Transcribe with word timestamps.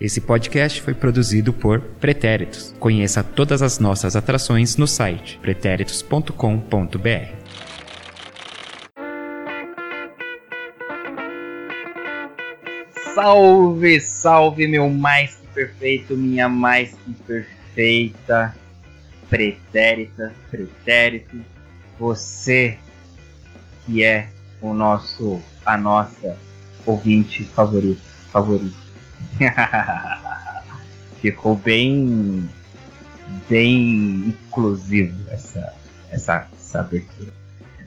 Esse 0.00 0.20
podcast 0.20 0.82
foi 0.82 0.94
produzido 0.94 1.52
por 1.52 1.80
Pretéritos. 1.80 2.74
Conheça 2.78 3.24
todas 3.24 3.62
as 3.62 3.78
nossas 3.78 4.14
atrações 4.14 4.76
no 4.76 4.86
site 4.86 5.38
pretéritos.com.br. 5.40 6.30
Salve, 13.14 14.00
salve, 14.00 14.68
meu 14.68 14.90
mais 14.90 15.36
que 15.36 15.46
perfeito, 15.54 16.16
minha 16.16 16.48
mais 16.48 16.90
que 16.90 17.12
perfeita 17.24 18.54
pretérita, 19.28 20.32
pretérito, 20.50 21.36
você 21.98 22.78
que 23.84 24.02
é 24.02 24.28
o 24.60 24.72
nosso, 24.72 25.40
a 25.64 25.76
nossa 25.76 26.36
ouvinte 26.84 27.44
favorito, 27.44 28.02
favorito. 28.30 28.85
Ficou 31.20 31.56
bem, 31.56 32.48
bem 33.48 34.28
inclusivo 34.28 35.16
essa, 35.30 35.72
essa, 36.10 36.46
essa 36.54 36.80
abertura. 36.80 37.32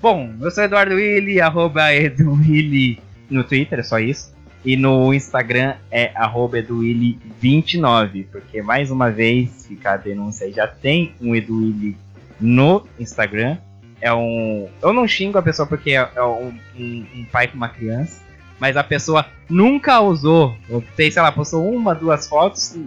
Bom, 0.02 0.34
eu 0.42 0.50
sou 0.50 0.64
Eduardo 0.64 0.96
Willi, 0.96 1.42
arroba 1.42 1.94
EduWilli 1.94 3.02
no 3.30 3.44
Twitter, 3.44 3.80
é 3.80 3.84
só 3.84 4.00
isso. 4.00 4.34
E 4.64 4.76
no 4.76 5.14
Instagram 5.14 5.76
é 5.90 6.12
arroba 6.16 6.58
EduWilli29, 6.58 8.28
porque 8.32 8.62
mais 8.62 8.92
uma 8.92 9.10
vez 9.10 9.66
fica 9.68 9.94
a 9.94 9.98
denúncia 9.98 10.46
aí, 10.46 10.54
já 10.54 10.68
tem 10.68 11.14
um 11.22 11.36
EduWilli 11.36 11.98
no 12.40 12.86
Instagram. 13.00 13.58
É 14.02 14.14
um. 14.14 14.70
Eu 14.82 14.94
não 14.94 15.08
xingo 15.08 15.38
a 15.38 15.42
pessoa 15.42 15.68
porque 15.68 15.92
é, 15.92 16.10
é 16.16 16.24
um, 16.24 16.54
um, 16.78 17.06
um 17.16 17.26
pai 17.30 17.48
com 17.48 17.58
uma 17.58 17.70
criança 17.70 18.22
mas 18.60 18.76
a 18.76 18.84
pessoa 18.84 19.26
nunca 19.50 20.02
usou, 20.02 20.56
tem, 20.96 21.10
sei 21.10 21.22
lá, 21.22 21.32
postou 21.32 21.68
uma, 21.68 21.96
duas 21.96 22.28
fotos, 22.28 22.78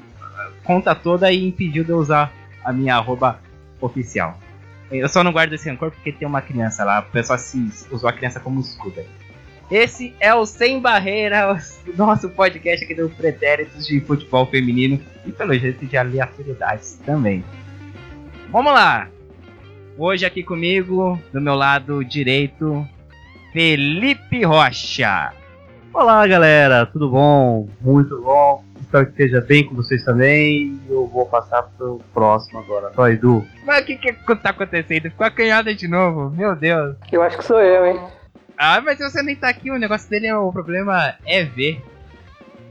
conta 0.64 0.94
toda 0.94 1.32
e 1.32 1.48
impediu 1.48 1.82
de 1.82 1.92
usar 1.92 2.32
a 2.64 2.72
minha 2.72 2.96
arroba 2.96 3.40
oficial. 3.80 4.38
Eu 4.90 5.08
só 5.08 5.24
não 5.24 5.32
guardo 5.32 5.54
esse 5.54 5.68
rancor 5.68 5.90
porque 5.90 6.12
tem 6.12 6.28
uma 6.28 6.42
criança 6.42 6.84
lá, 6.84 6.98
a 6.98 7.02
pessoa 7.02 7.38
se 7.38 7.72
usou 7.90 8.08
a 8.08 8.12
criança 8.12 8.38
como 8.38 8.60
escudo. 8.60 9.02
Esse 9.70 10.14
é 10.20 10.34
o 10.34 10.44
Sem 10.44 10.80
Barreiras, 10.80 11.80
nosso 11.96 12.28
podcast 12.28 12.84
aqui 12.84 12.94
do 12.94 13.08
Pretéritos 13.08 13.86
de 13.86 14.00
Futebol 14.02 14.44
Feminino 14.44 15.00
e 15.24 15.32
pelo 15.32 15.54
jeito 15.54 15.86
de 15.86 15.96
aleatoriedades 15.96 17.00
também. 17.06 17.42
Vamos 18.50 18.74
lá! 18.74 19.08
Hoje 19.96 20.26
aqui 20.26 20.42
comigo, 20.42 21.18
do 21.32 21.40
meu 21.40 21.54
lado 21.54 22.04
direito, 22.04 22.86
Felipe 23.52 24.44
Rocha. 24.44 25.32
Olá, 25.94 26.26
galera, 26.26 26.86
tudo 26.86 27.10
bom? 27.10 27.68
Muito 27.78 28.18
bom. 28.22 28.64
Espero 28.80 29.04
que 29.04 29.10
esteja 29.12 29.42
bem 29.42 29.66
com 29.66 29.74
vocês 29.74 30.02
também. 30.02 30.80
Eu 30.88 31.06
vou 31.06 31.26
passar 31.26 31.64
pro 31.76 32.00
próximo 32.14 32.60
agora. 32.60 32.90
Só 32.94 33.10
Edu. 33.10 33.44
Mas 33.66 33.82
o 33.82 33.84
que 33.84 33.96
que 33.96 34.12
tá 34.36 34.50
acontecendo? 34.50 35.10
Ficou 35.10 35.26
acanhada 35.26 35.74
de 35.74 35.86
novo, 35.86 36.30
meu 36.30 36.56
Deus. 36.56 36.96
Eu 37.12 37.22
acho 37.22 37.36
que 37.36 37.44
sou 37.44 37.60
eu, 37.60 37.84
hein? 37.84 38.00
Ah, 38.56 38.80
mas 38.80 38.98
você 38.98 39.22
nem 39.22 39.36
tá 39.36 39.50
aqui, 39.50 39.70
o 39.70 39.78
negócio 39.78 40.08
dele 40.08 40.28
é 40.28 40.36
o 40.36 40.50
problema 40.50 41.14
é 41.26 41.44
ver. 41.44 41.82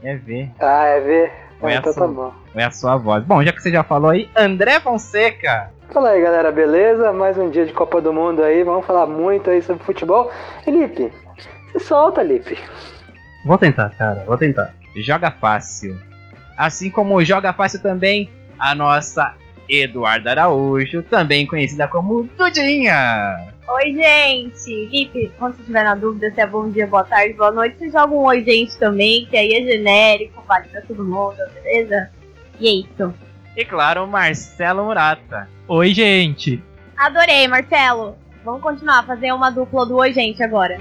É 0.02 0.16
ver. 0.16 0.50
Ah, 0.58 0.86
é 0.86 1.00
ver. 1.00 1.32
Ou 1.60 1.68
é, 1.68 1.76
a 1.76 1.78
então 1.78 1.92
sua, 1.92 2.08
tá 2.08 2.12
bom. 2.12 2.32
é 2.56 2.64
a 2.64 2.70
sua 2.72 2.96
voz. 2.96 3.22
Bom, 3.22 3.40
já 3.44 3.52
que 3.52 3.62
você 3.62 3.70
já 3.70 3.84
falou 3.84 4.10
aí, 4.10 4.28
André 4.36 4.80
Fonseca. 4.80 5.70
Fala 5.92 6.10
aí, 6.10 6.20
galera, 6.20 6.50
beleza? 6.50 7.12
Mais 7.12 7.38
um 7.38 7.48
dia 7.50 7.66
de 7.66 7.72
Copa 7.72 8.00
do 8.00 8.12
Mundo 8.12 8.42
aí. 8.42 8.64
Vamos 8.64 8.84
falar 8.84 9.06
muito 9.06 9.48
aí 9.48 9.62
sobre 9.62 9.84
futebol. 9.84 10.28
Felipe, 10.64 11.12
se 11.70 11.78
solta, 11.78 12.20
Lipe. 12.20 12.58
Vou 13.44 13.58
tentar, 13.58 13.90
cara, 13.90 14.24
vou 14.24 14.38
tentar. 14.38 14.74
Joga 14.96 15.30
fácil. 15.30 15.98
Assim 16.56 16.90
como 16.90 17.24
joga 17.24 17.52
fácil 17.52 17.80
também 17.80 18.30
a 18.58 18.74
nossa 18.74 19.34
Eduarda 19.68 20.30
Araújo, 20.30 21.02
também 21.02 21.46
conhecida 21.46 21.88
como 21.88 22.28
Dudinha. 22.36 23.52
Oi, 23.68 23.94
gente! 23.94 24.86
Lipe, 24.86 25.32
quando 25.38 25.54
você 25.54 25.60
estiver 25.60 25.84
na 25.84 25.94
dúvida 25.94 26.30
se 26.30 26.40
é 26.40 26.46
bom 26.46 26.68
dia, 26.68 26.86
boa 26.86 27.04
tarde, 27.04 27.32
boa 27.34 27.50
noite, 27.50 27.78
você 27.78 27.90
joga 27.90 28.12
um 28.12 28.24
oi, 28.24 28.44
gente 28.44 28.76
também, 28.76 29.26
que 29.26 29.36
aí 29.36 29.54
é 29.54 29.62
genérico, 29.62 30.42
vale 30.46 30.68
pra 30.68 30.82
todo 30.82 31.04
mundo, 31.04 31.36
beleza? 31.54 32.10
E 32.60 32.68
é 32.68 32.72
isso. 32.72 33.14
E 33.56 33.64
claro, 33.64 34.06
Marcelo 34.06 34.84
Murata. 34.84 35.48
Oi, 35.68 35.94
gente. 35.94 36.62
Adorei, 36.96 37.48
Marcelo! 37.48 38.16
Vamos 38.44 38.60
continuar 38.60 38.98
a 38.98 39.04
fazer 39.04 39.32
uma 39.32 39.50
dupla 39.50 39.86
do 39.86 39.96
oi, 39.96 40.12
gente, 40.12 40.42
agora. 40.42 40.76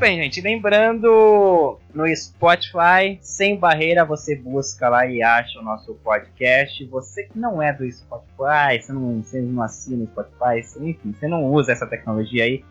Bem, 0.00 0.16
gente. 0.16 0.40
Lembrando, 0.40 1.78
no 1.92 2.16
Spotify, 2.16 3.18
sem 3.20 3.58
barreira, 3.58 4.02
você 4.02 4.34
busca 4.34 4.88
lá 4.88 5.06
e 5.06 5.22
acha 5.22 5.58
o 5.58 5.62
nosso 5.62 5.94
podcast. 5.96 6.82
Você 6.86 7.24
que 7.24 7.38
não 7.38 7.62
é 7.62 7.70
do 7.70 7.90
Spotify, 7.92 8.80
você 8.80 8.92
não, 8.94 9.22
você 9.22 9.40
não 9.42 9.62
assina 9.62 10.04
o 10.04 10.06
Spotify, 10.06 10.80
enfim, 10.88 11.12
você 11.12 11.28
não 11.28 11.44
usa 11.44 11.72
essa 11.72 11.86
tecnologia 11.86 12.44
aí, 12.44 12.64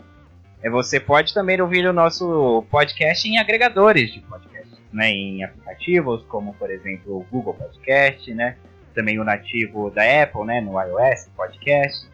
é, 0.63 0.72
você 0.72 1.00
pode 1.00 1.31
também 1.31 1.62
ouvir 1.62 1.85
o 1.85 1.94
nosso 1.94 2.66
podcast 2.72 3.28
em 3.28 3.38
agregadores 3.38 4.12
de 4.12 4.22
podcast, 4.22 4.75
né? 4.91 5.12
Em 5.12 5.44
aplicativos, 5.44 6.23
como 6.23 6.56
por 6.56 6.72
exemplo 6.72 7.18
o 7.19 7.25
Google 7.31 7.53
Podcast, 7.53 8.34
né? 8.34 8.57
Também 8.95 9.19
o 9.19 9.23
nativo 9.23 9.91
da 9.91 10.01
Apple, 10.23 10.45
né? 10.45 10.62
No 10.62 10.81
iOS 10.81 11.29
Podcast. 11.38 12.07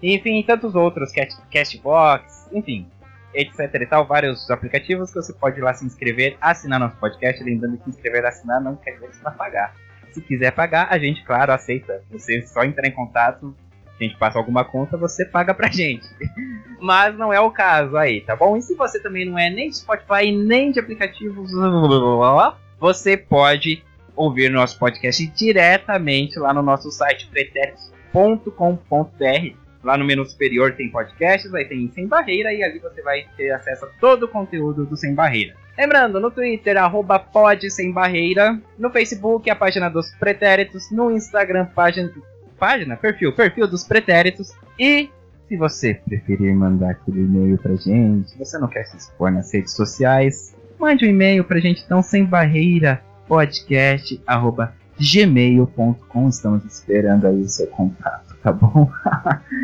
Enfim, 0.00 0.40
tantos 0.44 0.76
outros, 0.76 1.10
Cast- 1.10 1.42
Castbox, 1.52 2.48
enfim, 2.52 2.86
etc 3.34 3.74
e 3.74 3.86
tal, 3.86 4.06
vários 4.06 4.50
aplicativos 4.50 5.10
que 5.10 5.16
você 5.16 5.32
pode 5.32 5.58
ir 5.58 5.62
lá 5.62 5.74
se 5.74 5.84
inscrever, 5.84 6.36
assinar 6.40 6.78
nosso 6.78 6.96
podcast. 6.96 7.42
Lembrando 7.42 7.78
que 7.78 7.90
inscrever 7.90 8.22
e 8.22 8.26
assinar 8.26 8.60
não 8.60 8.76
quer 8.76 8.92
dizer 8.92 9.08
que 9.08 9.16
você 9.16 9.22
vai 9.22 9.34
pagar. 9.34 9.74
Se 10.10 10.20
quiser 10.20 10.52
pagar, 10.52 10.88
a 10.90 10.98
gente, 10.98 11.24
claro, 11.24 11.52
aceita. 11.52 12.02
Você 12.10 12.42
só 12.42 12.64
entrar 12.64 12.86
em 12.86 12.92
contato, 12.92 13.54
a 13.98 14.02
gente 14.02 14.16
passa 14.16 14.38
alguma 14.38 14.64
conta, 14.64 14.96
você 14.96 15.24
paga 15.24 15.54
pra 15.54 15.70
gente. 15.70 16.06
Mas 16.80 17.16
não 17.16 17.32
é 17.32 17.40
o 17.40 17.50
caso 17.50 17.96
aí, 17.96 18.20
tá 18.20 18.34
bom? 18.34 18.56
E 18.56 18.62
se 18.62 18.74
você 18.74 19.00
também 19.00 19.24
não 19.24 19.38
é 19.38 19.48
nem 19.48 19.70
de 19.70 19.76
Spotify, 19.76 20.32
nem 20.32 20.72
de 20.72 20.80
aplicativos, 20.80 21.52
você 22.78 23.16
pode 23.16 23.82
ouvir 24.14 24.50
nosso 24.50 24.78
podcast 24.78 25.26
diretamente 25.28 26.38
lá 26.38 26.52
no 26.52 26.60
nosso 26.60 26.90
site 26.90 27.28
pretéritos.com.br. 27.28 29.61
Lá 29.82 29.96
no 29.96 30.04
menu 30.04 30.24
superior 30.24 30.72
tem 30.72 30.90
podcasts, 30.90 31.52
aí 31.54 31.64
tem 31.64 31.90
Sem 31.92 32.06
Barreira 32.06 32.52
e 32.52 32.62
ali 32.62 32.78
você 32.78 33.02
vai 33.02 33.26
ter 33.36 33.50
acesso 33.50 33.84
a 33.84 33.88
todo 34.00 34.24
o 34.24 34.28
conteúdo 34.28 34.86
do 34.86 34.96
Sem 34.96 35.14
Barreira. 35.14 35.54
Lembrando, 35.76 36.20
no 36.20 36.30
Twitter, 36.30 36.76
arroba 36.76 37.24
Sem 37.70 37.90
Barreira, 37.92 38.60
no 38.78 38.90
Facebook, 38.90 39.48
a 39.50 39.56
página 39.56 39.88
dos 39.88 40.14
pretéritos, 40.14 40.90
no 40.90 41.10
Instagram, 41.10 41.66
página, 41.66 42.12
página, 42.58 42.96
perfil, 42.96 43.32
perfil 43.32 43.66
dos 43.66 43.82
pretéritos 43.84 44.52
e 44.78 45.10
se 45.48 45.56
você 45.56 45.94
preferir 45.94 46.54
mandar 46.54 46.92
aquele 46.92 47.20
e-mail 47.20 47.58
pra 47.58 47.74
gente, 47.74 48.30
se 48.30 48.38
você 48.38 48.58
não 48.58 48.68
quer 48.68 48.84
se 48.84 48.96
expor 48.96 49.30
nas 49.30 49.52
redes 49.52 49.74
sociais, 49.74 50.56
mande 50.78 51.04
um 51.04 51.08
e-mail 51.10 51.44
pra 51.44 51.60
gente 51.60 51.82
então, 51.84 52.02
sem 52.02 52.24
barreira, 52.24 53.02
podcast, 53.28 54.18
arroba 54.26 54.74
gmail.com. 54.98 56.28
Estamos 56.28 56.64
esperando 56.64 57.26
aí 57.26 57.40
o 57.40 57.48
seu 57.48 57.66
contato, 57.66 58.31
tá 58.42 58.52
bom? 58.52 58.90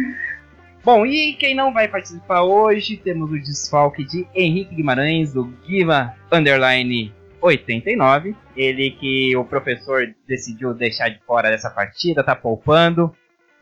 bom, 0.85 1.07
e 1.07 1.35
quem 1.35 1.55
não 1.55 1.73
vai 1.73 1.89
participar 1.89 2.43
hoje, 2.43 2.97
temos 2.97 3.31
o 3.31 3.39
desfalque 3.39 4.05
de 4.05 4.27
Henrique 4.35 4.75
Guimarães, 4.75 5.33
do 5.33 5.45
Guima 5.67 6.15
Underline 6.31 7.13
89. 7.41 8.35
Ele 8.57 8.91
que 8.93 9.37
o 9.37 9.45
professor 9.45 10.15
decidiu 10.27 10.75
deixar 10.75 11.09
de 11.09 11.21
fora 11.27 11.51
dessa 11.51 11.71
partida, 11.71 12.25
tá 12.25 12.35
poupando. 12.35 13.15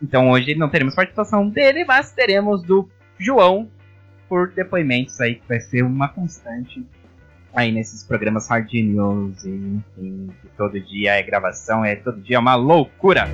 Então 0.02 0.30
hoje 0.30 0.54
não 0.54 0.68
teremos 0.68 0.94
participação 0.94 1.48
dele, 1.48 1.84
mas 1.84 2.12
teremos 2.12 2.62
do 2.62 2.88
João 3.18 3.68
por 4.28 4.50
depoimentos 4.50 5.20
aí, 5.20 5.36
que 5.36 5.48
vai 5.48 5.60
ser 5.60 5.82
uma 5.82 6.08
constante 6.08 6.84
aí 7.54 7.72
nesses 7.72 8.04
programas 8.04 8.48
Hard 8.48 8.70
News 8.72 9.44
e 9.44 9.48
enfim, 9.48 10.30
que 10.42 10.48
todo 10.56 10.78
dia 10.78 11.12
é 11.12 11.22
gravação, 11.22 11.84
é 11.84 11.96
todo 11.96 12.20
dia 12.20 12.38
uma 12.38 12.54
loucura. 12.54 13.26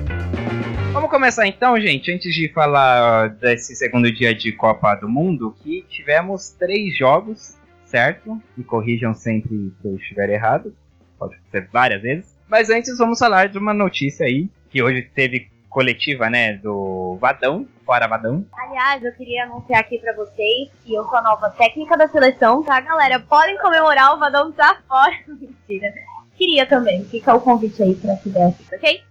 Vamos 0.93 1.09
começar 1.09 1.47
então, 1.47 1.79
gente, 1.81 2.11
antes 2.11 2.35
de 2.35 2.47
falar 2.53 3.29
desse 3.29 3.75
segundo 3.75 4.11
dia 4.11 4.33
de 4.35 4.51
Copa 4.51 4.93
do 4.93 5.09
Mundo, 5.09 5.55
que 5.63 5.81
tivemos 5.89 6.51
três 6.51 6.95
jogos, 6.95 7.57
certo? 7.83 8.39
Me 8.55 8.63
corrijam 8.63 9.11
sempre 9.11 9.73
se 9.81 9.87
eu 9.87 9.95
estiver 9.95 10.29
errado, 10.29 10.71
pode 11.17 11.35
ser 11.49 11.67
várias 11.73 11.99
vezes. 11.99 12.37
Mas 12.47 12.69
antes 12.69 12.95
vamos 12.99 13.17
falar 13.17 13.49
de 13.49 13.57
uma 13.57 13.73
notícia 13.73 14.27
aí, 14.27 14.47
que 14.69 14.83
hoje 14.83 15.01
teve 15.15 15.51
coletiva, 15.67 16.29
né, 16.29 16.53
do 16.53 17.17
Vadão, 17.19 17.67
fora 17.83 18.07
Vadão. 18.07 18.45
Aliás, 18.55 19.03
eu 19.03 19.11
queria 19.13 19.45
anunciar 19.45 19.79
aqui 19.79 19.97
pra 19.97 20.13
vocês 20.13 20.69
que 20.85 20.93
eu 20.93 21.03
sou 21.05 21.17
a 21.17 21.23
nova 21.23 21.49
técnica 21.49 21.97
da 21.97 22.07
seleção, 22.07 22.61
tá, 22.61 22.79
galera? 22.79 23.19
Podem 23.19 23.57
comemorar, 23.57 24.13
o 24.13 24.19
Vadão 24.19 24.51
tá 24.51 24.77
fora. 24.87 25.15
Mentira. 25.27 25.91
Queria 26.37 26.67
também, 26.67 27.03
fica 27.05 27.33
o 27.33 27.41
convite 27.41 27.81
aí 27.81 27.95
pra 27.95 28.13
der, 28.23 28.53
ok? 28.71 29.01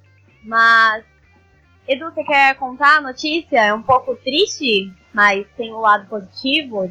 Mas, 0.44 1.04
Edu, 1.86 2.04
você 2.10 2.22
quer 2.22 2.54
contar 2.56 2.98
a 2.98 3.00
notícia? 3.00 3.58
É 3.58 3.74
um 3.74 3.82
pouco 3.82 4.14
triste, 4.16 4.92
mas 5.12 5.46
tem 5.56 5.72
o 5.72 5.80
lado 5.80 6.06
positivo. 6.06 6.88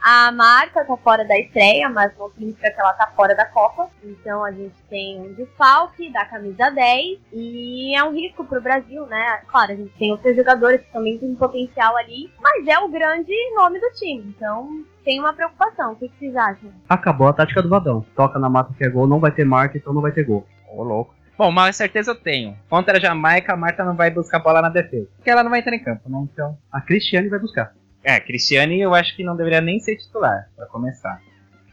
A 0.00 0.32
Marta 0.32 0.82
tá 0.82 0.96
fora 0.96 1.26
da 1.26 1.38
estreia, 1.38 1.88
mas 1.90 2.16
não 2.16 2.30
significa 2.30 2.70
que 2.70 2.80
ela 2.80 2.92
tá 2.94 3.08
fora 3.14 3.34
da 3.34 3.44
Copa. 3.44 3.90
Então 4.02 4.42
a 4.42 4.50
gente 4.50 4.74
tem 4.88 5.20
um 5.20 5.34
desfalque 5.34 6.10
da 6.10 6.24
camisa 6.24 6.70
10 6.70 7.18
e 7.32 7.94
é 7.94 8.02
um 8.02 8.14
risco 8.14 8.44
pro 8.44 8.62
Brasil, 8.62 9.04
né? 9.06 9.42
Claro, 9.48 9.72
a 9.72 9.76
gente 9.76 9.92
tem 9.98 10.12
outros 10.12 10.34
jogadores 10.34 10.80
que 10.80 10.92
também 10.92 11.18
têm 11.18 11.34
potencial 11.34 11.96
ali, 11.96 12.32
mas 12.40 12.66
é 12.66 12.78
o 12.78 12.88
grande 12.88 13.34
nome 13.54 13.78
do 13.78 13.90
time. 13.90 14.32
Então 14.34 14.84
tem 15.04 15.20
uma 15.20 15.34
preocupação. 15.34 15.92
O 15.92 15.96
que, 15.96 16.08
que 16.08 16.18
vocês 16.18 16.36
acham? 16.36 16.70
Acabou 16.88 17.28
a 17.28 17.32
tática 17.32 17.62
do 17.62 17.68
Vadão. 17.68 18.06
Toca 18.14 18.38
na 18.38 18.48
mata 18.48 18.72
que 18.72 18.84
é 18.84 18.88
gol, 18.88 19.06
não 19.06 19.20
vai 19.20 19.32
ter 19.32 19.44
marca, 19.44 19.76
então 19.76 19.92
não 19.92 20.00
vai 20.00 20.12
ter 20.12 20.24
gol. 20.24 20.46
Ô, 20.72 20.82
louco. 20.82 21.19
Bom, 21.40 21.48
uma 21.48 21.72
certeza 21.72 22.10
eu 22.10 22.14
tenho. 22.14 22.54
Contra 22.68 22.98
a 22.98 23.00
Jamaica, 23.00 23.54
a 23.54 23.56
Marta 23.56 23.82
não 23.82 23.96
vai 23.96 24.10
buscar 24.10 24.40
bola 24.40 24.60
na 24.60 24.68
defesa. 24.68 25.08
Porque 25.16 25.30
ela 25.30 25.42
não 25.42 25.48
vai 25.48 25.60
entrar 25.60 25.74
em 25.74 25.82
campo, 25.82 26.06
né? 26.06 26.18
Então. 26.30 26.58
A 26.70 26.82
Cristiane 26.82 27.30
vai 27.30 27.38
buscar. 27.38 27.74
É, 28.04 28.20
Cristiane 28.20 28.78
eu 28.78 28.94
acho 28.94 29.16
que 29.16 29.24
não 29.24 29.34
deveria 29.34 29.62
nem 29.62 29.80
ser 29.80 29.96
titular, 29.96 30.50
pra 30.54 30.66
começar. 30.66 31.18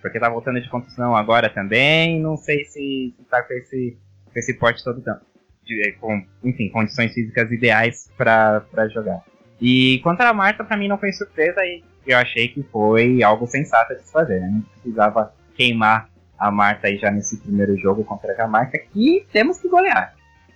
Porque 0.02 0.22
tá 0.22 0.30
voltando 0.30 0.62
de 0.62 0.70
contusão 0.70 1.14
agora 1.14 1.50
também. 1.50 2.18
Não 2.18 2.38
sei 2.38 2.64
se, 2.64 3.14
tá 3.30 3.44
com 3.44 3.54
esse, 3.56 3.98
com 4.32 4.40
esse 4.40 4.54
porte 4.54 4.82
todo 4.82 5.02
tanto. 5.02 5.26
De, 5.66 5.98
com, 6.00 6.26
enfim, 6.46 6.70
condições 6.70 7.12
físicas 7.12 7.52
ideais 7.52 8.10
pra 8.16 8.88
jogar. 8.94 9.22
E 9.60 10.00
contra 10.02 10.30
a 10.30 10.34
Marta, 10.34 10.64
pra 10.64 10.78
mim 10.78 10.88
não 10.88 10.98
foi 10.98 11.12
surpresa 11.12 11.60
e 11.66 11.84
eu 12.06 12.18
achei 12.18 12.48
que 12.48 12.64
foi 12.72 13.22
algo 13.22 13.46
sensato 13.46 13.94
de 13.96 14.02
se 14.04 14.14
fazer. 14.14 14.40
Né? 14.40 14.50
Não 14.50 14.62
precisava 14.62 15.34
queimar 15.58 16.10
a 16.38 16.52
Marta 16.52 16.88
aí 16.88 16.98
já 16.98 17.12
nesse 17.12 17.38
primeiro 17.38 17.78
jogo 17.78 18.04
contra 18.04 18.32
a 18.34 18.36
Jamaica, 18.36 18.78
que 18.94 19.26
temos 19.32 19.60
que 19.60 19.68
golear. 19.68 20.14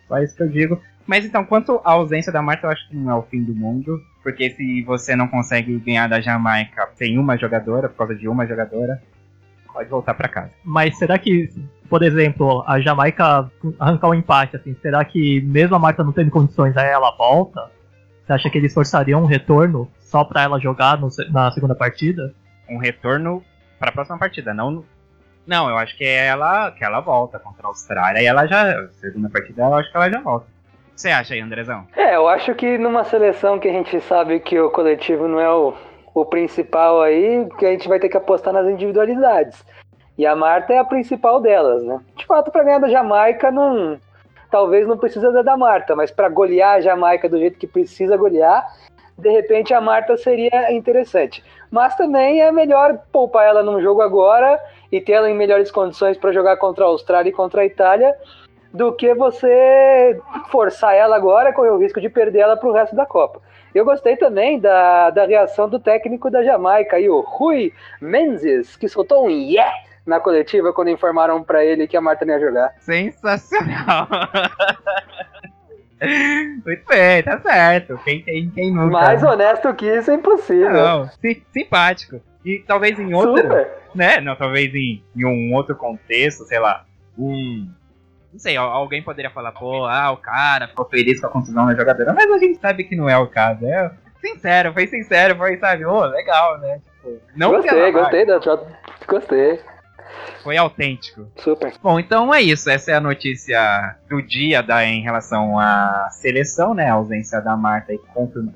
Só 0.07 0.19
isso 0.19 0.35
que 0.35 0.43
eu 0.43 0.49
digo. 0.49 0.81
Mas 1.07 1.25
então, 1.25 1.43
quanto 1.43 1.81
à 1.83 1.91
ausência 1.91 2.31
da 2.31 2.41
Marta, 2.41 2.67
eu 2.67 2.71
acho 2.71 2.87
que 2.87 2.95
não 2.95 3.11
é 3.11 3.15
o 3.15 3.23
fim 3.23 3.43
do 3.43 3.55
mundo. 3.55 4.01
Porque 4.23 4.51
se 4.51 4.83
você 4.83 5.15
não 5.15 5.27
consegue 5.27 5.77
ganhar 5.79 6.07
da 6.07 6.21
Jamaica 6.21 6.89
sem 6.95 7.17
uma 7.17 7.37
jogadora, 7.37 7.89
por 7.89 7.97
causa 7.97 8.15
de 8.15 8.27
uma 8.27 8.45
jogadora, 8.45 9.01
pode 9.73 9.89
voltar 9.89 10.13
para 10.13 10.29
casa. 10.29 10.51
Mas 10.63 10.97
será 10.97 11.17
que, 11.17 11.49
por 11.89 12.03
exemplo, 12.03 12.63
a 12.67 12.79
Jamaica 12.79 13.49
arrancar 13.79 14.09
um 14.09 14.13
empate, 14.13 14.55
assim, 14.57 14.75
será 14.81 15.03
que 15.03 15.41
mesmo 15.41 15.75
a 15.75 15.79
Marta 15.79 16.03
não 16.03 16.11
tendo 16.11 16.29
condições, 16.29 16.77
aí 16.77 16.89
ela 16.89 17.15
volta? 17.15 17.71
Você 18.25 18.33
acha 18.33 18.49
que 18.49 18.57
eles 18.57 18.73
forçariam 18.73 19.23
um 19.23 19.25
retorno 19.25 19.89
só 19.99 20.23
para 20.23 20.43
ela 20.43 20.59
jogar 20.59 20.99
no, 20.99 21.09
na 21.31 21.51
segunda 21.51 21.73
partida? 21.73 22.33
Um 22.69 22.77
retorno 22.77 23.43
para 23.79 23.89
a 23.89 23.93
próxima 23.93 24.19
partida, 24.19 24.53
não 24.53 24.85
não, 25.51 25.69
eu 25.69 25.77
acho 25.77 25.97
que 25.97 26.05
ela 26.05 26.71
que 26.71 26.81
ela 26.81 27.01
volta 27.01 27.37
contra 27.37 27.67
a 27.67 27.67
Austrália 27.67 28.21
e 28.21 28.25
ela 28.25 28.47
já 28.47 28.87
segunda 29.01 29.29
partida, 29.29 29.63
eu 29.63 29.75
acho 29.75 29.91
que 29.91 29.97
ela 29.97 30.09
já 30.09 30.21
volta. 30.21 30.45
O 30.45 30.95
que 30.95 31.01
você 31.01 31.09
acha 31.09 31.33
aí, 31.33 31.41
Andrezão? 31.41 31.85
É, 31.97 32.15
eu 32.15 32.25
acho 32.29 32.55
que 32.55 32.77
numa 32.77 33.03
seleção 33.03 33.59
que 33.59 33.67
a 33.67 33.71
gente 33.73 33.99
sabe 33.99 34.39
que 34.39 34.57
o 34.57 34.71
coletivo 34.71 35.27
não 35.27 35.41
é 35.41 35.53
o, 35.53 35.73
o 36.13 36.25
principal 36.25 37.01
aí, 37.01 37.45
que 37.59 37.65
a 37.65 37.71
gente 37.71 37.89
vai 37.89 37.99
ter 37.99 38.07
que 38.07 38.15
apostar 38.15 38.53
nas 38.53 38.65
individualidades. 38.65 39.61
E 40.17 40.25
a 40.25 40.37
Marta 40.37 40.73
é 40.73 40.77
a 40.77 40.85
principal 40.85 41.41
delas, 41.41 41.83
né? 41.83 41.99
De 42.15 42.25
fato, 42.25 42.49
para 42.49 42.63
ganhar 42.63 42.79
da 42.79 42.87
Jamaica, 42.87 43.51
não, 43.51 43.99
talvez 44.49 44.87
não 44.87 44.97
precisa 44.97 45.33
da, 45.33 45.41
da 45.41 45.57
Marta, 45.57 45.95
mas 45.97 46.11
para 46.11 46.29
golear 46.29 46.75
a 46.75 46.81
Jamaica 46.81 47.27
do 47.27 47.37
jeito 47.37 47.59
que 47.59 47.67
precisa 47.67 48.15
golear, 48.15 48.65
de 49.17 49.29
repente 49.29 49.73
a 49.73 49.81
Marta 49.81 50.15
seria 50.15 50.71
interessante. 50.71 51.43
Mas 51.69 51.95
também 51.95 52.41
é 52.41 52.51
melhor 52.53 52.99
poupar 53.11 53.45
ela 53.45 53.63
num 53.63 53.81
jogo 53.81 54.01
agora 54.01 54.57
e 54.91 54.99
ter 54.99 55.13
ela 55.13 55.29
em 55.29 55.35
melhores 55.35 55.71
condições 55.71 56.17
para 56.17 56.31
jogar 56.31 56.57
contra 56.57 56.83
a 56.83 56.87
Austrália 56.87 57.29
e 57.29 57.33
contra 57.33 57.61
a 57.61 57.65
Itália 57.65 58.13
do 58.73 58.93
que 58.93 59.13
você 59.13 60.19
forçar 60.49 60.95
ela 60.95 61.15
agora, 61.15 61.53
correr 61.53 61.71
o 61.71 61.77
risco 61.77 61.99
de 61.99 62.09
perder 62.09 62.39
ela 62.39 62.57
para 62.57 62.69
o 62.69 62.73
resto 62.73 62.95
da 62.95 63.05
Copa. 63.05 63.41
Eu 63.73 63.85
gostei 63.85 64.15
também 64.17 64.59
da, 64.59 65.09
da 65.09 65.25
reação 65.25 65.69
do 65.69 65.79
técnico 65.79 66.29
da 66.29 66.43
Jamaica, 66.43 66.97
aí, 66.97 67.09
o 67.09 67.21
Rui 67.21 67.73
Menzies, 68.01 68.75
que 68.75 68.87
soltou 68.87 69.25
um 69.25 69.29
yeah 69.29 69.71
na 70.05 70.19
coletiva 70.19 70.73
quando 70.73 70.89
informaram 70.89 71.43
para 71.43 71.63
ele 71.63 71.87
que 71.87 71.95
a 71.95 72.01
Marta 72.01 72.25
ia 72.25 72.39
jogar. 72.39 72.73
Sensacional! 72.79 74.07
Muito 76.65 76.83
bem, 76.87 77.21
tá 77.21 77.39
certo. 77.39 77.99
Quem 78.03 78.23
tem, 78.23 78.49
quem 78.49 78.73
nunca. 78.73 78.91
Mais 78.91 79.21
honesto 79.21 79.71
que 79.75 79.85
isso 79.85 80.09
é 80.09 80.15
impossível. 80.15 80.73
Não, 80.73 81.07
sim, 81.07 81.43
simpático. 81.53 82.19
E 82.43 82.59
talvez 82.59 82.97
em 82.99 83.13
outro. 83.13 83.41
Super. 83.41 83.69
Né? 83.93 84.21
Não, 84.21 84.35
talvez 84.35 84.73
em, 84.73 85.03
em 85.15 85.25
um 85.25 85.53
outro 85.53 85.75
contexto, 85.75 86.43
sei 86.45 86.59
lá. 86.59 86.85
Um. 87.17 87.69
Não 88.31 88.39
sei, 88.39 88.55
alguém 88.55 89.03
poderia 89.03 89.29
falar, 89.29 89.51
pô, 89.51 89.85
ah, 89.85 90.11
o 90.11 90.17
cara 90.17 90.69
ficou 90.69 90.85
feliz 90.85 91.19
com 91.19 91.27
a 91.27 91.29
contusão 91.29 91.65
da 91.65 91.75
jogadora, 91.75 92.13
mas 92.13 92.31
a 92.31 92.37
gente 92.37 92.61
sabe 92.61 92.85
que 92.85 92.95
não 92.95 93.09
é 93.09 93.17
o 93.17 93.27
caso. 93.27 93.65
É 93.65 93.91
sincero, 94.21 94.71
foi 94.71 94.87
sincero, 94.87 95.35
foi, 95.35 95.57
sabe, 95.57 95.85
ô, 95.85 95.93
oh, 95.93 96.05
legal, 96.05 96.57
né? 96.59 96.79
Tipo, 96.95 97.19
não 97.35 97.51
gostei, 97.51 97.91
gostei 97.91 98.25
da 98.25 98.39
Gostei. 99.07 99.59
Foi 100.43 100.57
autêntico. 100.57 101.27
Super. 101.37 101.73
Bom, 101.81 101.99
então 101.99 102.33
é 102.33 102.41
isso. 102.41 102.69
Essa 102.69 102.91
é 102.91 102.93
a 102.95 102.99
notícia 102.99 103.95
do 104.09 104.21
dia 104.21 104.61
da, 104.61 104.83
em 104.85 105.01
relação 105.01 105.57
à 105.57 106.09
seleção, 106.11 106.73
né? 106.73 106.89
A 106.89 106.93
ausência 106.93 107.39
da 107.41 107.55
Marta 107.55 107.93
e 107.93 107.97
confirma... 107.97 108.53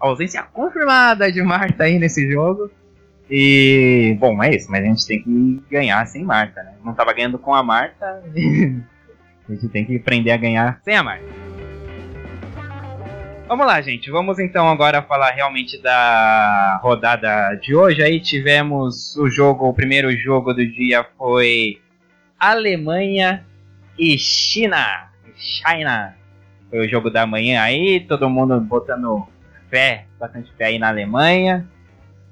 A 0.00 0.06
ausência 0.06 0.42
confirmada 0.52 1.30
de 1.30 1.42
Marta 1.42 1.84
aí 1.84 1.98
nesse 1.98 2.30
jogo. 2.30 2.70
E, 3.30 4.16
bom, 4.18 4.42
é 4.42 4.54
isso. 4.54 4.70
Mas 4.70 4.82
a 4.82 4.86
gente 4.86 5.06
tem 5.06 5.22
que 5.22 5.62
ganhar 5.70 6.06
sem 6.06 6.24
Marta, 6.24 6.62
né? 6.62 6.72
Não 6.84 6.94
tava 6.94 7.12
ganhando 7.12 7.38
com 7.38 7.54
a 7.54 7.62
Marta. 7.62 8.22
a 9.48 9.52
gente 9.52 9.68
tem 9.68 9.84
que 9.84 9.96
aprender 9.96 10.30
a 10.30 10.36
ganhar 10.36 10.80
sem 10.82 10.96
a 10.96 11.02
Marta. 11.02 11.48
Vamos 13.48 13.66
lá, 13.66 13.80
gente. 13.80 14.10
Vamos 14.10 14.38
então 14.38 14.68
agora 14.68 15.00
falar 15.00 15.30
realmente 15.30 15.80
da 15.80 16.78
rodada 16.82 17.54
de 17.54 17.74
hoje. 17.74 18.02
Aí 18.02 18.20
tivemos 18.20 19.16
o 19.16 19.28
jogo, 19.30 19.66
o 19.66 19.72
primeiro 19.72 20.14
jogo 20.14 20.52
do 20.52 20.66
dia 20.66 21.02
foi 21.16 21.80
Alemanha 22.38 23.46
e 23.98 24.18
China. 24.18 25.08
China. 25.34 26.14
Foi 26.68 26.86
o 26.86 26.88
jogo 26.90 27.08
da 27.08 27.26
manhã 27.26 27.62
aí, 27.62 28.00
todo 28.00 28.28
mundo 28.28 28.60
botando 28.60 29.26
fé, 29.70 30.04
bastante 30.20 30.52
fé 30.52 30.66
aí 30.66 30.78
na 30.78 30.88
Alemanha. 30.88 31.66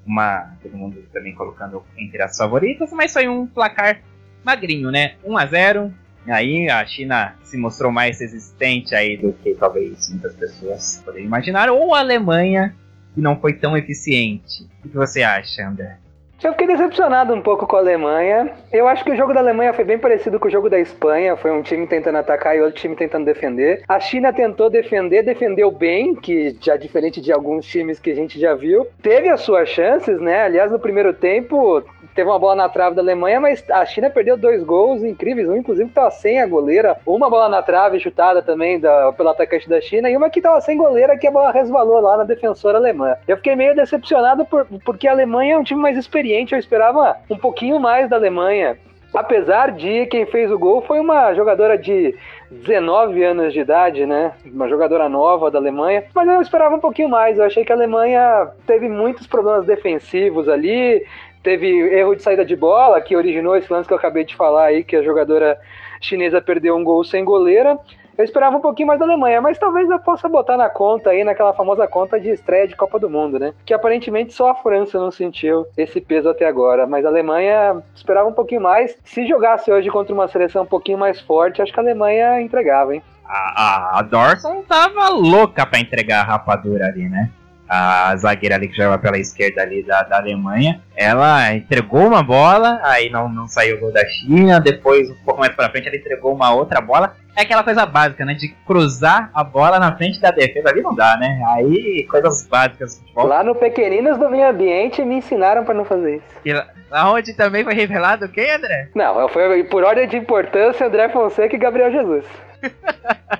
Uma, 0.07 0.55
todo 0.63 0.77
mundo 0.77 1.03
também 1.11 1.35
colocando 1.35 1.83
entre 1.97 2.21
as 2.21 2.37
favoritas, 2.37 2.91
mas 2.93 3.11
foi 3.11 3.27
um 3.27 3.45
placar 3.45 4.01
magrinho, 4.43 4.89
né? 4.89 5.15
1 5.23 5.37
a 5.37 5.45
0 5.45 5.93
Aí 6.27 6.69
a 6.69 6.85
China 6.85 7.35
se 7.43 7.57
mostrou 7.57 7.91
mais 7.91 8.19
resistente 8.19 8.93
aí 8.93 9.15
do 9.15 9.31
que 9.31 9.53
talvez 9.55 10.09
muitas 10.09 10.35
pessoas 10.35 11.01
poderiam 11.03 11.27
imaginar, 11.27 11.69
ou 11.69 11.95
a 11.95 11.99
Alemanha, 11.99 12.75
que 13.13 13.21
não 13.21 13.39
foi 13.39 13.53
tão 13.53 13.77
eficiente. 13.77 14.67
O 14.83 14.89
que 14.89 14.95
você 14.95 15.23
acha, 15.23 15.65
André? 15.65 15.97
Eu 16.43 16.51
fiquei 16.51 16.67
decepcionado 16.67 17.33
um 17.33 17.41
pouco 17.41 17.65
com 17.65 17.75
a 17.75 17.79
Alemanha. 17.79 18.51
Eu 18.71 18.87
acho 18.87 19.03
que 19.03 19.09
o 19.11 19.15
jogo 19.15 19.33
da 19.33 19.39
Alemanha 19.39 19.73
foi 19.73 19.83
bem 19.83 19.97
parecido 19.97 20.39
com 20.39 20.47
o 20.47 20.51
jogo 20.51 20.69
da 20.69 20.79
Espanha. 20.79 21.35
Foi 21.35 21.49
um 21.51 21.63
time 21.63 21.87
tentando 21.87 22.19
atacar 22.19 22.55
e 22.55 22.61
outro 22.61 22.79
time 22.79 22.95
tentando 22.95 23.25
defender. 23.25 23.83
A 23.87 23.99
China 23.99 24.31
tentou 24.31 24.69
defender, 24.69 25.23
defendeu 25.23 25.71
bem, 25.71 26.13
que 26.13 26.55
já 26.61 26.77
diferente 26.77 27.19
de 27.19 27.33
alguns 27.33 27.65
times 27.65 27.99
que 27.99 28.11
a 28.11 28.15
gente 28.15 28.39
já 28.39 28.53
viu. 28.53 28.85
Teve 29.01 29.29
as 29.29 29.41
suas 29.41 29.67
chances, 29.69 30.21
né? 30.21 30.43
Aliás, 30.43 30.71
no 30.71 30.79
primeiro 30.79 31.11
tempo, 31.11 31.83
teve 32.13 32.29
uma 32.29 32.39
bola 32.39 32.55
na 32.55 32.69
trave 32.69 32.95
da 32.95 33.01
Alemanha, 33.01 33.39
mas 33.39 33.63
a 33.69 33.85
China 33.85 34.09
perdeu 34.09 34.37
dois 34.37 34.63
gols 34.63 35.03
incríveis, 35.03 35.49
um 35.49 35.57
inclusive 35.57 35.89
estava 35.89 36.11
sem 36.11 36.41
a 36.41 36.47
goleira, 36.47 36.97
uma 37.05 37.29
bola 37.29 37.49
na 37.49 37.61
trave 37.61 37.99
chutada 37.99 38.41
também 38.41 38.79
da, 38.79 39.11
pelo 39.13 39.29
atacante 39.29 39.67
da 39.67 39.81
China 39.81 40.09
e 40.09 40.17
uma 40.17 40.29
que 40.29 40.39
estava 40.39 40.61
sem 40.61 40.77
goleira 40.77 41.17
que 41.17 41.27
a 41.27 41.31
bola 41.31 41.51
resvalou 41.51 41.99
lá 41.99 42.17
na 42.17 42.23
defensora 42.23 42.77
alemã. 42.77 43.15
Eu 43.27 43.37
fiquei 43.37 43.55
meio 43.55 43.75
decepcionado 43.75 44.45
por, 44.45 44.65
porque 44.83 45.07
a 45.07 45.11
Alemanha 45.11 45.55
é 45.55 45.57
um 45.57 45.63
time 45.63 45.81
mais 45.81 45.97
experiente, 45.97 46.26
eu 46.31 46.59
esperava 46.59 47.17
um 47.29 47.37
pouquinho 47.37 47.79
mais 47.79 48.09
da 48.09 48.15
Alemanha. 48.15 48.77
Apesar 49.13 49.71
de 49.71 50.05
quem 50.07 50.25
fez 50.25 50.51
o 50.51 50.59
gol 50.59 50.81
foi 50.81 50.99
uma 50.99 51.33
jogadora 51.33 51.77
de 51.77 52.13
19 52.51 53.23
anos 53.23 53.53
de 53.53 53.61
idade, 53.61 54.05
né? 54.05 54.33
Uma 54.45 54.67
jogadora 54.67 55.07
nova 55.07 55.49
da 55.49 55.57
Alemanha. 55.57 56.03
Mas 56.13 56.27
eu 56.27 56.41
esperava 56.41 56.75
um 56.75 56.79
pouquinho 56.79 57.09
mais. 57.09 57.37
Eu 57.37 57.45
achei 57.45 57.63
que 57.63 57.71
a 57.71 57.75
Alemanha 57.75 58.49
teve 58.67 58.89
muitos 58.89 59.25
problemas 59.25 59.65
defensivos 59.65 60.47
ali 60.49 61.03
teve 61.47 61.65
erro 61.97 62.13
de 62.13 62.21
saída 62.21 62.43
de 62.43 62.57
bola, 62.57 62.99
que 62.99 63.15
originou 63.15 63.55
esse 63.55 63.71
lance 63.71 63.87
que 63.87 63.93
eu 63.93 63.97
acabei 63.97 64.25
de 64.25 64.35
falar 64.35 64.65
aí, 64.65 64.83
que 64.83 64.97
a 64.97 65.01
jogadora 65.01 65.57
chinesa 66.01 66.41
perdeu 66.41 66.75
um 66.75 66.83
gol 66.83 67.05
sem 67.05 67.23
goleira. 67.23 67.79
Eu 68.17 68.25
esperava 68.25 68.57
um 68.57 68.61
pouquinho 68.61 68.87
mais 68.87 68.99
da 68.99 69.05
Alemanha, 69.05 69.39
mas 69.39 69.59
talvez 69.59 69.87
eu 69.89 69.99
possa 69.99 70.27
botar 70.27 70.57
na 70.57 70.67
conta 70.69 71.11
aí, 71.11 71.23
naquela 71.23 71.53
famosa 71.53 71.87
conta 71.87 72.19
de 72.19 72.29
estreia 72.29 72.67
de 72.67 72.75
Copa 72.75 72.97
do 72.97 73.09
Mundo, 73.09 73.37
né? 73.37 73.53
Que 73.63 73.75
aparentemente 73.75 74.33
só 74.33 74.49
a 74.49 74.55
França 74.55 74.97
não 74.97 75.11
sentiu 75.11 75.67
esse 75.77 76.01
peso 76.01 76.27
até 76.27 76.47
agora. 76.47 76.87
Mas 76.87 77.05
a 77.05 77.09
Alemanha 77.09 77.83
esperava 77.95 78.27
um 78.27 78.33
pouquinho 78.33 78.61
mais. 78.61 78.97
Se 79.03 79.27
jogasse 79.27 79.71
hoje 79.71 79.89
contra 79.91 80.13
uma 80.13 80.27
seleção 80.27 80.63
um 80.63 80.67
pouquinho 80.67 80.97
mais 80.97 81.21
forte, 81.21 81.61
acho 81.61 81.71
que 81.71 81.79
a 81.79 81.83
Alemanha 81.83 82.41
entregava, 82.41 82.95
hein? 82.95 83.03
A, 83.23 83.97
a, 83.97 83.99
a 83.99 84.01
Dorson 84.01 84.63
tava 84.67 85.09
louca 85.09 85.65
pra 85.65 85.79
entregar 85.79 86.21
a 86.21 86.23
rapadura 86.23 86.87
ali, 86.87 87.07
né? 87.07 87.29
A 87.69 88.15
zagueira 88.15 88.55
ali 88.55 88.67
que 88.67 88.75
joga 88.77 88.97
pela 88.97 89.17
esquerda 89.17 89.61
ali 89.61 89.83
da, 89.83 90.03
da 90.03 90.17
Alemanha. 90.17 90.81
Ela 90.95 91.53
entregou 91.53 92.07
uma 92.07 92.23
bola, 92.23 92.79
aí 92.83 93.09
não, 93.09 93.27
não 93.29 93.47
saiu 93.47 93.77
o 93.77 93.79
gol 93.79 93.91
da 93.93 94.05
China. 94.07 94.59
Depois, 94.59 95.09
um 95.09 95.15
pouco 95.25 95.39
mais 95.39 95.53
pra 95.55 95.69
frente, 95.69 95.87
ela 95.87 95.97
entregou 95.97 96.33
uma 96.33 96.53
outra 96.53 96.81
bola. 96.81 97.15
É 97.35 97.41
aquela 97.41 97.63
coisa 97.63 97.85
básica, 97.85 98.25
né? 98.25 98.33
De 98.33 98.47
cruzar 98.65 99.29
a 99.33 99.43
bola 99.43 99.77
na 99.79 99.95
frente 99.95 100.19
da 100.19 100.31
defesa. 100.31 100.69
Ali 100.69 100.81
não 100.81 100.95
dá, 100.95 101.15
né? 101.17 101.39
Aí, 101.55 102.03
coisas 102.09 102.47
básicas 102.47 102.95
do 102.95 103.01
futebol. 103.01 103.27
Lá 103.27 103.43
no 103.43 103.53
Pequeninos 103.53 104.17
do 104.17 104.27
Meio 104.29 104.49
Ambiente 104.49 105.03
me 105.03 105.15
ensinaram 105.15 105.63
pra 105.63 105.73
não 105.75 105.85
fazer 105.85 106.15
isso. 106.15 106.25
E 106.43 106.51
lá- 106.53 106.67
Aonde 106.89 107.33
também 107.35 107.63
foi 107.65 107.73
revelado 107.73 108.25
o 108.25 108.29
quê, 108.29 108.47
André? 108.55 108.89
Não, 108.95 109.27
foi 109.29 109.63
por 109.65 109.83
ordem 109.83 110.07
de 110.07 110.15
importância 110.17 110.87
André 110.87 111.09
Fonseca 111.09 111.53
e 111.55 111.59
Gabriel 111.59 111.91
Jesus. 111.91 112.25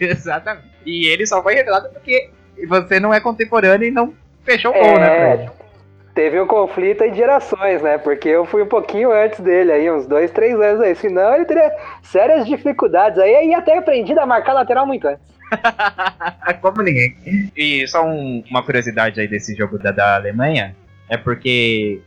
Exatamente. 0.00 0.68
E 0.86 1.06
ele 1.08 1.26
só 1.26 1.42
foi 1.42 1.54
revelado 1.54 1.90
porque 1.90 2.30
você 2.66 2.98
não 3.00 3.12
é 3.12 3.20
contemporâneo 3.20 3.88
e 3.88 3.90
não 3.90 4.12
fechou 4.44 4.70
o 4.70 4.74
gol, 4.74 4.98
né, 4.98 5.06
É, 5.32 5.36
Fred? 5.36 5.50
teve 6.14 6.40
um 6.40 6.46
conflito 6.46 7.02
aí 7.04 7.10
de 7.10 7.16
gerações, 7.16 7.80
né? 7.82 7.96
Porque 7.98 8.28
eu 8.28 8.44
fui 8.44 8.62
um 8.62 8.66
pouquinho 8.66 9.10
antes 9.12 9.40
dele 9.40 9.72
aí, 9.72 9.90
uns 9.90 10.06
dois, 10.06 10.30
três 10.30 10.54
anos 10.60 10.80
aí. 10.82 10.94
Senão 10.94 11.34
ele 11.34 11.44
teria 11.44 11.72
sérias 12.02 12.46
dificuldades. 12.46 13.18
Aí 13.18 13.34
aí 13.34 13.54
até 13.54 13.78
aprendi 13.78 14.18
a 14.18 14.26
marcar 14.26 14.52
lateral 14.52 14.86
muito 14.86 15.06
antes. 15.08 15.22
Como 16.60 16.82
ninguém. 16.82 17.14
E 17.56 17.86
só 17.88 18.04
um- 18.04 18.42
uma 18.50 18.62
curiosidade 18.62 19.20
aí 19.20 19.28
desse 19.28 19.54
jogo 19.54 19.78
da, 19.78 19.90
da 19.90 20.14
Alemanha 20.16 20.74
é 21.08 21.16
porque 21.16 22.00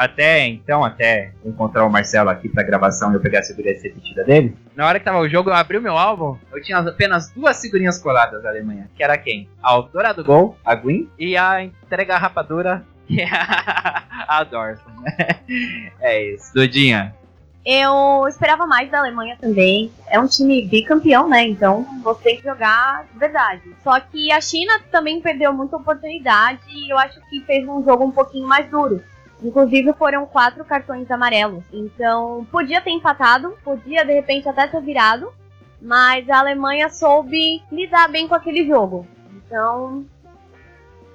até 0.00 0.46
então, 0.46 0.82
até 0.82 1.30
encontrar 1.44 1.84
o 1.84 1.90
Marcelo 1.90 2.30
aqui 2.30 2.48
pra 2.48 2.62
gravação 2.62 3.12
e 3.12 3.16
eu 3.16 3.20
pegar 3.20 3.40
a 3.40 3.42
figurinha 3.42 3.74
repetida 3.74 4.24
dele, 4.24 4.56
na 4.74 4.86
hora 4.86 4.98
que 4.98 5.04
tava 5.04 5.18
o 5.18 5.28
jogo, 5.28 5.50
eu 5.50 5.54
abri 5.54 5.76
o 5.76 5.82
meu 5.82 5.98
álbum, 5.98 6.38
eu 6.50 6.62
tinha 6.62 6.78
apenas 6.78 7.28
duas 7.28 7.60
figurinhas 7.60 7.98
coladas 7.98 8.42
da 8.42 8.48
Alemanha, 8.48 8.88
que 8.96 9.04
era 9.04 9.18
quem? 9.18 9.46
A 9.62 9.72
autora 9.72 10.14
do 10.14 10.24
gol, 10.24 10.56
a 10.64 10.74
Gwyn, 10.74 11.06
e 11.18 11.36
a 11.36 11.62
entrega 11.62 12.16
rapadura, 12.16 12.82
que 13.06 13.20
é 13.20 13.28
a, 13.30 14.24
a 14.26 14.42
Dorson. 14.42 14.90
é 16.00 16.32
isso. 16.32 16.54
Dudinha, 16.54 17.14
Eu 17.62 18.26
esperava 18.26 18.66
mais 18.66 18.90
da 18.90 19.00
Alemanha 19.00 19.36
também. 19.38 19.92
É 20.08 20.18
um 20.18 20.26
time 20.26 20.66
bicampeão, 20.66 21.28
né? 21.28 21.46
Então 21.46 21.86
você 22.02 22.22
tem 22.22 22.36
que 22.38 22.44
jogar 22.44 23.04
de 23.12 23.18
verdade. 23.18 23.62
Só 23.84 24.00
que 24.00 24.32
a 24.32 24.40
China 24.40 24.80
também 24.90 25.20
perdeu 25.20 25.52
muita 25.52 25.76
oportunidade 25.76 26.62
e 26.70 26.90
eu 26.90 26.96
acho 26.96 27.20
que 27.28 27.42
fez 27.42 27.68
um 27.68 27.84
jogo 27.84 28.04
um 28.04 28.10
pouquinho 28.10 28.48
mais 28.48 28.66
duro. 28.70 29.02
Inclusive 29.42 29.92
foram 29.94 30.26
quatro 30.26 30.64
cartões 30.64 31.10
amarelos. 31.10 31.64
Então 31.72 32.46
podia 32.50 32.80
ter 32.80 32.90
empatado, 32.90 33.56
podia 33.64 34.04
de 34.04 34.12
repente 34.12 34.48
até 34.48 34.66
ter 34.66 34.80
virado. 34.82 35.32
Mas 35.80 36.28
a 36.28 36.40
Alemanha 36.40 36.90
soube 36.90 37.62
lidar 37.72 38.08
bem 38.08 38.28
com 38.28 38.34
aquele 38.34 38.66
jogo. 38.66 39.06
Então 39.34 40.04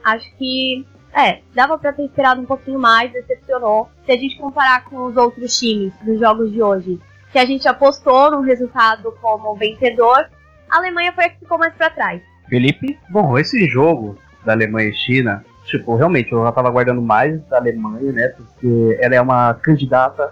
acho 0.03 0.29
que 0.37 0.85
é, 1.13 1.39
dava 1.53 1.77
pra 1.77 1.93
ter 1.93 2.03
esperado 2.03 2.41
um 2.41 2.45
pouquinho 2.45 2.79
mais, 2.79 3.11
decepcionou. 3.11 3.89
Se 4.05 4.11
a 4.11 4.17
gente 4.17 4.37
comparar 4.37 4.83
com 4.85 5.05
os 5.05 5.15
outros 5.15 5.57
times 5.57 5.93
dos 6.03 6.19
jogos 6.19 6.51
de 6.51 6.61
hoje, 6.61 6.99
que 7.31 7.39
a 7.39 7.45
gente 7.45 7.67
apostou 7.67 8.31
no 8.31 8.41
resultado 8.41 9.13
como 9.21 9.55
vencedor, 9.55 10.29
a 10.69 10.77
Alemanha 10.77 11.13
foi 11.13 11.25
a 11.25 11.29
que 11.29 11.39
ficou 11.39 11.57
mais 11.57 11.73
pra 11.73 11.89
trás. 11.89 12.21
Felipe, 12.49 12.99
Bom, 13.09 13.37
esse 13.37 13.65
jogo 13.67 14.17
da 14.43 14.51
Alemanha 14.51 14.89
e 14.89 14.93
China, 14.93 15.43
tipo, 15.65 15.95
realmente 15.95 16.31
eu 16.31 16.43
já 16.43 16.51
tava 16.51 16.67
aguardando 16.69 17.01
mais 17.01 17.41
da 17.49 17.57
Alemanha, 17.57 18.11
né? 18.11 18.27
Porque 18.29 18.97
ela 19.01 19.15
é 19.15 19.21
uma 19.21 19.53
candidata 19.55 20.31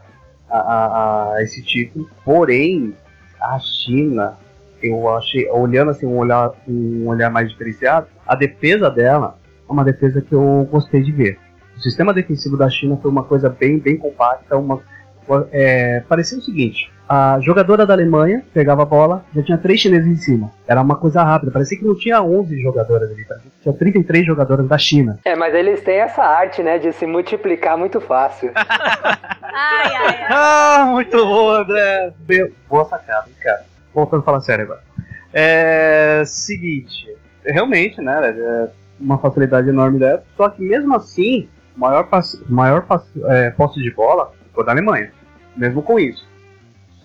a, 0.49 0.57
a- 0.57 1.33
a 1.35 1.43
esse 1.43 1.61
título. 1.63 2.07
Porém, 2.23 2.93
a 3.41 3.59
China, 3.59 4.37
eu 4.81 5.09
achei, 5.15 5.49
olhando 5.49 5.91
assim, 5.91 6.05
um 6.05 6.17
olhar, 6.17 6.51
um 6.67 7.07
olhar 7.07 7.29
mais 7.29 7.49
diferenciado, 7.49 8.07
a 8.25 8.35
defesa 8.35 8.89
dela 8.89 9.37
é 9.67 9.71
uma 9.71 9.83
defesa 9.83 10.21
que 10.21 10.33
eu 10.33 10.67
gostei 10.71 11.01
de 11.01 11.11
ver. 11.11 11.39
O 11.75 11.79
sistema 11.79 12.13
defensivo 12.13 12.55
da 12.55 12.69
China 12.69 12.97
foi 13.01 13.09
uma 13.09 13.23
coisa 13.23 13.49
bem, 13.49 13.79
bem 13.79 13.97
compacta, 13.97 14.55
uma, 14.57 14.79
é, 15.51 16.01
parecia 16.07 16.37
o 16.37 16.41
seguinte, 16.41 16.91
a 17.07 17.39
jogadora 17.41 17.85
da 17.85 17.93
Alemanha 17.93 18.43
pegava 18.53 18.83
a 18.83 18.85
bola, 18.85 19.25
já 19.35 19.43
tinha 19.43 19.57
três 19.57 19.79
chineses 19.79 20.07
em 20.07 20.15
cima. 20.15 20.51
Era 20.67 20.81
uma 20.81 20.95
coisa 20.95 21.21
rápida, 21.21 21.51
parecia 21.51 21.77
que 21.77 21.85
não 21.85 21.95
tinha 21.95 22.21
11 22.21 22.61
jogadoras 22.61 23.11
ali, 23.11 23.25
que 23.25 23.61
tinha 23.61 23.73
33 23.73 24.25
jogadoras 24.25 24.67
da 24.67 24.77
China. 24.77 25.19
É, 25.25 25.35
mas 25.35 25.53
eles 25.53 25.81
têm 25.81 25.99
essa 25.99 26.23
arte, 26.23 26.63
né, 26.63 26.79
de 26.79 26.91
se 26.93 27.05
multiplicar 27.05 27.77
muito 27.77 27.99
fácil. 27.99 28.51
Ai, 29.55 29.95
ai, 29.95 30.07
ai. 30.07 30.27
Ah, 30.33 30.85
muito 30.89 31.15
bom, 31.15 31.51
André! 31.51 32.11
Meu, 32.27 32.51
boa 32.67 32.85
sacada, 32.85 33.27
hein, 33.27 33.35
cara. 33.39 33.63
Voltando 33.93 34.21
a 34.21 34.23
falar 34.23 34.41
sério 34.41 34.65
agora. 34.65 34.81
É. 35.31 36.23
Seguinte, 36.25 37.15
realmente, 37.45 38.01
né? 38.01 38.35
É 38.35 38.69
uma 38.99 39.19
facilidade 39.19 39.69
enorme 39.69 39.99
dela. 39.99 40.23
Só 40.35 40.49
que 40.49 40.63
mesmo 40.63 40.95
assim, 40.95 41.47
o 41.77 41.79
maior, 41.79 42.05
passe, 42.05 42.43
maior 42.49 42.81
passe, 42.83 43.07
é, 43.25 43.51
posse 43.51 43.79
de 43.79 43.91
bola 43.91 44.31
foi 44.53 44.65
da 44.65 44.71
Alemanha. 44.71 45.11
Mesmo 45.55 45.81
com 45.81 45.99
isso. 45.99 46.27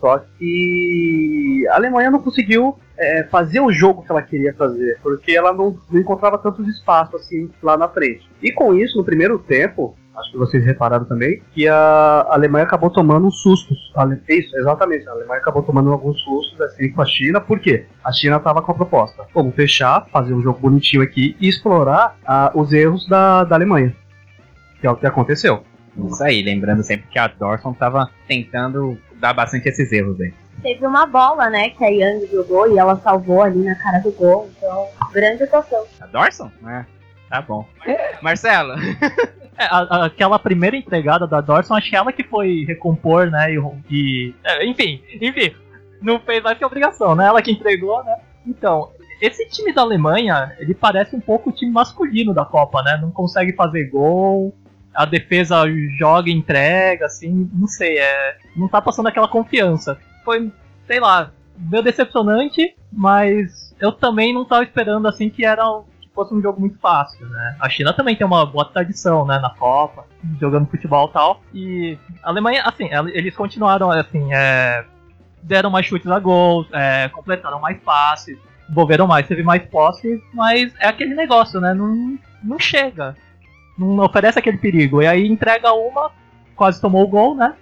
Só 0.00 0.18
que 0.38 1.66
a 1.70 1.74
Alemanha 1.74 2.10
não 2.10 2.20
conseguiu 2.20 2.78
é, 2.96 3.24
fazer 3.24 3.60
o 3.60 3.72
jogo 3.72 4.02
que 4.02 4.10
ela 4.10 4.22
queria 4.22 4.54
fazer, 4.54 4.98
porque 5.02 5.32
ela 5.32 5.52
não, 5.52 5.76
não 5.90 6.00
encontrava 6.00 6.38
tantos 6.38 6.66
espaços 6.68 7.14
assim 7.16 7.50
lá 7.62 7.76
na 7.76 7.88
frente. 7.88 8.28
E 8.42 8.52
com 8.52 8.74
isso, 8.74 8.96
no 8.96 9.04
primeiro 9.04 9.38
tempo, 9.38 9.96
acho 10.16 10.30
que 10.32 10.38
vocês 10.38 10.64
repararam 10.64 11.04
também, 11.04 11.42
que 11.52 11.66
a 11.68 12.26
Alemanha 12.28 12.64
acabou 12.64 12.90
tomando 12.90 13.26
uns 13.26 13.40
sustos. 13.40 13.92
Isso, 14.28 14.56
exatamente. 14.56 15.08
A 15.08 15.12
Alemanha 15.12 15.40
acabou 15.40 15.62
tomando 15.62 15.92
alguns 15.92 16.20
sustos 16.20 16.60
assim 16.60 16.90
com 16.90 17.02
a 17.02 17.06
China, 17.06 17.40
por 17.40 17.58
quê? 17.58 17.86
A 18.04 18.12
China 18.12 18.36
estava 18.36 18.62
com 18.62 18.72
a 18.72 18.74
proposta: 18.74 19.24
vamos 19.34 19.54
fechar, 19.54 20.06
fazer 20.12 20.32
um 20.34 20.42
jogo 20.42 20.58
bonitinho 20.60 21.02
aqui 21.02 21.36
e 21.40 21.48
explorar 21.48 22.16
ah, 22.26 22.52
os 22.54 22.72
erros 22.72 23.08
da, 23.08 23.44
da 23.44 23.56
Alemanha. 23.56 23.94
Que 24.80 24.86
é 24.86 24.90
o 24.90 24.96
que 24.96 25.06
aconteceu. 25.06 25.64
Isso 26.06 26.22
aí, 26.22 26.42
lembrando 26.42 26.82
sempre 26.82 27.06
que 27.08 27.18
a 27.18 27.26
Dorson 27.26 27.72
tava 27.72 28.08
tentando 28.26 28.98
dar 29.16 29.32
bastante 29.34 29.68
esses 29.68 29.90
erros 29.92 30.20
aí. 30.20 30.32
Teve 30.62 30.86
uma 30.86 31.06
bola, 31.06 31.48
né, 31.50 31.70
que 31.70 31.84
a 31.84 31.88
Yang 31.88 32.26
jogou 32.32 32.70
e 32.72 32.78
ela 32.78 32.96
salvou 32.96 33.42
ali 33.42 33.58
na 33.64 33.74
cara 33.76 33.98
do 34.00 34.10
gol. 34.12 34.50
Então, 34.56 34.86
grande 35.12 35.42
atuação. 35.44 35.84
A 36.00 36.06
Dorson? 36.06 36.50
É, 36.66 36.84
tá 37.30 37.42
bom. 37.42 37.66
Marcelo, 38.22 38.74
É, 39.60 39.64
a- 39.64 39.78
a- 39.90 40.04
aquela 40.06 40.38
primeira 40.38 40.76
entregada 40.76 41.26
da 41.26 41.40
Dorson, 41.40 41.74
acho 41.74 41.90
que 41.90 41.96
ela 41.96 42.12
que 42.12 42.22
foi 42.22 42.64
recompor, 42.64 43.28
né? 43.28 43.52
E, 43.52 43.58
e- 43.90 44.34
é, 44.44 44.64
enfim, 44.64 45.02
enfim, 45.20 45.52
não 46.00 46.20
fez 46.20 46.40
mais 46.44 46.56
que 46.56 46.64
obrigação, 46.64 47.16
né? 47.16 47.26
Ela 47.26 47.42
que 47.42 47.50
entregou, 47.50 48.04
né? 48.04 48.16
Então, 48.46 48.90
esse 49.20 49.48
time 49.48 49.72
da 49.72 49.82
Alemanha, 49.82 50.54
ele 50.60 50.74
parece 50.74 51.16
um 51.16 51.20
pouco 51.20 51.50
o 51.50 51.52
time 51.52 51.72
masculino 51.72 52.32
da 52.32 52.44
Copa, 52.44 52.84
né? 52.84 53.00
Não 53.02 53.10
consegue 53.10 53.52
fazer 53.52 53.86
gol, 53.90 54.54
a 54.98 55.04
defesa 55.04 55.62
joga 55.96 56.28
entrega, 56.28 57.06
assim, 57.06 57.48
não 57.54 57.68
sei, 57.68 57.98
é, 58.00 58.36
não 58.56 58.66
tá 58.66 58.82
passando 58.82 59.06
aquela 59.06 59.28
confiança. 59.28 59.96
Foi, 60.24 60.50
sei 60.88 60.98
lá, 60.98 61.30
meio 61.56 61.84
decepcionante, 61.84 62.74
mas 62.92 63.72
eu 63.78 63.92
também 63.92 64.34
não 64.34 64.44
tava 64.44 64.64
esperando 64.64 65.06
assim 65.06 65.30
que 65.30 65.44
era 65.44 65.62
que 66.00 66.08
fosse 66.12 66.34
um 66.34 66.42
jogo 66.42 66.58
muito 66.58 66.80
fácil, 66.80 67.28
né? 67.28 67.56
A 67.60 67.68
China 67.68 67.92
também 67.92 68.16
tem 68.16 68.26
uma 68.26 68.44
boa 68.44 68.64
tradição, 68.64 69.24
né, 69.24 69.38
na 69.38 69.50
Copa, 69.50 70.04
jogando 70.40 70.68
futebol 70.68 71.08
e 71.08 71.12
tal. 71.12 71.42
E 71.54 71.98
a 72.20 72.30
Alemanha, 72.30 72.64
assim, 72.64 72.90
eles 73.14 73.36
continuaram, 73.36 73.92
assim, 73.92 74.34
é, 74.34 74.84
deram 75.44 75.70
mais 75.70 75.86
chutes 75.86 76.10
a 76.10 76.18
gols, 76.18 76.66
é, 76.72 77.08
completaram 77.10 77.60
mais 77.60 77.80
passes, 77.82 78.36
envolveram 78.68 79.06
mais, 79.06 79.28
teve 79.28 79.44
mais 79.44 79.64
posse, 79.66 80.20
mas 80.34 80.74
é 80.80 80.88
aquele 80.88 81.14
negócio, 81.14 81.60
né? 81.60 81.72
Não, 81.72 82.18
não 82.42 82.58
chega. 82.58 83.14
Não 83.78 84.04
oferece 84.04 84.38
aquele 84.38 84.58
perigo. 84.58 85.00
E 85.00 85.06
aí 85.06 85.26
entrega 85.26 85.72
uma, 85.72 86.10
quase 86.56 86.80
tomou 86.80 87.04
o 87.04 87.08
gol, 87.08 87.36
né? 87.36 87.54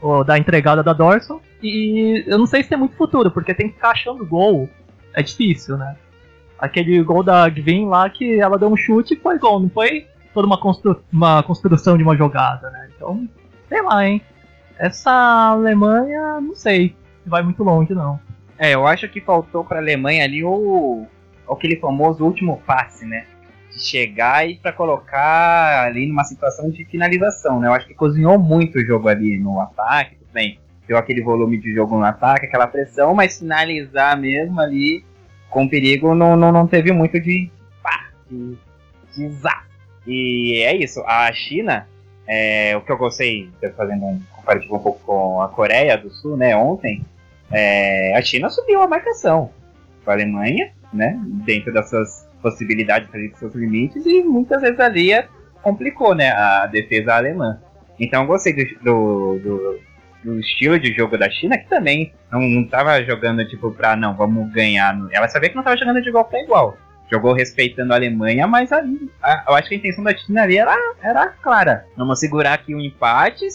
Ou 0.00 0.22
da 0.22 0.38
entregada 0.38 0.82
da 0.82 0.92
Dorson. 0.92 1.40
E 1.62 2.24
eu 2.26 2.38
não 2.38 2.46
sei 2.46 2.62
se 2.62 2.68
tem 2.68 2.78
muito 2.78 2.96
futuro, 2.96 3.30
porque 3.30 3.54
tem 3.54 3.68
que 3.68 3.74
ficar 3.74 3.90
achando 3.90 4.26
gol. 4.26 4.68
É 5.14 5.22
difícil, 5.22 5.76
né? 5.76 5.96
Aquele 6.58 7.02
gol 7.02 7.22
da 7.22 7.48
Gvin 7.48 7.86
lá 7.86 8.08
que 8.10 8.38
ela 8.38 8.58
deu 8.58 8.68
um 8.68 8.76
chute 8.76 9.14
e 9.14 9.16
foi 9.16 9.38
gol, 9.38 9.60
não 9.60 9.68
foi 9.68 10.06
toda 10.32 10.46
uma, 10.46 10.58
constru 10.58 11.02
uma 11.12 11.42
construção 11.42 11.96
de 11.96 12.02
uma 12.02 12.16
jogada, 12.16 12.70
né? 12.70 12.88
Então, 12.94 13.28
sei 13.68 13.82
lá, 13.82 14.06
hein? 14.06 14.22
Essa 14.78 15.10
Alemanha, 15.50 16.40
não 16.40 16.54
sei 16.54 16.94
se 17.22 17.28
vai 17.28 17.42
muito 17.42 17.62
longe, 17.62 17.94
não. 17.94 18.18
é, 18.58 18.74
eu 18.74 18.86
acho 18.86 19.08
que 19.08 19.20
faltou 19.20 19.64
pra 19.64 19.78
Alemanha 19.78 20.24
ali 20.24 20.42
o 20.44 21.04
aquele 21.50 21.76
famoso 21.76 22.24
último 22.24 22.62
passe, 22.66 23.04
né? 23.04 23.26
De 23.72 23.80
chegar 23.80 24.48
e 24.48 24.56
pra 24.56 24.72
colocar 24.72 25.86
ali 25.86 26.06
numa 26.06 26.24
situação 26.24 26.70
de 26.70 26.84
finalização, 26.84 27.58
né? 27.58 27.68
Eu 27.68 27.72
acho 27.72 27.86
que 27.86 27.94
cozinhou 27.94 28.38
muito 28.38 28.78
o 28.78 28.84
jogo 28.84 29.08
ali 29.08 29.38
no 29.38 29.60
ataque, 29.60 30.16
tudo 30.16 30.32
bem. 30.32 30.58
Deu 30.86 30.98
aquele 30.98 31.22
volume 31.22 31.58
de 31.58 31.72
jogo 31.72 31.96
no 31.96 32.04
ataque, 32.04 32.46
aquela 32.46 32.66
pressão, 32.66 33.14
mas 33.14 33.38
finalizar 33.38 34.18
mesmo 34.18 34.60
ali 34.60 35.04
com 35.48 35.68
perigo 35.68 36.14
não, 36.14 36.34
não, 36.36 36.50
não 36.50 36.66
teve 36.66 36.92
muito 36.92 37.20
de 37.20 37.50
pá, 37.82 38.08
de, 38.28 38.56
de 39.14 39.28
zá. 39.30 39.64
E 40.06 40.62
é 40.64 40.74
isso, 40.74 41.00
a 41.06 41.32
China, 41.32 41.86
é, 42.26 42.76
o 42.76 42.80
que 42.80 42.90
eu 42.90 42.96
gostei, 42.96 43.50
fazendo 43.76 44.04
um 44.04 44.20
comparativo 44.34 44.76
um 44.76 44.80
pouco 44.80 45.00
com 45.04 45.40
a 45.40 45.48
Coreia 45.48 45.96
do 45.96 46.10
Sul, 46.10 46.36
né, 46.36 46.56
ontem, 46.56 47.04
é, 47.50 48.16
a 48.16 48.22
China 48.22 48.48
subiu 48.50 48.82
a 48.82 48.88
marcação 48.88 49.50
com 50.04 50.10
a 50.10 50.14
Alemanha, 50.14 50.72
né, 50.92 51.20
dentro 51.44 51.72
das 51.72 51.88
suas 51.90 52.26
possibilidades, 52.42 53.08
fazer 53.08 53.32
seus 53.36 53.54
limites, 53.54 54.04
e 54.04 54.22
muitas 54.22 54.60
vezes 54.60 54.80
ali 54.80 55.12
complicou, 55.62 56.14
né, 56.14 56.30
a 56.32 56.66
defesa 56.66 57.14
alemã. 57.14 57.58
Então 57.98 58.22
eu 58.22 58.26
gostei 58.26 58.52
do, 58.82 59.38
do, 59.38 59.80
do, 60.24 60.40
estilo 60.40 60.78
de 60.78 60.92
jogo 60.92 61.16
da 61.16 61.30
China, 61.30 61.56
que 61.56 61.68
também 61.68 62.12
não, 62.30 62.40
não 62.40 62.66
tava 62.66 63.02
jogando, 63.04 63.46
tipo, 63.46 63.70
pra, 63.70 63.94
não, 63.94 64.14
vamos 64.14 64.52
ganhar. 64.52 64.98
Ela 65.12 65.28
sabia 65.28 65.48
que 65.48 65.56
não 65.56 65.62
tava 65.62 65.76
jogando 65.76 66.02
de 66.02 66.08
igual 66.08 66.24
para 66.24 66.42
igual. 66.42 66.76
Jogou 67.10 67.32
respeitando 67.32 67.92
a 67.92 67.96
Alemanha, 67.96 68.46
mas 68.46 68.72
ali, 68.72 69.10
a, 69.22 69.44
eu 69.48 69.54
acho 69.54 69.68
que 69.68 69.74
a 69.74 69.78
intenção 69.78 70.02
da 70.02 70.16
China 70.16 70.42
ali 70.42 70.56
era, 70.56 70.76
era 71.00 71.28
clara. 71.28 71.86
Vamos 71.96 72.18
segurar 72.18 72.54
aqui 72.54 72.74
o 72.74 72.78
um 72.78 72.80
empate, 72.80 73.46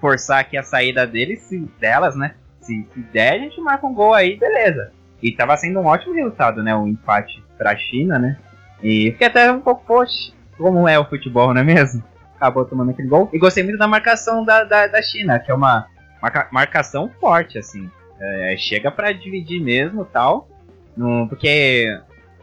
forçar 0.00 0.40
aqui 0.40 0.56
a 0.56 0.62
saída 0.62 1.06
deles, 1.06 1.48
delas, 1.78 2.16
né? 2.16 2.34
Se, 2.60 2.84
se 2.92 3.00
der, 3.12 3.34
a 3.34 3.38
gente 3.38 3.60
marca 3.60 3.86
um 3.86 3.94
gol 3.94 4.12
aí, 4.12 4.36
beleza. 4.36 4.90
E 5.22 5.32
tava 5.32 5.56
sendo 5.56 5.80
um 5.80 5.86
ótimo 5.86 6.14
resultado, 6.14 6.62
né? 6.62 6.74
O 6.74 6.86
empate 6.86 7.42
pra 7.56 7.76
China, 7.76 8.18
né? 8.18 8.38
E 8.82 9.10
fiquei 9.12 9.26
até 9.26 9.50
um 9.50 9.60
pouco, 9.60 9.84
poxa, 9.86 10.32
como 10.56 10.86
é 10.88 10.98
o 10.98 11.04
futebol, 11.04 11.52
não 11.52 11.60
é 11.60 11.64
mesmo? 11.64 12.02
Acabou 12.36 12.64
tomando 12.64 12.90
aquele 12.90 13.08
gol. 13.08 13.30
E 13.32 13.38
gostei 13.38 13.62
muito 13.62 13.78
da 13.78 13.88
marcação 13.88 14.44
da, 14.44 14.64
da, 14.64 14.86
da 14.86 15.02
China, 15.02 15.38
que 15.38 15.50
é 15.50 15.54
uma 15.54 15.86
marca, 16.20 16.48
marcação 16.50 17.10
forte, 17.20 17.58
assim. 17.58 17.90
É, 18.20 18.54
chega 18.58 18.90
para 18.90 19.12
dividir 19.12 19.60
mesmo 19.60 20.04
tal. 20.04 20.48
No, 20.96 21.28
porque 21.28 21.98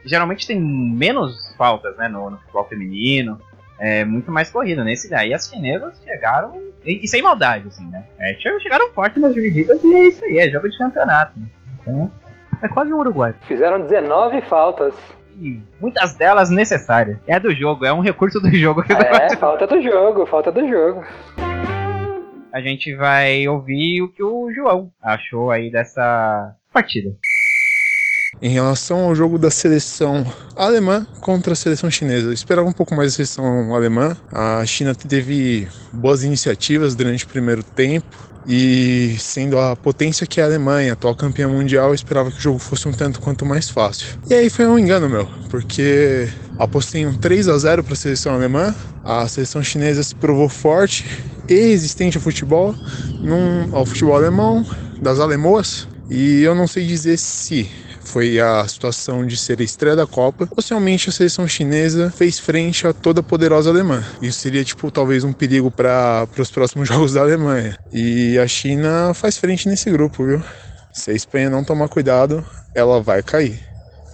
geralmente 0.06 0.46
tem 0.46 0.60
menos 0.60 1.56
faltas, 1.58 1.96
né, 1.98 2.08
no, 2.08 2.30
no 2.30 2.38
futebol 2.38 2.68
feminino. 2.68 3.40
É 3.80 4.06
muito 4.06 4.32
mais 4.32 4.50
corrida. 4.50 4.84
Nesse 4.84 5.10
daí 5.10 5.34
as 5.34 5.48
chinesas 5.48 6.00
chegaram. 6.04 6.54
E, 6.86 7.04
e 7.04 7.08
sem 7.08 7.22
maldade, 7.22 7.68
assim, 7.68 7.86
né? 7.90 8.04
É, 8.20 8.36
chegaram 8.60 8.92
forte 8.94 9.20
nas 9.20 9.34
divididas 9.34 9.84
e 9.84 9.94
é 9.94 10.08
isso 10.08 10.26
aí, 10.26 10.38
é 10.40 10.50
jogo 10.50 10.70
de 10.70 10.78
campeonato. 10.78 11.34
Então, 11.82 12.12
é 12.64 12.68
quase 12.70 12.94
um 12.94 12.98
Uruguai. 12.98 13.36
Fizeram 13.42 13.82
19 13.82 14.42
faltas 14.42 14.96
e 15.40 15.60
muitas 15.80 16.16
delas 16.16 16.50
necessárias. 16.50 17.18
É 17.28 17.40
do 17.40 17.54
jogo, 17.54 17.86
é 17.86 17.94
um 17.94 18.00
recurso 18.00 18.40
do 18.40 18.50
jogo. 18.52 18.84
É, 18.90 19.36
falta 19.38 19.68
do 19.68 19.82
jogo, 19.82 20.26
falta 20.26 20.52
do 20.52 20.68
jogo. 20.68 21.04
A 22.54 22.62
gente 22.62 22.96
vai 22.96 23.48
ouvir 23.48 24.02
o 24.04 24.10
que 24.10 24.24
o 24.24 24.52
João 24.54 24.92
achou 25.02 25.50
aí 25.52 25.72
dessa 25.72 26.56
partida. 26.72 27.10
Em 28.42 28.50
relação 28.50 29.06
ao 29.06 29.16
jogo 29.16 29.38
da 29.38 29.50
seleção 29.50 30.26
alemã 30.56 31.08
contra 31.22 31.54
a 31.54 31.56
seleção 31.56 31.90
chinesa, 31.90 32.28
eu 32.28 32.34
esperava 32.34 32.68
um 32.68 32.74
pouco 32.74 32.94
mais 32.94 33.12
da 33.12 33.16
seleção 33.16 33.74
alemã. 33.74 34.18
A 34.32 34.66
China 34.66 34.94
teve 34.94 35.68
boas 35.92 36.24
iniciativas 36.24 36.96
durante 36.96 37.24
o 37.26 37.28
primeiro 37.28 37.64
tempo, 37.64 38.34
e 38.46 39.16
sendo 39.20 39.58
a 39.58 39.76
potência 39.76 40.28
que 40.28 40.42
é 40.42 40.44
a 40.44 40.48
Alemanha, 40.48 40.94
atual 40.94 41.16
campeã 41.16 41.48
mundial, 41.48 41.90
eu 41.90 41.94
esperava 41.94 42.30
que 42.30 42.38
o 42.38 42.42
jogo 42.42 42.60
fosse 42.60 42.88
um 42.88 42.92
tanto 42.92 43.22
quanto 43.22 43.46
mais 43.46 43.70
fácil. 43.70 44.20
E 44.30 44.34
aí 44.34 44.50
foi 44.50 44.68
um 44.68 44.78
engano 44.78 45.10
meu, 45.10 45.28
porque 45.50 46.28
apostei 46.60 47.06
um 47.06 47.14
3 47.14 47.48
a 47.48 47.58
0 47.58 47.84
para 47.84 47.94
a 47.94 47.96
seleção 47.96 48.34
alemã. 48.34 48.76
A 49.04 49.28
seleção 49.28 49.64
chinesa 49.64 50.04
se 50.04 50.16
provou 50.16 50.50
forte 50.50 51.06
e 51.48 51.56
resistente 51.56 52.18
ao 52.18 52.24
futebol, 52.24 52.76
num, 53.22 53.76
ao 53.76 53.86
futebol 53.86 54.16
alemão, 54.16 54.66
das 55.02 55.20
alemoas. 55.20 55.88
E 56.10 56.42
eu 56.42 56.54
não 56.54 56.68
sei 56.68 56.86
dizer 56.86 57.18
se 57.18 57.70
foi 58.14 58.40
a 58.40 58.64
situação 58.68 59.26
de 59.26 59.36
ser 59.36 59.60
a 59.60 59.64
estreia 59.64 59.96
da 59.96 60.06
Copa, 60.06 60.46
possivelmente 60.46 61.10
a 61.10 61.12
seleção 61.12 61.48
chinesa 61.48 62.12
fez 62.12 62.40
frente 62.40 62.86
a 62.86 62.94
toda 62.94 63.22
a 63.22 63.24
poderosa 63.24 63.72
Alemanha. 63.72 64.06
Isso 64.22 64.40
seria, 64.40 64.64
tipo, 64.64 64.92
talvez 64.92 65.24
um 65.24 65.34
perigo 65.34 65.72
para 65.72 66.28
os 66.38 66.52
próximos 66.52 66.88
jogos 66.94 67.16
da 67.16 67.22
Alemanha. 67.22 67.76
E 67.92 68.38
a 68.38 68.46
China 68.48 69.16
faz 69.16 69.40
frente 69.40 69.68
nesse 69.68 69.90
grupo, 69.90 70.24
viu? 70.24 70.44
Se 70.92 71.10
a 71.10 71.14
Espanha 71.16 71.50
não 71.50 71.64
tomar 71.64 71.90
cuidado, 71.90 72.46
ela 72.76 73.02
vai 73.02 73.24
cair. 73.24 73.60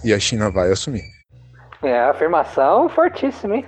E 0.02 0.14
a 0.14 0.18
China 0.18 0.50
vai 0.50 0.72
assumir. 0.72 1.02
É, 1.82 2.00
afirmação 2.00 2.88
fortíssima, 2.88 3.56
hein? 3.56 3.66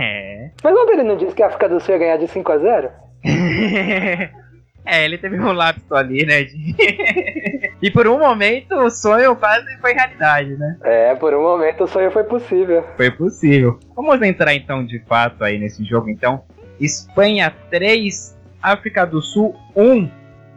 É. 0.00 0.50
Mas 0.64 0.74
o 0.74 0.90
ele 0.90 1.02
não 1.02 1.18
disse 1.18 1.34
que 1.34 1.42
a 1.42 1.48
África 1.48 1.68
do 1.68 1.78
Sul 1.78 1.92
ia 1.92 1.98
ganhar 1.98 2.16
de 2.16 2.26
5 2.26 2.52
a 2.52 2.58
0 2.58 2.90
É, 4.84 5.04
ele 5.04 5.16
teve 5.18 5.38
um 5.38 5.52
lapso 5.52 5.94
ali, 5.94 6.26
né? 6.26 6.40
E 7.82 7.90
por 7.90 8.06
um 8.06 8.16
momento 8.16 8.76
o 8.76 8.88
sonho 8.88 9.34
quase 9.34 9.76
foi 9.80 9.92
realidade, 9.92 10.56
né? 10.56 10.76
É, 10.84 11.14
por 11.16 11.34
um 11.34 11.42
momento 11.42 11.82
o 11.82 11.88
sonho 11.88 12.12
foi 12.12 12.22
possível. 12.22 12.84
Foi 12.96 13.10
possível. 13.10 13.80
Vamos 13.96 14.22
entrar 14.22 14.54
então 14.54 14.86
de 14.86 15.00
fato 15.00 15.42
aí 15.42 15.58
nesse 15.58 15.84
jogo, 15.84 16.08
então. 16.08 16.44
Espanha 16.78 17.52
3, 17.70 18.38
África 18.62 19.04
do 19.04 19.20
Sul 19.20 19.56
1. 19.74 20.08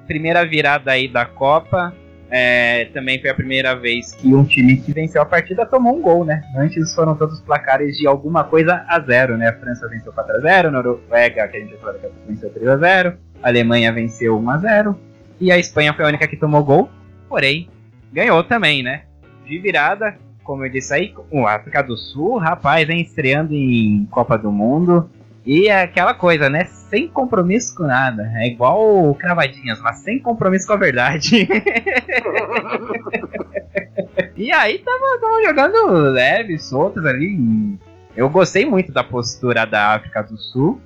Primeira 0.05 0.45
virada 0.45 0.91
aí 0.91 1.07
da 1.07 1.25
Copa. 1.25 1.95
É, 2.29 2.85
também 2.93 3.19
foi 3.19 3.29
a 3.31 3.35
primeira 3.35 3.75
vez 3.75 4.11
que 4.13 4.33
um 4.33 4.43
time 4.43 4.77
que 4.77 4.91
venceu 4.91 5.21
a 5.21 5.25
partida 5.25 5.65
tomou 5.65 5.97
um 5.97 6.01
gol, 6.01 6.25
né? 6.25 6.43
Antes 6.55 6.93
foram 6.93 7.15
todos 7.15 7.39
placares 7.39 7.97
de 7.97 8.05
alguma 8.05 8.43
coisa 8.43 8.83
a 8.87 8.99
zero, 8.99 9.35
né? 9.35 9.49
A 9.49 9.53
França 9.53 9.87
venceu 9.87 10.13
4x0, 10.13 10.69
Noruega, 10.69 11.47
que 11.47 11.57
a 11.57 11.59
gente 11.59 11.71
já 11.71 11.77
falou 11.77 11.99
que 11.99 12.07
venceu 12.27 12.51
3x0, 12.51 13.15
a 13.41 13.47
Alemanha 13.47 13.91
venceu 13.91 14.39
1x0 14.39 14.95
e 15.39 15.51
a 15.51 15.57
Espanha 15.57 15.93
foi 15.93 16.05
a 16.05 16.07
única 16.07 16.27
que 16.27 16.37
tomou 16.37 16.63
gol, 16.63 16.89
porém 17.27 17.69
ganhou 18.11 18.43
também, 18.43 18.81
né? 18.81 19.03
De 19.45 19.59
virada, 19.59 20.17
como 20.43 20.65
eu 20.65 20.69
disse 20.69 20.93
aí, 20.93 21.13
o 21.31 21.45
África 21.45 21.83
do 21.83 21.97
Sul, 21.97 22.37
rapaz, 22.37 22.89
hein, 22.89 23.01
estreando 23.01 23.53
em 23.53 24.07
Copa 24.11 24.37
do 24.37 24.51
Mundo. 24.51 25.09
E 25.45 25.67
é 25.67 25.83
aquela 25.83 26.13
coisa, 26.13 26.49
né? 26.49 26.65
Sem 26.65 27.07
compromisso 27.07 27.75
com 27.75 27.83
nada. 27.83 28.31
É 28.35 28.47
igual 28.47 29.13
cravadinhas, 29.15 29.79
mas 29.81 29.99
sem 29.99 30.19
compromisso 30.19 30.65
com 30.65 30.73
a 30.73 30.77
verdade. 30.77 31.47
e 34.35 34.51
aí 34.51 34.79
tava, 34.79 35.19
tava 35.21 35.43
jogando 35.45 36.11
leve, 36.11 36.57
soltos 36.57 37.05
ali. 37.05 37.77
Eu 38.15 38.29
gostei 38.29 38.65
muito 38.65 38.91
da 38.91 39.03
postura 39.03 39.65
da 39.65 39.93
África 39.93 40.23
do 40.23 40.37
Sul. 40.37 40.81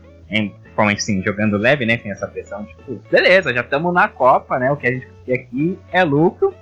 Principalmente 0.80 1.00
assim, 1.00 1.22
jogando 1.22 1.58
leve, 1.58 1.86
né? 1.86 1.98
Sem 1.98 2.12
essa 2.12 2.26
pressão, 2.26 2.64
tipo, 2.64 3.02
beleza, 3.12 3.54
já 3.54 3.60
estamos 3.62 3.94
na 3.94 4.08
Copa, 4.08 4.58
né? 4.58 4.72
O 4.72 4.78
que 4.78 4.88
a 4.88 4.92
gente 4.92 5.08
quer 5.26 5.34
aqui 5.34 5.78
é 5.92 6.04
lucro. 6.06 6.54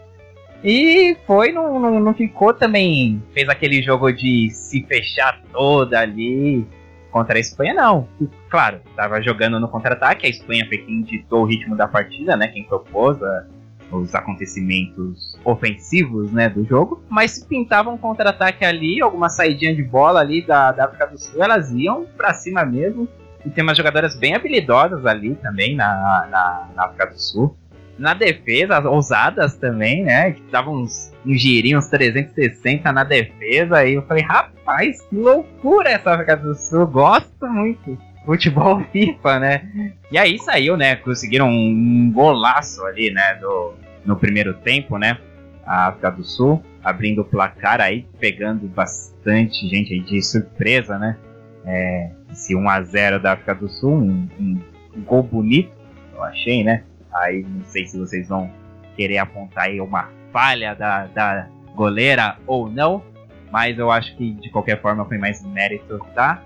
E 0.64 1.16
foi, 1.28 1.52
não, 1.52 1.80
não, 1.80 2.00
não 2.00 2.14
ficou 2.16 2.52
também. 2.52 3.22
Fez 3.32 3.48
aquele 3.48 3.80
jogo 3.84 4.12
de 4.12 4.50
se 4.50 4.82
fechar 4.88 5.40
toda 5.54 6.00
ali 6.00 6.66
contra 7.12 7.38
a 7.38 7.40
Espanha, 7.40 7.76
não. 7.76 8.08
Claro, 8.50 8.82
estava 8.90 9.22
jogando 9.22 9.60
no 9.60 9.68
contra-ataque, 9.68 10.26
a 10.26 10.30
Espanha 10.30 10.66
foi 10.68 10.80
quem 10.80 11.04
ditou 11.04 11.44
o 11.44 11.46
ritmo 11.46 11.76
da 11.76 11.88
partida, 11.88 12.36
né? 12.36 12.48
Quem 12.48 12.64
propôs 12.64 13.22
a, 13.22 13.46
os 13.92 14.16
acontecimentos 14.16 15.40
ofensivos, 15.46 16.32
né, 16.32 16.50
do 16.50 16.66
jogo. 16.66 17.04
Mas 17.08 17.32
se 17.32 17.46
pintava 17.46 17.92
um 17.92 17.98
contra-ataque 17.98 18.66
ali, 18.66 19.00
alguma 19.00 19.30
saidinha 19.30 19.76
de 19.76 19.84
bola 19.84 20.22
ali 20.22 20.42
da, 20.42 20.72
da 20.72 20.86
África 20.86 21.06
do 21.06 21.20
Sul, 21.20 21.44
elas 21.44 21.72
iam 21.72 22.04
para 22.18 22.34
cima 22.34 22.66
mesmo. 22.66 23.08
E 23.46 23.50
tem 23.50 23.64
umas 23.64 23.78
jogadoras 23.78 24.16
bem 24.16 24.36
habilidosas 24.36 25.06
ali 25.06 25.36
também 25.36 25.76
na, 25.76 26.28
na, 26.30 26.68
na 26.76 26.84
África 26.86 27.08
do 27.08 27.20
Sul. 27.20 27.58
Na 27.98 28.14
defesa, 28.14 28.80
ousadas 28.88 29.56
também, 29.56 30.04
né? 30.04 30.32
Que 30.32 30.42
davam 30.52 30.76
uns, 30.76 31.12
uns 31.26 31.42
girinhos, 31.42 31.86
uns 31.86 31.90
360 31.90 32.92
na 32.92 33.04
defesa. 33.04 33.86
E 33.86 33.96
eu 33.96 34.04
falei, 34.04 34.24
rapaz, 34.24 35.02
que 35.02 35.16
loucura 35.16 35.90
essa 35.90 36.14
África 36.14 36.38
do 36.38 36.54
Sul. 36.54 36.86
Gosto 36.86 37.48
muito. 37.48 37.98
Futebol 38.26 38.84
FIFA, 38.92 39.40
né? 39.40 39.94
E 40.12 40.18
aí 40.18 40.38
saiu, 40.38 40.78
né? 40.78 40.96
Conseguiram 40.98 41.50
um 41.50 42.12
golaço 42.14 42.86
ali, 42.86 43.10
né? 43.10 43.36
Do, 43.36 43.74
no 44.06 44.16
primeiro 44.16 44.54
tempo, 44.54 44.98
né? 44.98 45.18
A 45.66 45.88
África 45.88 46.12
do 46.12 46.24
Sul 46.24 46.64
abrindo 46.88 47.22
o 47.22 47.26
placar 47.26 47.82
aí, 47.82 48.06
pegando 48.18 48.66
bastante 48.66 49.68
gente 49.68 49.94
aí 49.94 50.00
de 50.00 50.22
surpresa, 50.22 50.98
né? 50.98 51.18
É, 51.66 52.12
esse 52.32 52.54
1x0 52.54 53.20
da 53.20 53.34
África 53.34 53.56
do 53.56 53.68
Sul, 53.68 53.94
um, 53.94 54.28
um, 54.40 54.60
um, 54.96 55.02
gol 55.02 55.24
bonito, 55.24 55.72
eu 56.14 56.24
achei, 56.24 56.64
né? 56.64 56.84
Aí 57.14 57.44
não 57.44 57.64
sei 57.66 57.88
se 57.88 57.98
vocês 57.98 58.28
vão 58.28 58.52
querer 58.96 59.20
apontar 59.20 59.66
aí 59.66 59.80
uma 59.80 60.10
falha 60.32 60.76
da, 60.76 61.06
da 61.08 61.48
goleira 61.76 62.38
ou 62.46 62.70
não, 62.70 63.04
mas 63.52 63.78
eu 63.78 63.90
acho 63.90 64.16
que 64.18 64.34
de 64.34 64.50
qualquer 64.50 64.82
forma 64.82 65.06
foi 65.06 65.18
mais 65.18 65.44
mérito 65.46 66.00
da. 66.14 66.42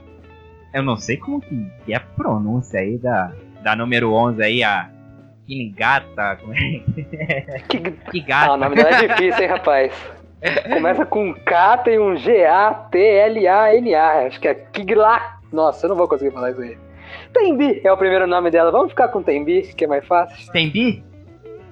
Eu 0.73 0.83
não 0.83 0.95
sei 0.95 1.17
como 1.17 1.41
que, 1.41 1.65
que 1.85 1.93
é 1.93 1.97
a 1.97 1.99
pronúncia 1.99 2.79
aí 2.79 2.97
da, 2.97 3.31
da 3.61 3.75
número 3.75 4.13
11 4.13 4.41
aí, 4.41 4.63
a 4.63 4.89
Kinigata. 5.45 6.37
Como 6.39 6.53
é 6.53 7.59
que 7.67 7.91
Kigata. 8.11 8.51
Ah, 8.51 8.53
o 8.53 8.57
nome 8.57 8.75
dela 8.75 8.89
é 8.89 9.07
difícil, 9.07 9.43
hein, 9.43 9.49
rapaz? 9.49 9.93
Começa 10.73 11.05
com 11.05 11.33
K, 11.33 11.77
tem 11.79 11.99
um 11.99 12.15
G-A-T-L-A-N-A. 12.15 14.27
Acho 14.27 14.39
que 14.39 14.47
é 14.47 14.55
Kigla. 14.55 15.40
Nossa, 15.51 15.85
eu 15.85 15.89
não 15.89 15.95
vou 15.95 16.07
conseguir 16.07 16.31
falar 16.31 16.51
isso 16.51 16.61
aí. 16.61 16.77
Tembi 17.33 17.81
é 17.83 17.91
o 17.91 17.97
primeiro 17.97 18.25
nome 18.27 18.49
dela. 18.49 18.71
Vamos 18.71 18.89
ficar 18.89 19.09
com 19.09 19.21
Tembi, 19.21 19.61
que 19.75 19.85
é 19.85 19.87
mais 19.87 20.05
fácil. 20.05 20.51
Tembi? 20.51 21.03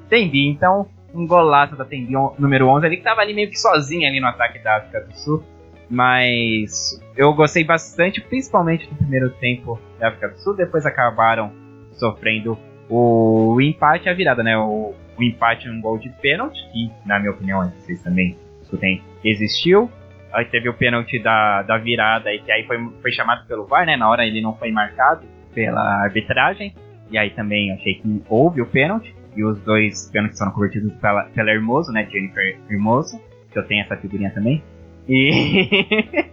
Tembi, 0.09 0.47
então, 0.47 0.87
um 1.13 1.25
golaço 1.25 1.75
da 1.75 1.85
Tembi 1.85 2.13
número 2.37 2.67
11 2.67 2.85
ali, 2.85 2.97
que 2.97 3.03
tava 3.03 3.21
ali 3.21 3.33
meio 3.33 3.49
que 3.49 3.59
sozinha 3.59 4.09
ali 4.09 4.19
no 4.19 4.27
ataque 4.27 4.59
da 4.59 4.77
África 4.77 5.01
do 5.01 5.15
Sul. 5.15 5.43
Mas 5.89 7.01
eu 7.15 7.33
gostei 7.33 7.63
bastante, 7.63 8.21
principalmente 8.21 8.87
no 8.91 8.97
primeiro 8.97 9.29
tempo 9.31 9.79
da 9.97 10.09
África 10.09 10.29
do 10.29 10.37
Sul. 10.39 10.55
Depois 10.55 10.85
acabaram 10.85 11.51
sofrendo 11.93 12.57
o 12.89 13.59
empate 13.61 14.07
e 14.07 14.09
a 14.09 14.13
virada, 14.13 14.43
né? 14.43 14.57
O, 14.57 14.93
o 15.17 15.23
empate 15.23 15.69
um 15.69 15.81
gol 15.81 15.97
de 15.97 16.09
pênalti, 16.09 16.59
que 16.71 16.91
na 17.05 17.19
minha 17.19 17.31
opinião, 17.31 17.71
vocês 17.79 18.01
também 18.03 18.37
escutem, 18.61 19.01
existiu. 19.23 19.89
Aí 20.31 20.45
teve 20.45 20.69
o 20.69 20.73
pênalti 20.73 21.17
da, 21.19 21.63
da 21.63 21.77
virada, 21.77 22.31
e 22.33 22.39
que 22.39 22.51
aí 22.51 22.63
foi, 22.65 22.77
foi 23.01 23.11
chamado 23.11 23.47
pelo 23.47 23.65
VAR, 23.65 23.85
né? 23.85 23.97
Na 23.97 24.09
hora 24.09 24.25
ele 24.25 24.41
não 24.41 24.55
foi 24.55 24.71
marcado 24.71 25.25
pela 25.53 26.03
arbitragem. 26.03 26.73
E 27.11 27.17
aí 27.17 27.31
também 27.31 27.71
achei 27.71 27.95
que 27.95 28.21
houve 28.29 28.61
o 28.61 28.65
pênalti. 28.65 29.15
E 29.35 29.43
os 29.43 29.59
dois 29.61 30.09
pênaltis 30.11 30.37
foram 30.37 30.51
convertidos 30.51 30.93
pela, 30.95 31.23
pela 31.23 31.51
Hermoso, 31.51 31.91
né? 31.91 32.07
Jennifer 32.11 32.57
Hermoso. 32.69 33.19
Que 33.51 33.57
eu 33.57 33.63
tenho 33.63 33.83
essa 33.83 33.97
figurinha 33.97 34.31
também. 34.31 34.61
E. 35.07 36.25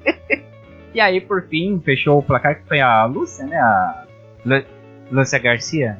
e 0.94 1.00
aí, 1.00 1.20
por 1.20 1.48
fim, 1.48 1.80
fechou 1.82 2.18
o 2.18 2.22
placar 2.22 2.60
que 2.60 2.68
foi 2.68 2.80
a 2.80 3.04
Lúcia, 3.06 3.46
né? 3.46 3.56
A 3.56 4.04
Lúcia 5.10 5.38
Garcia. 5.38 5.96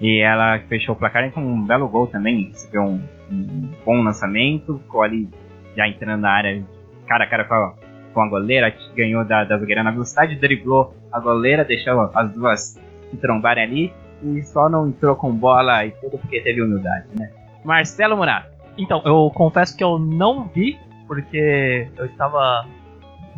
E 0.00 0.20
ela 0.20 0.58
fechou 0.68 0.96
o 0.96 0.98
placar 0.98 1.30
com 1.30 1.40
um 1.40 1.64
belo 1.64 1.88
gol 1.88 2.08
também. 2.08 2.48
Recebeu 2.48 2.82
um, 2.82 3.00
um 3.30 3.70
bom 3.84 4.02
lançamento. 4.02 4.78
Ficou 4.78 5.02
ali 5.02 5.28
já 5.76 5.86
entrando 5.86 6.22
na 6.22 6.30
área 6.30 6.64
cara 7.12 7.24
a 7.24 7.26
cara 7.26 7.44
com 7.44 7.54
a, 7.54 7.74
com 8.14 8.22
a 8.22 8.28
goleira. 8.28 8.74
Ganhou 8.96 9.24
da, 9.24 9.44
da 9.44 9.58
zagueira 9.58 9.82
na 9.82 9.90
velocidade, 9.90 10.36
driblou 10.36 10.94
a 11.12 11.20
goleira, 11.20 11.64
deixou 11.64 12.10
as 12.14 12.32
duas 12.32 12.80
se 13.10 13.16
trombarem 13.18 13.64
ali. 13.64 13.92
E 14.22 14.42
só 14.44 14.68
não 14.68 14.88
entrou 14.88 15.16
com 15.16 15.32
bola 15.32 15.84
e 15.84 15.90
tudo 15.92 16.16
porque 16.18 16.40
teve 16.40 16.62
humildade, 16.62 17.06
né? 17.18 17.30
Marcelo 17.64 18.16
Murato. 18.16 18.50
Então, 18.78 19.02
eu 19.04 19.30
confesso 19.34 19.76
que 19.76 19.84
eu 19.84 19.98
não 19.98 20.44
vi, 20.44 20.78
porque 21.06 21.88
eu 21.96 22.06
estava 22.06 22.64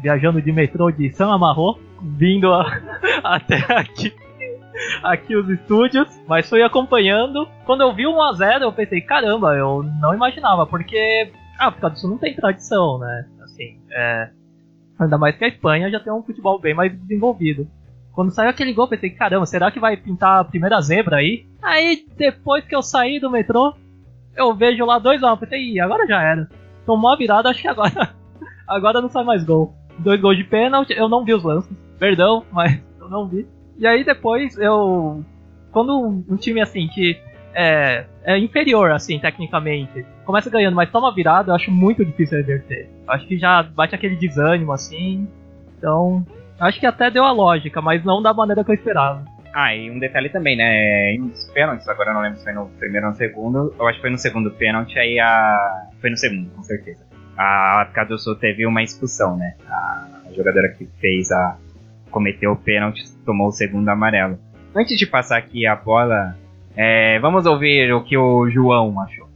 viajando 0.00 0.40
de 0.40 0.52
metrô 0.52 0.90
de 0.90 1.10
São 1.12 1.32
Amarro, 1.32 1.78
vindo 2.00 2.52
a, 2.52 2.66
até 3.24 3.56
aqui, 3.72 4.14
aqui 5.02 5.34
os 5.34 5.48
estúdios, 5.48 6.06
mas 6.28 6.48
fui 6.48 6.62
acompanhando. 6.62 7.48
Quando 7.64 7.80
eu 7.80 7.94
vi 7.94 8.04
1x0, 8.04 8.62
eu 8.62 8.72
pensei, 8.72 9.00
caramba, 9.00 9.54
eu 9.56 9.82
não 10.00 10.14
imaginava, 10.14 10.66
porque 10.66 11.32
a 11.58 11.68
África 11.68 11.90
do 11.90 11.98
Sul 11.98 12.10
não 12.10 12.18
tem 12.18 12.34
tradição, 12.34 12.98
né? 12.98 13.26
É, 13.94 14.30
ainda 14.98 15.16
mais 15.16 15.37
que 15.37 15.44
a 15.44 15.48
Espanha 15.48 15.90
já 15.90 16.00
tem 16.00 16.12
um 16.12 16.22
futebol 16.22 16.59
bem 16.59 16.74
mais 16.74 16.92
desenvolvido. 16.92 17.68
Quando 18.12 18.30
saiu 18.30 18.50
aquele 18.50 18.72
gol, 18.72 18.88
pensei, 18.88 19.11
caramba, 19.11 19.46
será 19.46 19.70
que 19.70 19.80
vai 19.80 19.96
pintar 19.96 20.40
a 20.40 20.44
primeira 20.44 20.80
zebra 20.80 21.16
aí? 21.16 21.46
Aí, 21.62 22.04
depois 22.16 22.64
que 22.64 22.74
eu 22.74 22.83
saí 22.83 23.18
do 23.18 23.30
metrô, 23.30 23.74
eu 24.37 24.54
vejo 24.54 24.85
lá 24.85 25.00
2x1, 25.00 25.38
pensei, 25.38 25.72
Ih, 25.72 25.80
agora 25.80 26.07
já 26.07 26.22
era. 26.22 26.48
Tomou 26.87 27.11
a 27.11 27.16
virada, 27.16 27.48
acho 27.48 27.62
que 27.62 27.68
agora, 27.68 28.14
agora 28.68 29.00
não 29.00 29.09
sai 29.09 29.24
mais 29.24 29.42
gol. 29.44 29.74
Dois 29.98 30.20
gols 30.20 30.37
de 30.37 30.44
pênalti, 30.44 30.92
eu 30.92 31.09
não 31.09 31.24
vi 31.24 31.35
os 31.35 31.42
lances, 31.42 31.76
perdão, 31.98 32.44
mas 32.52 32.80
eu 33.00 33.09
não 33.09 33.28
vi. 33.28 33.46
E 33.78 33.87
aí 33.87 34.04
depois 34.04 34.57
eu. 34.59 35.24
Quando 35.72 36.24
um 36.28 36.37
time 36.37 36.61
assim 36.61 36.87
que 36.88 37.20
é, 37.54 38.04
é 38.24 38.38
inferior, 38.38 38.90
assim, 38.90 39.18
tecnicamente, 39.18 40.04
começa 40.24 40.50
ganhando, 40.50 40.74
mas 40.74 40.90
toma 40.90 41.14
virada, 41.14 41.50
eu 41.50 41.54
acho 41.54 41.70
muito 41.70 42.04
difícil 42.04 42.38
reverter. 42.38 42.88
Acho 43.06 43.26
que 43.26 43.38
já 43.38 43.62
bate 43.62 43.94
aquele 43.94 44.16
desânimo, 44.16 44.72
assim. 44.72 45.28
Então, 45.78 46.26
acho 46.58 46.80
que 46.80 46.86
até 46.86 47.10
deu 47.10 47.24
a 47.24 47.32
lógica, 47.32 47.80
mas 47.80 48.04
não 48.04 48.20
da 48.20 48.34
maneira 48.34 48.64
que 48.64 48.70
eu 48.70 48.74
esperava. 48.74 49.24
Ah, 49.54 49.74
e 49.74 49.88
um 49.88 50.00
detalhe 50.00 50.28
também, 50.30 50.56
né? 50.56 51.12
Em 51.12 51.22
um 51.22 51.28
dos 51.28 51.44
pênaltis, 51.52 51.88
agora 51.88 52.10
eu 52.10 52.14
não 52.14 52.22
lembro 52.22 52.38
se 52.38 52.44
foi 52.44 52.52
no 52.52 52.66
primeiro 52.70 53.06
ou 53.06 53.12
no 53.12 53.16
segundo, 53.16 53.74
eu 53.78 53.86
acho 53.86 53.96
que 53.96 54.02
foi 54.02 54.10
no 54.10 54.18
segundo 54.18 54.50
pênalti, 54.50 54.98
aí 54.98 55.20
a. 55.20 55.88
Foi 56.00 56.10
no 56.10 56.16
segundo, 56.16 56.50
com 56.50 56.62
certeza. 56.64 57.04
A 57.36 57.82
África 57.82 58.04
do 58.04 58.18
Sul 58.18 58.34
teve 58.36 58.66
uma 58.66 58.82
expulsão, 58.82 59.36
né? 59.36 59.54
A 59.68 60.08
jogadora 60.34 60.68
que 60.70 60.86
fez 61.00 61.30
a. 61.30 61.56
cometeu 62.10 62.50
o 62.50 62.56
pênalti 62.56 63.04
tomou 63.24 63.48
o 63.48 63.52
segundo 63.52 63.88
amarelo. 63.88 64.38
Antes 64.74 64.98
de 64.98 65.06
passar 65.06 65.38
aqui 65.38 65.66
a 65.66 65.76
bola, 65.76 66.36
é, 66.76 67.18
vamos 67.20 67.46
ouvir 67.46 67.92
o 67.92 68.02
que 68.02 68.16
o 68.16 68.48
João 68.50 69.00
achou. 69.00 69.28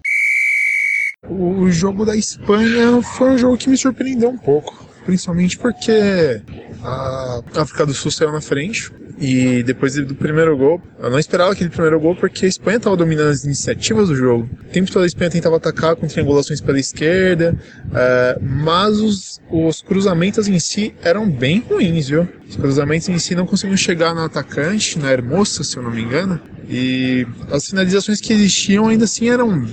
O 1.28 1.70
jogo 1.70 2.04
da 2.04 2.16
Espanha 2.16 3.02
foi 3.02 3.30
um 3.30 3.38
jogo 3.38 3.56
que 3.56 3.68
me 3.68 3.76
surpreendeu 3.76 4.30
um 4.30 4.38
pouco, 4.38 4.86
principalmente 5.04 5.58
porque 5.58 6.40
a 6.82 7.42
África 7.56 7.84
do 7.84 7.92
Sul 7.92 8.10
saiu 8.10 8.32
na 8.32 8.40
frente 8.40 8.90
e 9.20 9.64
depois 9.64 9.94
do 9.94 10.14
primeiro 10.14 10.56
gol, 10.56 10.80
eu 10.98 11.10
não 11.10 11.18
esperava 11.18 11.52
aquele 11.52 11.70
primeiro 11.70 11.98
gol 11.98 12.14
porque 12.14 12.46
a 12.46 12.48
Espanha 12.48 12.76
estava 12.76 12.96
dominando 12.96 13.30
as 13.30 13.44
iniciativas 13.44 14.08
do 14.08 14.14
jogo. 14.14 14.48
O 14.68 14.72
tempo 14.72 14.90
todo 14.92 15.02
a 15.02 15.06
Espanha 15.06 15.30
tentava 15.30 15.56
atacar 15.56 15.96
com 15.96 16.06
triangulações 16.06 16.60
pela 16.60 16.78
esquerda, 16.78 17.56
uh, 17.86 18.40
mas 18.40 18.98
os, 19.00 19.40
os 19.50 19.82
cruzamentos 19.82 20.46
em 20.46 20.58
si 20.60 20.94
eram 21.02 21.28
bem 21.28 21.64
ruins, 21.68 22.08
viu? 22.08 22.28
Os 22.48 22.54
cruzamentos 22.54 23.08
em 23.08 23.18
si 23.18 23.34
não 23.34 23.44
conseguiam 23.44 23.76
chegar 23.76 24.14
no 24.14 24.22
atacante, 24.22 24.98
na 24.98 25.12
Hermosa, 25.12 25.64
se 25.64 25.76
eu 25.76 25.82
não 25.82 25.90
me 25.90 26.02
engano. 26.02 26.40
E 26.68 27.26
as 27.50 27.68
finalizações 27.68 28.20
que 28.20 28.32
existiam 28.32 28.88
ainda 28.88 29.04
assim 29.04 29.30
eram 29.30 29.64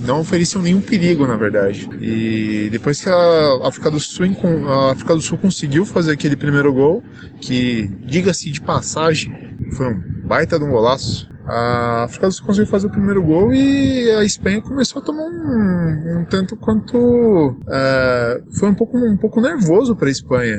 não 0.00 0.20
ofereciam 0.20 0.62
nenhum 0.62 0.80
perigo, 0.80 1.26
na 1.26 1.36
verdade. 1.36 1.88
E 2.00 2.68
depois 2.70 3.02
que 3.02 3.08
a 3.08 3.60
África 3.62 3.90
do 3.90 4.00
Sul, 4.00 4.26
a 4.68 4.92
África 4.92 5.14
do 5.14 5.20
Sul 5.20 5.38
conseguiu 5.38 5.84
fazer 5.84 6.12
aquele 6.12 6.36
primeiro 6.36 6.72
gol, 6.72 7.02
que, 7.40 7.90
diga-se 8.04 8.50
de 8.50 8.60
passagem, 8.60 9.56
foi 9.76 9.92
um 9.92 10.02
baita 10.24 10.58
de 10.58 10.64
um 10.64 10.70
golaço. 10.70 11.28
A 11.46 12.04
África 12.04 12.26
do 12.26 12.32
Sul 12.32 12.46
conseguiu 12.46 12.70
fazer 12.70 12.86
o 12.86 12.90
primeiro 12.90 13.22
gol 13.22 13.52
e 13.52 14.10
a 14.12 14.24
Espanha 14.24 14.62
começou 14.62 15.02
a 15.02 15.04
tomar 15.04 15.24
um, 15.24 16.20
um 16.20 16.24
tanto 16.24 16.56
quanto. 16.56 17.56
É, 17.68 18.42
foi 18.58 18.70
um 18.70 18.74
pouco, 18.74 18.96
um 18.96 19.16
pouco 19.16 19.40
nervoso 19.40 19.94
para 19.94 20.08
a 20.08 20.12
Espanha. 20.12 20.58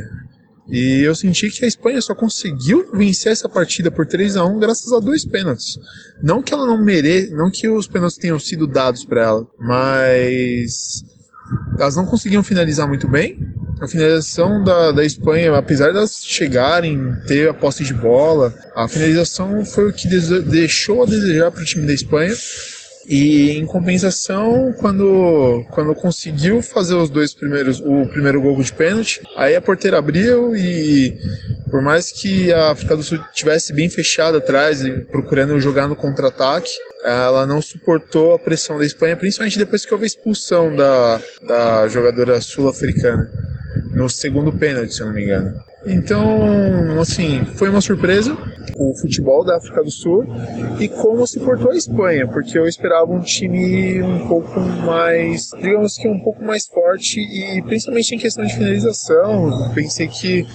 E 0.68 1.02
eu 1.02 1.14
senti 1.14 1.50
que 1.50 1.64
a 1.64 1.68
Espanha 1.68 2.02
só 2.02 2.16
conseguiu 2.16 2.90
vencer 2.92 3.32
essa 3.32 3.48
partida 3.48 3.92
por 3.92 4.06
3 4.06 4.36
a 4.36 4.46
1 4.46 4.60
graças 4.60 4.92
a 4.92 5.00
dois 5.00 5.24
pênaltis. 5.24 5.78
Não 6.24 6.42
que 6.42 6.54
ela 6.54 6.66
não 6.66 6.84
mere, 6.84 7.30
não 7.30 7.52
que 7.52 7.70
os 7.70 7.88
pênaltis 7.88 8.18
tenham 8.18 8.40
sido 8.40 8.66
dados 8.66 9.06
para 9.06 9.22
ela, 9.22 9.48
mas 9.60 11.04
elas 11.78 11.96
não 11.96 12.06
conseguiam 12.06 12.44
finalizar 12.44 12.88
muito 12.88 13.08
bem. 13.08 13.40
A 13.80 13.88
finalização 13.88 14.64
da, 14.64 14.92
da 14.92 15.04
Espanha, 15.04 15.56
apesar 15.56 15.92
de 15.92 15.98
elas 15.98 16.24
chegarem, 16.24 17.14
ter 17.28 17.50
a 17.50 17.54
posse 17.54 17.84
de 17.84 17.94
bola, 17.94 18.54
a 18.76 18.88
finalização 18.88 19.64
foi 19.66 19.90
o 19.90 19.94
que 19.94 20.08
deixou 20.08 21.04
a 21.04 21.06
desejar 21.06 21.52
para 21.52 21.62
o 21.62 21.66
time 21.66 21.86
da 21.86 21.94
Espanha. 21.94 22.34
E 23.08 23.52
em 23.52 23.66
compensação, 23.66 24.74
quando, 24.80 25.64
quando 25.70 25.94
conseguiu 25.94 26.62
fazer 26.62 26.96
os 26.96 27.10
dois 27.10 27.34
primeiros, 27.34 27.80
o 27.80 28.08
primeiro 28.08 28.42
gol 28.42 28.60
de 28.62 28.74
pênalti, 28.74 29.22
aí 29.36 29.56
a 29.56 29.62
porteira 29.62 30.00
abriu 30.00 30.56
e 30.56 31.16
por 31.70 31.82
mais 31.82 32.12
que 32.12 32.52
a 32.52 32.72
África 32.72 32.96
do 32.96 33.04
Sul 33.04 33.20
tivesse 33.34 33.74
bem 33.74 33.90
fechada 33.90 34.40
atrás 34.40 34.82
procurando 35.12 35.60
jogar 35.60 35.88
no 35.88 35.96
contra-ataque, 35.96 36.72
ela 37.04 37.46
não 37.46 37.62
suportou 37.62 38.34
a 38.34 38.40
pressão 38.40 38.80
da 38.80 38.86
Espanha, 38.86 39.16
principalmente 39.16 39.60
depois 39.60 39.86
que 39.86 39.94
houve 39.94 40.06
a 40.06 40.08
expulsão 40.08 40.76
da, 40.76 41.22
da 41.46 41.88
jogadora 41.88 42.42
sul-africana 42.42 43.30
no 43.94 44.10
segundo 44.10 44.52
pênalti, 44.52 44.94
se 44.94 45.02
eu 45.02 45.08
não 45.08 45.14
me 45.14 45.24
engano. 45.24 45.54
Então, 45.86 47.00
assim, 47.00 47.46
foi 47.56 47.70
uma 47.70 47.82
surpresa 47.82 48.36
o 48.78 48.94
futebol 48.96 49.44
da 49.46 49.58
África 49.58 49.84
do 49.84 49.92
Sul 49.92 50.26
e 50.80 50.88
como 50.90 51.26
se 51.26 51.40
portou 51.40 51.72
a 51.72 51.76
Espanha, 51.76 52.28
porque 52.28 52.58
eu 52.58 52.68
esperava 52.68 53.12
um 53.12 53.22
time 53.22 54.02
um 54.02 54.28
pouco 54.28 54.60
mais, 54.60 55.50
digamos 55.62 55.96
que 55.96 56.08
um 56.08 56.20
pouco 56.20 56.44
mais 56.44 56.66
forte 56.66 57.20
e 57.20 57.62
principalmente 57.62 58.16
em 58.16 58.18
questão 58.18 58.44
de 58.46 58.54
finalização. 58.54 59.72
Pensei 59.74 60.08
que 60.08 60.46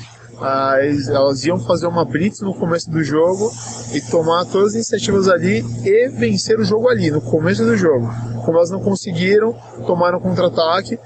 elas 1.08 1.44
iam 1.44 1.58
fazer 1.58 1.86
uma 1.86 2.04
blitz 2.04 2.40
no 2.40 2.54
começo 2.54 2.90
do 2.90 3.02
jogo 3.02 3.50
e 3.94 4.00
tomar 4.10 4.44
todas 4.46 4.68
as 4.68 4.74
iniciativas 4.74 5.28
ali 5.28 5.64
e 5.84 6.08
vencer 6.08 6.58
o 6.58 6.64
jogo 6.64 6.88
ali, 6.88 7.10
no 7.10 7.20
começo 7.20 7.64
do 7.64 7.76
jogo. 7.76 8.10
Como 8.44 8.56
elas 8.56 8.70
não 8.70 8.80
conseguiram, 8.80 9.54
tomaram 9.86 10.18
contra-ataque, 10.18 10.98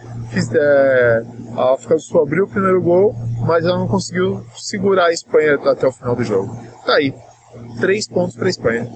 é, 0.54 1.22
a 1.56 1.74
África 1.74 1.94
do 1.94 2.00
Sul 2.00 2.22
abriu 2.22 2.44
o 2.44 2.48
primeiro 2.48 2.80
gol, 2.82 3.14
mas 3.46 3.64
ela 3.64 3.78
não 3.78 3.88
conseguiu 3.88 4.44
segurar 4.56 5.06
a 5.06 5.12
Espanha 5.12 5.54
até 5.54 5.86
o 5.86 5.92
final 5.92 6.16
do 6.16 6.24
jogo. 6.24 6.56
Tá 6.84 6.94
aí, 6.94 7.14
três 7.80 8.06
pontos 8.08 8.36
para 8.36 8.46
a 8.46 8.50
Espanha. 8.50 8.90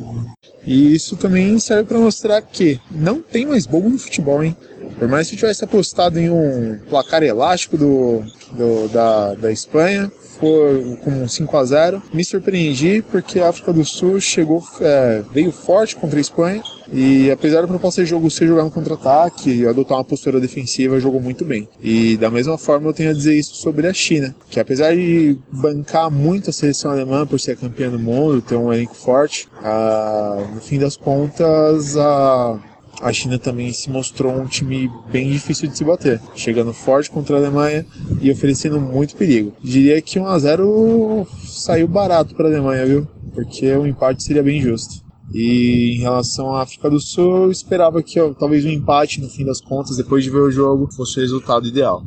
E 0.64 0.94
isso 0.94 1.16
também 1.16 1.58
serve 1.58 1.84
para 1.84 1.98
mostrar 1.98 2.42
que 2.42 2.80
não 2.90 3.22
tem 3.22 3.46
mais 3.46 3.66
bobo 3.66 3.88
no 3.88 3.98
futebol, 3.98 4.42
hein? 4.42 4.56
Por 4.98 5.08
mais 5.08 5.28
que 5.28 5.34
eu 5.34 5.38
tivesse 5.38 5.64
apostado 5.64 6.18
em 6.18 6.28
um 6.28 6.78
placar 6.88 7.22
elástico 7.22 7.76
do, 7.76 8.22
do 8.52 8.88
da, 8.88 9.34
da 9.34 9.52
Espanha, 9.52 10.10
for 10.38 10.98
com 11.04 11.10
um 11.10 11.28
5 11.28 11.56
a 11.56 11.64
0 11.64 12.02
Me 12.12 12.24
surpreendi 12.24 13.02
porque 13.02 13.40
a 13.40 13.48
África 13.48 13.72
do 13.72 13.84
Sul 13.84 14.20
chegou, 14.20 14.62
é, 14.80 15.22
veio 15.32 15.52
forte 15.52 15.96
contra 15.96 16.18
a 16.18 16.20
Espanha 16.20 16.62
e 16.92 17.30
apesar 17.30 17.60
da 17.60 17.66
proposta 17.66 18.02
de 18.02 18.08
jogo 18.08 18.30
ser 18.30 18.46
jogar 18.46 18.64
no 18.64 18.70
contra-ataque 18.70 19.50
e 19.50 19.66
adotar 19.66 19.98
uma 19.98 20.04
postura 20.04 20.40
defensiva, 20.40 20.98
jogou 20.98 21.20
muito 21.20 21.44
bem. 21.44 21.68
E 21.82 22.16
da 22.16 22.30
mesma 22.30 22.56
forma 22.56 22.88
eu 22.88 22.94
tenho 22.94 23.10
a 23.10 23.12
dizer 23.12 23.36
isso 23.36 23.56
sobre 23.56 23.86
a 23.86 23.92
China, 23.92 24.34
que 24.48 24.58
apesar 24.58 24.94
de 24.94 25.36
bancar 25.52 26.10
muito 26.10 26.48
a 26.50 26.52
seleção 26.52 26.90
alemã 26.90 27.26
por 27.26 27.38
ser 27.38 27.56
campeã 27.56 27.90
do 27.90 27.98
mundo, 27.98 28.40
ter 28.40 28.56
um 28.56 28.72
elenco 28.72 28.94
forte, 28.94 29.48
ah, 29.62 30.46
no 30.54 30.60
fim 30.60 30.78
das 30.78 30.96
contas 30.96 31.96
a 31.96 32.58
a 33.00 33.12
China 33.12 33.38
também 33.38 33.72
se 33.72 33.90
mostrou 33.90 34.32
um 34.32 34.46
time 34.46 34.90
bem 35.10 35.30
difícil 35.30 35.68
de 35.68 35.76
se 35.76 35.84
bater, 35.84 36.20
chegando 36.34 36.72
forte 36.72 37.10
contra 37.10 37.36
a 37.36 37.38
Alemanha 37.38 37.86
e 38.20 38.30
oferecendo 38.30 38.80
muito 38.80 39.16
perigo. 39.16 39.54
Diria 39.62 40.02
que 40.02 40.18
1 40.18 40.26
a 40.26 40.38
0 40.38 41.26
saiu 41.44 41.86
barato 41.86 42.34
para 42.34 42.46
a 42.46 42.50
Alemanha, 42.50 42.86
viu? 42.86 43.06
Porque 43.34 43.70
o 43.76 43.86
empate 43.86 44.22
seria 44.22 44.42
bem 44.42 44.60
justo. 44.60 45.06
E 45.32 45.96
em 45.96 46.00
relação 46.00 46.54
à 46.54 46.62
África 46.62 46.88
do 46.88 46.98
Sul, 46.98 47.44
eu 47.44 47.50
esperava 47.50 48.02
que 48.02 48.18
ó, 48.18 48.32
talvez 48.32 48.64
um 48.64 48.70
empate 48.70 49.20
no 49.20 49.28
fim 49.28 49.44
das 49.44 49.60
contas, 49.60 49.96
depois 49.96 50.24
de 50.24 50.30
ver 50.30 50.38
o 50.38 50.50
jogo, 50.50 50.90
fosse 50.92 51.18
o 51.18 51.20
resultado 51.20 51.66
ideal. 51.66 52.02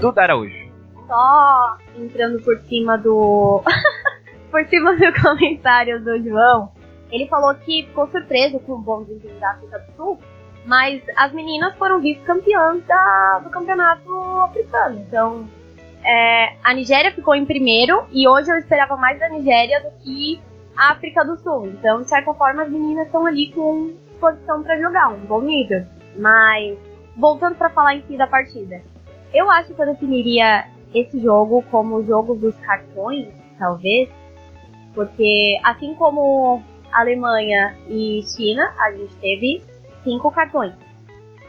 Duda 0.00 0.22
Araújo. 0.22 0.54
Só 1.06 1.76
entrando 1.98 2.42
por 2.42 2.58
cima 2.68 2.96
do. 2.98 3.62
por 4.50 4.64
cima 4.66 4.94
do 4.94 5.12
comentário 5.22 6.04
do 6.04 6.22
João, 6.22 6.70
ele 7.14 7.28
falou 7.28 7.54
que 7.54 7.84
ficou 7.84 8.08
surpreso 8.08 8.58
com 8.60 8.72
o 8.72 8.78
bom 8.78 9.04
desempenho 9.04 9.38
da 9.38 9.52
África 9.52 9.78
do 9.78 9.96
Sul, 9.96 10.18
mas 10.66 11.00
as 11.16 11.32
meninas 11.32 11.76
foram 11.76 12.00
vice-campeãs 12.00 12.82
do 13.44 13.50
campeonato 13.50 14.10
africano. 14.42 15.00
Então, 15.06 15.48
é, 16.04 16.56
a 16.64 16.74
Nigéria 16.74 17.12
ficou 17.12 17.34
em 17.34 17.46
primeiro 17.46 18.04
e 18.10 18.26
hoje 18.26 18.50
eu 18.50 18.56
esperava 18.56 18.96
mais 18.96 19.18
da 19.20 19.28
Nigéria 19.28 19.80
do 19.80 19.90
que 20.02 20.42
a 20.76 20.90
África 20.90 21.24
do 21.24 21.36
Sul. 21.36 21.66
Então, 21.68 22.02
de 22.02 22.08
certa 22.08 22.34
forma, 22.34 22.62
as 22.62 22.70
meninas 22.70 23.06
estão 23.06 23.24
ali 23.24 23.52
com 23.52 23.94
posição 24.18 24.64
para 24.64 24.80
jogar, 24.80 25.08
um 25.08 25.20
bom 25.20 25.40
nível. 25.40 25.84
Mas, 26.16 26.76
voltando 27.16 27.54
para 27.56 27.70
falar 27.70 27.94
em 27.94 28.02
si 28.02 28.16
da 28.16 28.26
partida, 28.26 28.82
eu 29.32 29.48
acho 29.50 29.72
que 29.72 29.80
eu 29.80 29.86
definiria 29.86 30.66
esse 30.92 31.20
jogo 31.20 31.62
como 31.70 31.96
o 31.96 32.04
jogo 32.04 32.34
dos 32.34 32.56
cartões, 32.56 33.28
talvez, 33.58 34.08
porque 34.94 35.58
assim 35.62 35.94
como 35.94 36.62
Alemanha 36.94 37.76
e 37.88 38.22
China, 38.22 38.72
a 38.78 38.92
gente 38.92 39.14
teve 39.16 39.62
cinco 40.02 40.30
cartões 40.30 40.72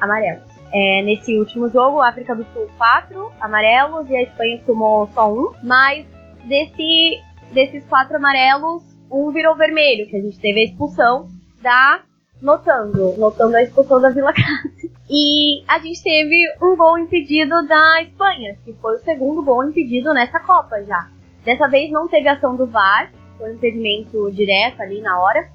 amarelos. 0.01 0.43
É, 0.73 1.01
nesse 1.03 1.38
último 1.38 1.69
jogo, 1.69 2.01
a 2.01 2.10
África 2.10 2.36
do 2.36 2.43
Sul 2.53 2.67
quatro 2.77 3.31
amarelos 3.39 4.10
e 4.10 4.15
a 4.15 4.23
Espanha 4.23 4.62
tomou 4.65 5.08
só 5.13 5.31
um, 5.31 5.53
mas 5.63 6.05
desse, 6.45 7.21
desses 7.53 7.86
quatro 7.86 8.17
amarelos, 8.17 8.84
um 9.10 9.31
virou 9.31 9.55
vermelho, 9.55 10.08
que 10.10 10.17
a 10.17 10.21
gente 10.21 10.39
teve 10.39 10.62
a 10.62 10.63
expulsão 10.63 11.29
da 11.62 12.01
Notando, 12.41 13.15
notando 13.17 13.55
a 13.55 13.63
expulsão 13.63 14.01
da 14.01 14.10
Vila 14.10 14.34
Cássio. 14.34 14.91
E 15.10 15.63
a 15.67 15.79
gente 15.79 16.03
teve 16.03 16.43
um 16.62 16.75
gol 16.75 16.97
impedido 16.97 17.65
da 17.67 18.01
Espanha, 18.01 18.58
que 18.65 18.73
foi 18.73 18.95
o 18.95 18.99
segundo 18.99 19.41
gol 19.41 19.63
impedido 19.63 20.13
nessa 20.13 20.39
Copa 20.39 20.84
já. 20.84 21.10
Dessa 21.43 21.67
vez 21.67 21.91
não 21.91 22.08
teve 22.08 22.27
ação 22.27 22.55
do 22.55 22.65
VAR, 22.65 23.12
foi 23.38 23.52
um 23.52 23.54
impedimento 23.56 24.32
direto 24.32 24.82
ali 24.82 25.02
na 25.02 25.19
hora. 25.19 25.50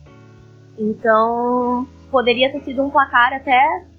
Então, 0.78 1.86
poderia 2.10 2.50
ter 2.52 2.60
sido 2.62 2.82
um 2.82 2.90
placar 2.90 3.32
até 3.32 3.58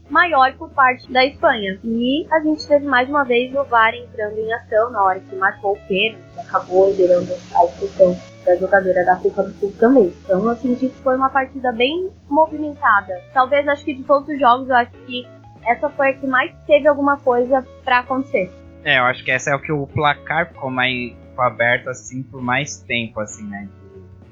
maior 0.10 0.54
por 0.54 0.70
parte 0.72 1.12
da 1.12 1.26
Espanha. 1.26 1.80
E 1.84 2.28
a 2.32 2.40
gente 2.42 2.68
teve 2.68 2.86
mais 2.86 3.10
uma 3.10 3.24
vez 3.24 3.54
o 3.56 3.64
VAR 3.64 3.94
entrando 3.96 4.38
em 4.38 4.54
ação 4.54 4.92
na 4.92 5.04
hora 5.04 5.20
que 5.20 5.36
marcou 5.36 5.74
o 5.74 5.88
pênalti, 5.88 6.22
acabou 6.38 6.94
gerando 6.94 7.32
a 7.56 7.66
expulsão 7.66 8.16
da 8.46 8.56
jogadora 8.58 9.06
da 9.06 9.14
África 9.14 9.44
do 9.44 9.54
Sul 9.54 9.74
também. 9.80 10.14
Então 10.24 10.48
eu 10.48 10.56
senti 10.58 10.90
que 10.90 11.02
foi 11.02 11.16
uma 11.16 11.30
partida 11.30 11.72
bem 11.72 12.10
movimentada. 12.30 13.22
Talvez 13.34 13.68
acho 13.68 13.86
que 13.86 13.94
de 13.94 14.04
todos 14.04 14.28
os 14.28 14.40
jogos, 14.40 14.68
eu 14.68 14.76
acho 14.76 14.92
que 15.06 15.26
essa 15.66 15.90
foi 15.90 16.10
a 16.10 16.14
que 16.14 16.28
mais 16.28 16.52
teve 16.66 16.88
alguma 16.88 17.18
coisa 17.18 17.66
pra 17.84 18.00
acontecer. 18.00 18.52
É, 18.84 18.98
eu 18.98 19.04
acho 19.04 19.24
que 19.24 19.32
essa 19.32 19.52
é 19.52 19.56
o 19.56 19.60
que 19.60 19.72
o 19.72 19.86
placar 19.88 20.48
ficou 20.48 20.72
mais 20.72 21.14
aberto 21.42 21.90
assim 21.90 22.24
por 22.24 22.42
mais 22.42 22.78
tempo, 22.80 23.20
assim, 23.20 23.48
né? 23.48 23.68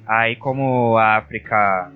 Aí 0.07 0.35
como 0.35 0.97
a 0.97 1.17
África 1.17 1.91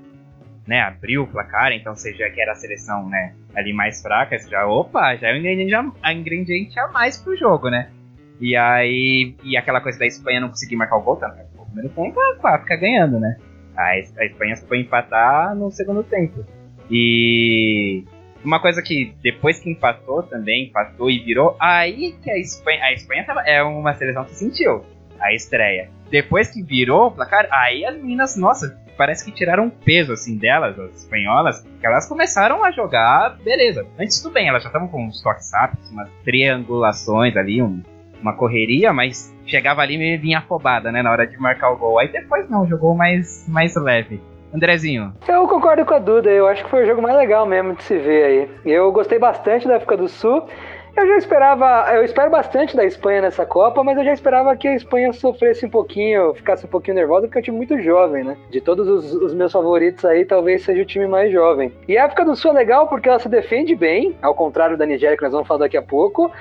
né, 0.67 0.81
abriu 0.81 1.23
o 1.23 1.27
placar, 1.27 1.71
então 1.71 1.95
você 1.95 2.13
já 2.13 2.29
que 2.29 2.39
era 2.39 2.53
a 2.53 2.55
seleção, 2.55 3.09
né, 3.09 3.33
ali 3.53 3.73
mais 3.73 4.01
fraca, 4.01 4.37
você 4.37 4.49
já, 4.49 4.65
opa, 4.65 5.15
já 5.15 5.29
é 5.29 5.33
um 5.33 5.37
ingrediente 5.37 5.75
a, 5.75 5.91
a 6.01 6.13
ingrediente 6.13 6.79
a 6.79 6.87
mais 6.87 7.17
pro 7.17 7.35
jogo, 7.35 7.69
né? 7.69 7.89
E 8.39 8.55
aí, 8.55 9.35
e 9.43 9.57
aquela 9.57 9.81
coisa 9.81 9.99
da 9.99 10.05
Espanha 10.05 10.39
não 10.41 10.49
conseguir 10.49 10.75
marcar 10.75 10.97
o 10.97 11.01
gol, 11.01 11.15
tá? 11.17 11.35
No 11.55 11.65
primeiro 11.65 11.89
tempo, 11.89 12.19
a 12.47 12.55
África 12.55 12.75
ganhando, 12.75 13.19
né? 13.19 13.37
A, 13.75 13.89
a 13.89 14.25
Espanha 14.25 14.55
foi 14.57 14.79
empatar 14.81 15.55
no 15.55 15.71
segundo 15.71 16.03
tempo. 16.03 16.45
E 16.89 18.03
uma 18.43 18.59
coisa 18.59 18.81
que 18.81 19.15
depois 19.21 19.59
que 19.59 19.69
empatou 19.69 20.23
também, 20.23 20.67
empatou 20.67 21.09
e 21.09 21.19
virou, 21.19 21.55
aí 21.59 22.13
que 22.23 22.29
a 22.29 22.37
Espanha, 22.37 22.83
a 22.83 22.93
Espanha 22.93 23.25
tava- 23.25 23.41
é 23.41 23.63
uma 23.63 23.93
seleção 23.93 24.25
que 24.25 24.35
sentiu 24.35 24.83
a 25.23 25.33
estreia. 25.33 25.89
Depois 26.11 26.51
que 26.51 26.61
virou 26.61 27.07
o 27.07 27.11
placar, 27.11 27.47
aí 27.51 27.85
as 27.85 27.95
meninas, 27.95 28.35
nossa, 28.37 28.77
parece 28.97 29.25
que 29.25 29.31
tiraram 29.31 29.63
um 29.65 29.69
peso 29.69 30.13
assim 30.13 30.37
delas, 30.37 30.77
as 30.77 30.95
espanholas, 31.03 31.61
que 31.79 31.87
elas 31.87 32.07
começaram 32.07 32.63
a 32.63 32.69
jogar, 32.71 33.37
beleza. 33.43 33.85
Antes 33.99 34.21
tudo 34.21 34.33
bem, 34.33 34.47
elas 34.47 34.61
já 34.61 34.69
estavam 34.69 34.87
com 34.87 35.05
uns 35.07 35.21
toques 35.23 35.51
rápidos, 35.51 35.89
umas 35.89 36.09
triangulações 36.23 37.35
ali, 37.35 37.61
um- 37.61 37.81
uma 38.21 38.35
correria, 38.35 38.93
mas 38.93 39.33
chegava 39.45 39.81
ali 39.81 39.95
e 39.95 40.17
vinha 40.17 40.39
afobada, 40.39 40.91
né, 40.91 41.01
na 41.01 41.11
hora 41.11 41.27
de 41.27 41.37
marcar 41.37 41.71
o 41.71 41.77
gol. 41.77 41.99
Aí 41.99 42.07
depois 42.09 42.49
não, 42.49 42.65
jogou 42.67 42.95
mais, 42.95 43.45
mais 43.49 43.75
leve. 43.75 44.21
Andrezinho, 44.53 45.11
Eu 45.27 45.47
concordo 45.47 45.83
com 45.83 45.95
a 45.95 45.99
Duda, 45.99 46.29
eu 46.29 46.47
acho 46.47 46.63
que 46.63 46.69
foi 46.69 46.83
o 46.83 46.85
jogo 46.85 47.01
mais 47.01 47.17
legal 47.17 47.43
mesmo 47.45 47.73
de 47.75 47.81
se 47.83 47.97
ver 47.97 48.23
aí. 48.23 48.49
Eu 48.63 48.91
gostei 48.91 49.17
bastante 49.17 49.67
da 49.67 49.77
África 49.77 49.97
do 49.97 50.07
Sul. 50.07 50.47
Eu 50.95 51.07
já 51.07 51.17
esperava, 51.17 51.91
eu 51.95 52.05
espero 52.05 52.29
bastante 52.29 52.75
da 52.75 52.85
Espanha 52.85 53.23
nessa 53.23 53.47
Copa, 53.47 53.83
mas 53.83 53.97
eu 53.97 54.05
já 54.05 54.13
esperava 54.13 54.55
que 54.55 54.67
a 54.67 54.75
Espanha 54.75 55.11
sofresse 55.11 55.65
um 55.65 55.69
pouquinho, 55.69 56.35
ficasse 56.35 56.67
um 56.67 56.69
pouquinho 56.69 56.93
nervosa, 56.93 57.25
porque 57.25 57.39
é 57.39 57.41
um 57.41 57.43
time 57.43 57.57
muito 57.57 57.81
jovem, 57.81 58.23
né? 58.23 58.37
De 58.51 58.61
todos 58.61 58.87
os, 58.87 59.11
os 59.11 59.33
meus 59.33 59.51
favoritos 59.51 60.05
aí, 60.05 60.23
talvez 60.23 60.63
seja 60.63 60.83
o 60.83 60.85
time 60.85 61.07
mais 61.07 61.31
jovem. 61.31 61.73
E 61.87 61.97
a 61.97 62.05
África 62.05 62.23
do 62.23 62.35
Sul 62.35 62.51
é 62.51 62.53
legal 62.53 62.87
porque 62.87 63.09
ela 63.09 63.17
se 63.17 63.27
defende 63.27 63.75
bem, 63.75 64.15
ao 64.21 64.35
contrário 64.35 64.77
da 64.77 64.85
Nigéria, 64.85 65.17
que 65.17 65.23
nós 65.23 65.31
vamos 65.31 65.47
falar 65.47 65.61
daqui 65.61 65.77
a 65.77 65.81
pouco, 65.81 66.31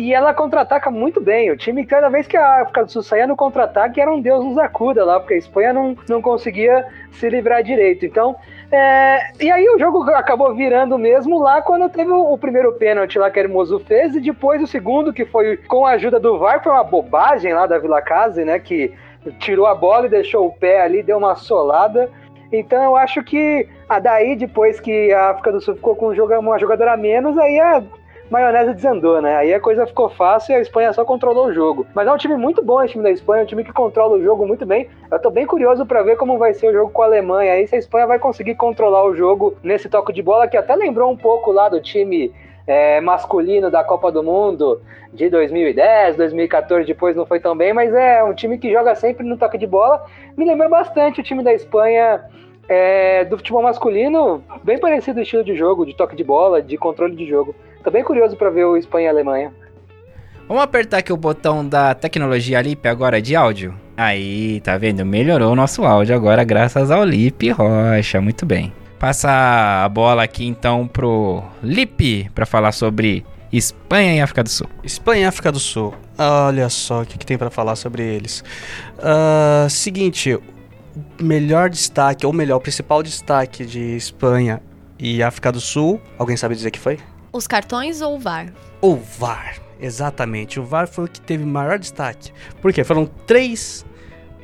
e 0.00 0.14
ela 0.14 0.32
contra-ataca 0.32 0.90
muito 0.90 1.20
bem. 1.20 1.50
O 1.50 1.56
time, 1.58 1.84
cada 1.84 2.08
vez 2.08 2.26
que 2.26 2.34
a 2.34 2.62
África 2.62 2.86
do 2.86 2.90
Sul 2.90 3.02
saía 3.02 3.26
no 3.26 3.36
contra-ataque, 3.36 4.00
era 4.00 4.10
um 4.10 4.18
Deus 4.18 4.42
nos 4.42 4.56
acuda 4.56 5.04
lá, 5.04 5.20
porque 5.20 5.34
a 5.34 5.36
Espanha 5.36 5.74
não, 5.74 5.94
não 6.08 6.22
conseguia 6.22 6.86
se 7.12 7.28
livrar 7.28 7.62
direito. 7.62 8.06
Então, 8.06 8.34
é, 8.72 9.30
e 9.38 9.52
aí 9.52 9.68
o 9.68 9.78
jogo 9.78 10.02
acabou 10.12 10.54
virando 10.54 10.96
mesmo 10.96 11.38
lá 11.38 11.60
quando 11.60 11.86
teve 11.90 12.10
o, 12.10 12.32
o 12.32 12.38
primeiro 12.38 12.72
pênalti 12.72 13.18
lá 13.18 13.30
que 13.30 13.38
a 13.38 13.42
Hermoso 13.42 13.78
fez, 13.80 14.16
e 14.16 14.20
depois 14.20 14.62
o 14.62 14.66
segundo, 14.66 15.12
que 15.12 15.26
foi 15.26 15.58
com 15.58 15.84
a 15.84 15.90
ajuda 15.90 16.18
do 16.18 16.38
VAR, 16.38 16.62
foi 16.62 16.72
uma 16.72 16.82
bobagem 16.82 17.52
lá 17.52 17.66
da 17.66 17.78
Vila 17.78 18.00
Casa, 18.00 18.42
né? 18.42 18.58
Que 18.58 18.94
tirou 19.38 19.66
a 19.66 19.74
bola 19.74 20.06
e 20.06 20.08
deixou 20.08 20.46
o 20.46 20.52
pé 20.52 20.80
ali, 20.80 21.02
deu 21.02 21.18
uma 21.18 21.34
solada. 21.34 22.08
Então 22.50 22.82
eu 22.82 22.96
acho 22.96 23.22
que 23.22 23.68
a 23.86 23.98
daí, 23.98 24.34
depois 24.34 24.80
que 24.80 25.12
a 25.12 25.32
África 25.32 25.52
do 25.52 25.60
Sul 25.60 25.74
ficou 25.74 25.94
com 25.94 26.08
um 26.08 26.38
uma 26.38 26.58
jogadora 26.58 26.94
a 26.94 26.96
menos, 26.96 27.36
aí 27.36 27.60
a 27.60 27.82
maionese 28.30 28.74
desandou, 28.74 29.20
né? 29.20 29.36
Aí 29.36 29.52
a 29.52 29.60
coisa 29.60 29.86
ficou 29.86 30.08
fácil 30.08 30.52
e 30.52 30.54
a 30.56 30.60
Espanha 30.60 30.92
só 30.92 31.04
controlou 31.04 31.48
o 31.48 31.52
jogo. 31.52 31.86
Mas 31.94 32.06
é 32.06 32.12
um 32.12 32.16
time 32.16 32.36
muito 32.36 32.62
bom 32.62 32.82
esse 32.82 32.92
time 32.92 33.02
da 33.02 33.10
Espanha, 33.10 33.42
é 33.42 33.44
um 33.44 33.46
time 33.46 33.64
que 33.64 33.72
controla 33.72 34.16
o 34.16 34.22
jogo 34.22 34.46
muito 34.46 34.64
bem. 34.64 34.88
Eu 35.10 35.18
tô 35.18 35.30
bem 35.30 35.44
curioso 35.44 35.84
pra 35.84 36.02
ver 36.02 36.16
como 36.16 36.38
vai 36.38 36.54
ser 36.54 36.68
o 36.68 36.72
jogo 36.72 36.90
com 36.90 37.02
a 37.02 37.06
Alemanha. 37.06 37.52
Aí 37.52 37.66
se 37.66 37.74
a 37.74 37.78
Espanha 37.78 38.06
vai 38.06 38.18
conseguir 38.18 38.54
controlar 38.54 39.04
o 39.04 39.14
jogo 39.14 39.56
nesse 39.62 39.88
toque 39.88 40.12
de 40.12 40.22
bola, 40.22 40.46
que 40.46 40.56
até 40.56 40.74
lembrou 40.76 41.10
um 41.10 41.16
pouco 41.16 41.50
lá 41.50 41.68
do 41.68 41.80
time 41.80 42.32
é, 42.66 43.00
masculino 43.00 43.70
da 43.70 43.82
Copa 43.82 44.12
do 44.12 44.22
Mundo 44.22 44.80
de 45.12 45.28
2010, 45.28 46.16
2014, 46.16 46.86
depois 46.86 47.16
não 47.16 47.26
foi 47.26 47.40
tão 47.40 47.56
bem, 47.56 47.72
mas 47.72 47.92
é 47.92 48.22
um 48.22 48.32
time 48.32 48.58
que 48.58 48.70
joga 48.72 48.94
sempre 48.94 49.26
no 49.26 49.36
toque 49.36 49.58
de 49.58 49.66
bola. 49.66 50.04
Me 50.36 50.44
lembra 50.44 50.68
bastante 50.68 51.20
o 51.20 51.24
time 51.24 51.42
da 51.42 51.52
Espanha 51.52 52.22
é, 52.68 53.24
do 53.24 53.36
futebol 53.36 53.62
masculino, 53.62 54.44
bem 54.62 54.78
parecido 54.78 55.18
o 55.18 55.22
estilo 55.22 55.42
de 55.42 55.56
jogo, 55.56 55.84
de 55.84 55.96
toque 55.96 56.14
de 56.14 56.22
bola, 56.22 56.62
de 56.62 56.76
controle 56.76 57.16
de 57.16 57.26
jogo. 57.26 57.56
Tô 57.82 57.90
bem 57.90 58.04
curioso 58.04 58.36
pra 58.36 58.50
ver 58.50 58.64
o 58.64 58.76
Espanha 58.76 59.06
e 59.06 59.08
a 59.08 59.10
Alemanha. 59.10 59.52
Vamos 60.46 60.62
apertar 60.62 60.98
aqui 60.98 61.12
o 61.12 61.16
botão 61.16 61.66
da 61.66 61.94
tecnologia 61.94 62.60
Lip 62.60 62.86
agora 62.88 63.22
de 63.22 63.36
áudio? 63.36 63.74
Aí, 63.96 64.60
tá 64.60 64.76
vendo? 64.76 65.04
Melhorou 65.06 65.52
o 65.52 65.56
nosso 65.56 65.84
áudio 65.84 66.14
agora 66.14 66.42
graças 66.42 66.90
ao 66.90 67.04
Lip 67.04 67.50
Rocha. 67.50 68.20
Muito 68.20 68.44
bem. 68.44 68.72
Passa 68.98 69.84
a 69.84 69.88
bola 69.88 70.22
aqui 70.22 70.44
então 70.44 70.86
pro 70.86 71.42
Lip 71.62 72.28
para 72.34 72.44
falar 72.44 72.72
sobre 72.72 73.24
Espanha 73.52 74.14
e 74.16 74.20
África 74.20 74.42
do 74.42 74.50
Sul. 74.50 74.66
Espanha 74.84 75.22
e 75.22 75.24
África 75.24 75.50
do 75.50 75.58
Sul. 75.58 75.94
Olha 76.18 76.68
só 76.68 77.02
o 77.02 77.06
que, 77.06 77.16
que 77.16 77.24
tem 77.24 77.38
pra 77.38 77.48
falar 77.48 77.76
sobre 77.76 78.02
eles. 78.02 78.44
Ah, 78.98 79.66
seguinte, 79.70 80.34
o 80.34 80.42
melhor 81.22 81.70
destaque, 81.70 82.26
ou 82.26 82.32
melhor, 82.32 82.56
o 82.56 82.60
principal 82.60 83.02
destaque 83.02 83.64
de 83.64 83.96
Espanha 83.96 84.60
e 84.98 85.22
África 85.22 85.50
do 85.50 85.60
Sul, 85.60 86.00
alguém 86.18 86.36
sabe 86.36 86.54
dizer 86.54 86.70
que 86.70 86.78
foi? 86.78 86.98
Os 87.32 87.46
cartões 87.46 88.00
ou 88.00 88.16
o 88.16 88.18
VAR? 88.18 88.52
O 88.80 88.96
VAR, 88.96 89.56
exatamente. 89.80 90.58
O 90.58 90.64
VAR 90.64 90.88
foi 90.88 91.04
o 91.04 91.08
que 91.08 91.20
teve 91.20 91.44
maior 91.44 91.78
destaque. 91.78 92.32
Por 92.60 92.72
quê? 92.72 92.82
Foram 92.82 93.06
três 93.06 93.84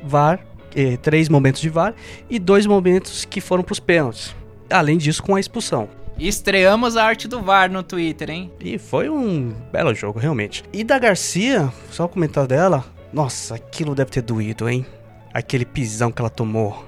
VAR, 0.01 0.39
eh, 0.73 0.95
três 0.97 1.27
momentos 1.27 1.59
de 1.59 1.69
VAR 1.69 1.93
e 2.29 2.39
dois 2.39 2.65
momentos 2.65 3.25
que 3.25 3.41
foram 3.41 3.61
pros 3.61 3.79
pênaltis. 3.79 4.33
Além 4.69 4.97
disso, 4.97 5.21
com 5.21 5.35
a 5.35 5.39
expulsão. 5.39 5.89
Estreamos 6.17 6.95
a 6.95 7.03
arte 7.03 7.27
do 7.27 7.41
VAR 7.41 7.69
no 7.69 7.83
Twitter, 7.83 8.29
hein? 8.29 8.51
E 8.59 8.77
foi 8.77 9.09
um 9.09 9.53
belo 9.71 9.93
jogo, 9.93 10.17
realmente. 10.17 10.63
E 10.71 10.83
da 10.83 10.97
Garcia, 10.97 11.71
só 11.91 12.05
o 12.05 12.09
comentário 12.09 12.47
dela. 12.47 12.85
Nossa, 13.11 13.55
aquilo 13.55 13.93
deve 13.93 14.11
ter 14.11 14.21
doído, 14.21 14.69
hein? 14.69 14.85
Aquele 15.33 15.65
pisão 15.65 16.11
que 16.11 16.21
ela 16.21 16.29
tomou. 16.29 16.86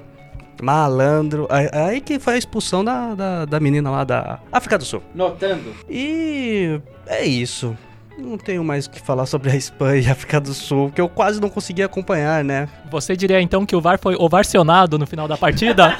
Malandro. 0.61 1.47
Aí- 1.49 2.01
que 2.01 2.19
foi 2.19 2.35
a 2.35 2.37
expulsão 2.37 2.83
da, 2.83 3.13
da, 3.15 3.45
da 3.45 3.59
menina 3.59 3.89
lá 3.89 4.03
da 4.03 4.39
África 4.51 4.77
do 4.77 4.85
Sul. 4.85 5.01
Notando. 5.13 5.73
E 5.89 6.79
é 7.07 7.25
isso. 7.25 7.75
Não 8.17 8.37
tenho 8.37 8.63
mais 8.63 8.85
o 8.85 8.89
que 8.89 8.99
falar 9.01 9.25
sobre 9.25 9.49
a 9.51 9.55
Espanha 9.55 10.01
e 10.01 10.07
a 10.07 10.11
África 10.11 10.41
do 10.41 10.53
Sul, 10.53 10.91
que 10.93 10.99
eu 10.99 11.07
quase 11.07 11.39
não 11.39 11.49
consegui 11.49 11.81
acompanhar, 11.81 12.43
né? 12.43 12.67
Você 12.91 13.15
diria 13.15 13.39
então 13.41 13.65
que 13.65 13.75
o 13.75 13.79
VAR 13.81 13.97
foi 13.97 14.15
ovacionado 14.15 14.99
no 14.99 15.07
final 15.07 15.27
da 15.27 15.37
partida? 15.37 15.95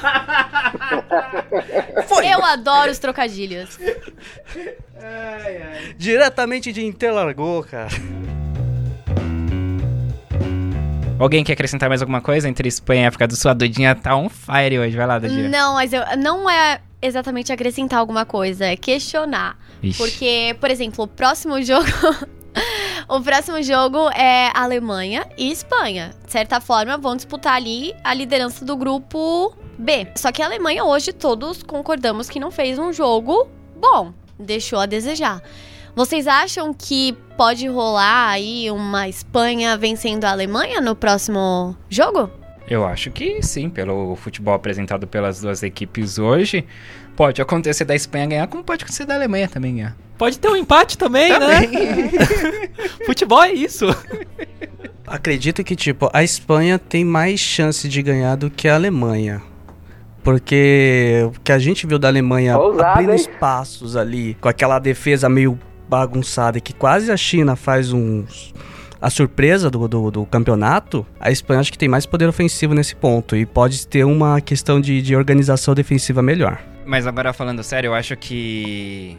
Eu 2.22 2.44
adoro 2.44 2.90
os 2.90 2.98
trocadilhos. 2.98 3.78
Diretamente 5.96 6.72
de 6.72 6.84
Interlargou, 6.84 7.62
cara. 7.64 7.88
Alguém 11.20 11.44
quer 11.44 11.52
acrescentar 11.52 11.90
mais 11.90 12.00
alguma 12.00 12.22
coisa 12.22 12.48
entre 12.48 12.66
Espanha 12.66 13.02
e 13.02 13.06
África 13.06 13.28
do 13.28 13.36
Sul? 13.36 13.50
A 13.50 13.54
Dudinha 13.54 13.94
tá 13.94 14.16
on 14.16 14.30
fire 14.30 14.78
hoje, 14.78 14.96
vai 14.96 15.06
lá, 15.06 15.18
Dudinha. 15.18 15.50
Não, 15.50 15.74
mas 15.74 15.92
eu, 15.92 16.02
não 16.16 16.48
é 16.48 16.80
exatamente 17.02 17.52
acrescentar 17.52 17.98
alguma 17.98 18.24
coisa, 18.24 18.64
é 18.64 18.74
questionar. 18.74 19.58
Ixi. 19.82 19.98
Porque, 19.98 20.56
por 20.58 20.70
exemplo, 20.70 21.04
o 21.04 21.06
próximo 21.06 21.62
jogo. 21.62 21.84
o 23.06 23.20
próximo 23.20 23.62
jogo 23.62 24.08
é 24.10 24.50
Alemanha 24.54 25.26
e 25.36 25.52
Espanha. 25.52 26.14
De 26.24 26.32
certa 26.32 26.58
forma, 26.58 26.96
vão 26.96 27.14
disputar 27.14 27.54
ali 27.54 27.94
a 28.02 28.14
liderança 28.14 28.64
do 28.64 28.74
grupo 28.74 29.54
B. 29.78 30.06
Só 30.16 30.32
que 30.32 30.40
a 30.40 30.46
Alemanha 30.46 30.84
hoje 30.84 31.12
todos 31.12 31.62
concordamos 31.62 32.30
que 32.30 32.40
não 32.40 32.50
fez 32.50 32.78
um 32.78 32.94
jogo 32.94 33.46
bom. 33.76 34.14
Deixou 34.38 34.78
a 34.78 34.86
desejar. 34.86 35.42
Vocês 36.00 36.26
acham 36.26 36.72
que 36.72 37.12
pode 37.36 37.68
rolar 37.68 38.30
aí 38.30 38.70
uma 38.70 39.06
Espanha 39.06 39.76
vencendo 39.76 40.24
a 40.24 40.30
Alemanha 40.30 40.80
no 40.80 40.96
próximo 40.96 41.76
jogo? 41.90 42.30
Eu 42.66 42.86
acho 42.86 43.10
que 43.10 43.42
sim, 43.42 43.68
pelo 43.68 44.16
futebol 44.16 44.54
apresentado 44.54 45.06
pelas 45.06 45.42
duas 45.42 45.62
equipes 45.62 46.18
hoje. 46.18 46.64
Pode 47.14 47.42
acontecer 47.42 47.84
da 47.84 47.94
Espanha 47.94 48.26
ganhar, 48.28 48.46
como 48.46 48.64
pode 48.64 48.82
acontecer 48.82 49.04
da 49.04 49.14
Alemanha 49.14 49.46
também 49.46 49.74
ganhar. 49.74 49.96
Pode 50.16 50.38
ter 50.38 50.48
um 50.48 50.56
empate 50.56 50.96
também, 50.96 51.38
né? 51.38 51.68
Futebol 53.04 53.42
é 53.42 53.52
isso. 53.52 53.84
Acredito 55.06 55.62
que, 55.62 55.76
tipo, 55.76 56.08
a 56.14 56.24
Espanha 56.24 56.78
tem 56.78 57.04
mais 57.04 57.38
chance 57.40 57.86
de 57.86 58.00
ganhar 58.00 58.36
do 58.36 58.50
que 58.50 58.68
a 58.68 58.74
Alemanha. 58.74 59.42
Porque 60.22 61.26
o 61.26 61.40
que 61.40 61.52
a 61.52 61.58
gente 61.58 61.86
viu 61.86 61.98
da 61.98 62.08
Alemanha 62.08 62.56
Ousado, 62.56 62.84
abrindo 62.84 63.10
hein? 63.10 63.16
espaços 63.16 63.96
ali, 63.96 64.34
com 64.40 64.48
aquela 64.48 64.78
defesa 64.78 65.28
meio 65.28 65.58
bagunçada, 65.90 66.60
que 66.60 66.72
quase 66.72 67.10
a 67.10 67.16
China 67.16 67.56
faz 67.56 67.92
uns. 67.92 68.54
A 69.02 69.08
surpresa 69.08 69.70
do, 69.70 69.88
do, 69.88 70.10
do 70.10 70.26
campeonato, 70.26 71.06
a 71.18 71.30
Espanha 71.30 71.60
acho 71.60 71.72
que 71.72 71.78
tem 71.78 71.88
mais 71.88 72.04
poder 72.04 72.28
ofensivo 72.28 72.74
nesse 72.74 72.94
ponto. 72.94 73.34
E 73.34 73.46
pode 73.46 73.86
ter 73.86 74.04
uma 74.04 74.42
questão 74.42 74.78
de, 74.78 75.00
de 75.00 75.16
organização 75.16 75.74
defensiva 75.74 76.20
melhor. 76.22 76.60
Mas 76.84 77.06
agora 77.06 77.32
falando 77.32 77.62
sério, 77.62 77.88
eu 77.88 77.94
acho 77.94 78.14
que. 78.16 79.16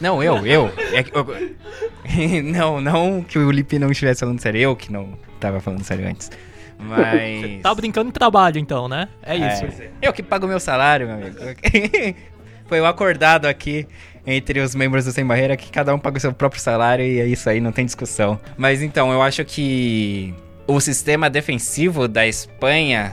Não, 0.00 0.22
eu, 0.22 0.46
eu. 0.46 0.72
É 0.92 1.02
que 1.02 1.12
eu- 1.16 1.26
não, 2.44 2.80
não 2.80 3.22
que 3.22 3.36
o 3.38 3.50
Lipe 3.50 3.76
não 3.78 3.90
estivesse 3.90 4.20
falando 4.20 4.40
sério, 4.40 4.60
eu 4.60 4.76
que 4.76 4.92
não 4.92 5.14
tava 5.40 5.60
falando 5.60 5.82
sério 5.82 6.06
antes. 6.08 6.30
Mas. 6.78 7.60
Tá 7.60 7.74
brincando 7.74 8.10
em 8.10 8.12
trabalho, 8.12 8.58
então, 8.58 8.88
né? 8.88 9.08
É 9.22 9.36
isso. 9.36 9.64
É, 9.82 9.90
eu 10.00 10.12
que 10.12 10.22
pago 10.22 10.46
meu 10.46 10.60
salário, 10.60 11.08
meu 11.08 11.16
amigo. 11.16 11.36
Foi 12.66 12.80
o 12.80 12.86
acordado 12.86 13.46
aqui 13.46 13.86
entre 14.26 14.60
os 14.60 14.74
membros 14.74 15.04
do 15.04 15.12
Sem 15.12 15.24
Barreira 15.24 15.56
que 15.56 15.70
cada 15.70 15.94
um 15.94 15.98
paga 15.98 16.18
o 16.18 16.20
seu 16.20 16.32
próprio 16.32 16.60
salário 16.60 17.04
e 17.04 17.20
é 17.20 17.26
isso 17.26 17.48
aí, 17.48 17.60
não 17.60 17.72
tem 17.72 17.84
discussão. 17.84 18.38
Mas 18.56 18.82
então, 18.82 19.12
eu 19.12 19.22
acho 19.22 19.44
que 19.44 20.34
o 20.66 20.80
sistema 20.80 21.28
defensivo 21.28 22.08
da 22.08 22.26
Espanha, 22.26 23.12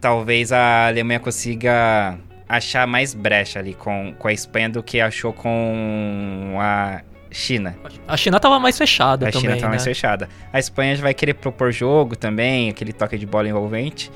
talvez 0.00 0.52
a 0.52 0.88
Alemanha 0.88 1.20
consiga 1.20 2.18
achar 2.48 2.86
mais 2.86 3.14
brecha 3.14 3.58
ali 3.58 3.74
com, 3.74 4.14
com 4.18 4.28
a 4.28 4.32
Espanha 4.32 4.68
do 4.68 4.82
que 4.82 5.00
achou 5.00 5.32
com 5.32 6.56
a 6.58 7.02
China. 7.30 7.76
A 8.08 8.16
China 8.16 8.40
tava 8.40 8.58
mais 8.58 8.76
fechada 8.76 9.28
A 9.28 9.30
também, 9.30 9.50
China 9.50 9.60
tá 9.60 9.68
mais 9.68 9.82
né? 9.82 9.84
fechada. 9.84 10.28
A 10.52 10.58
Espanha 10.58 10.96
já 10.96 11.02
vai 11.02 11.14
querer 11.14 11.34
propor 11.34 11.70
jogo 11.70 12.16
também, 12.16 12.68
aquele 12.70 12.92
toque 12.92 13.16
de 13.16 13.26
bola 13.26 13.48
envolvente. 13.48 14.10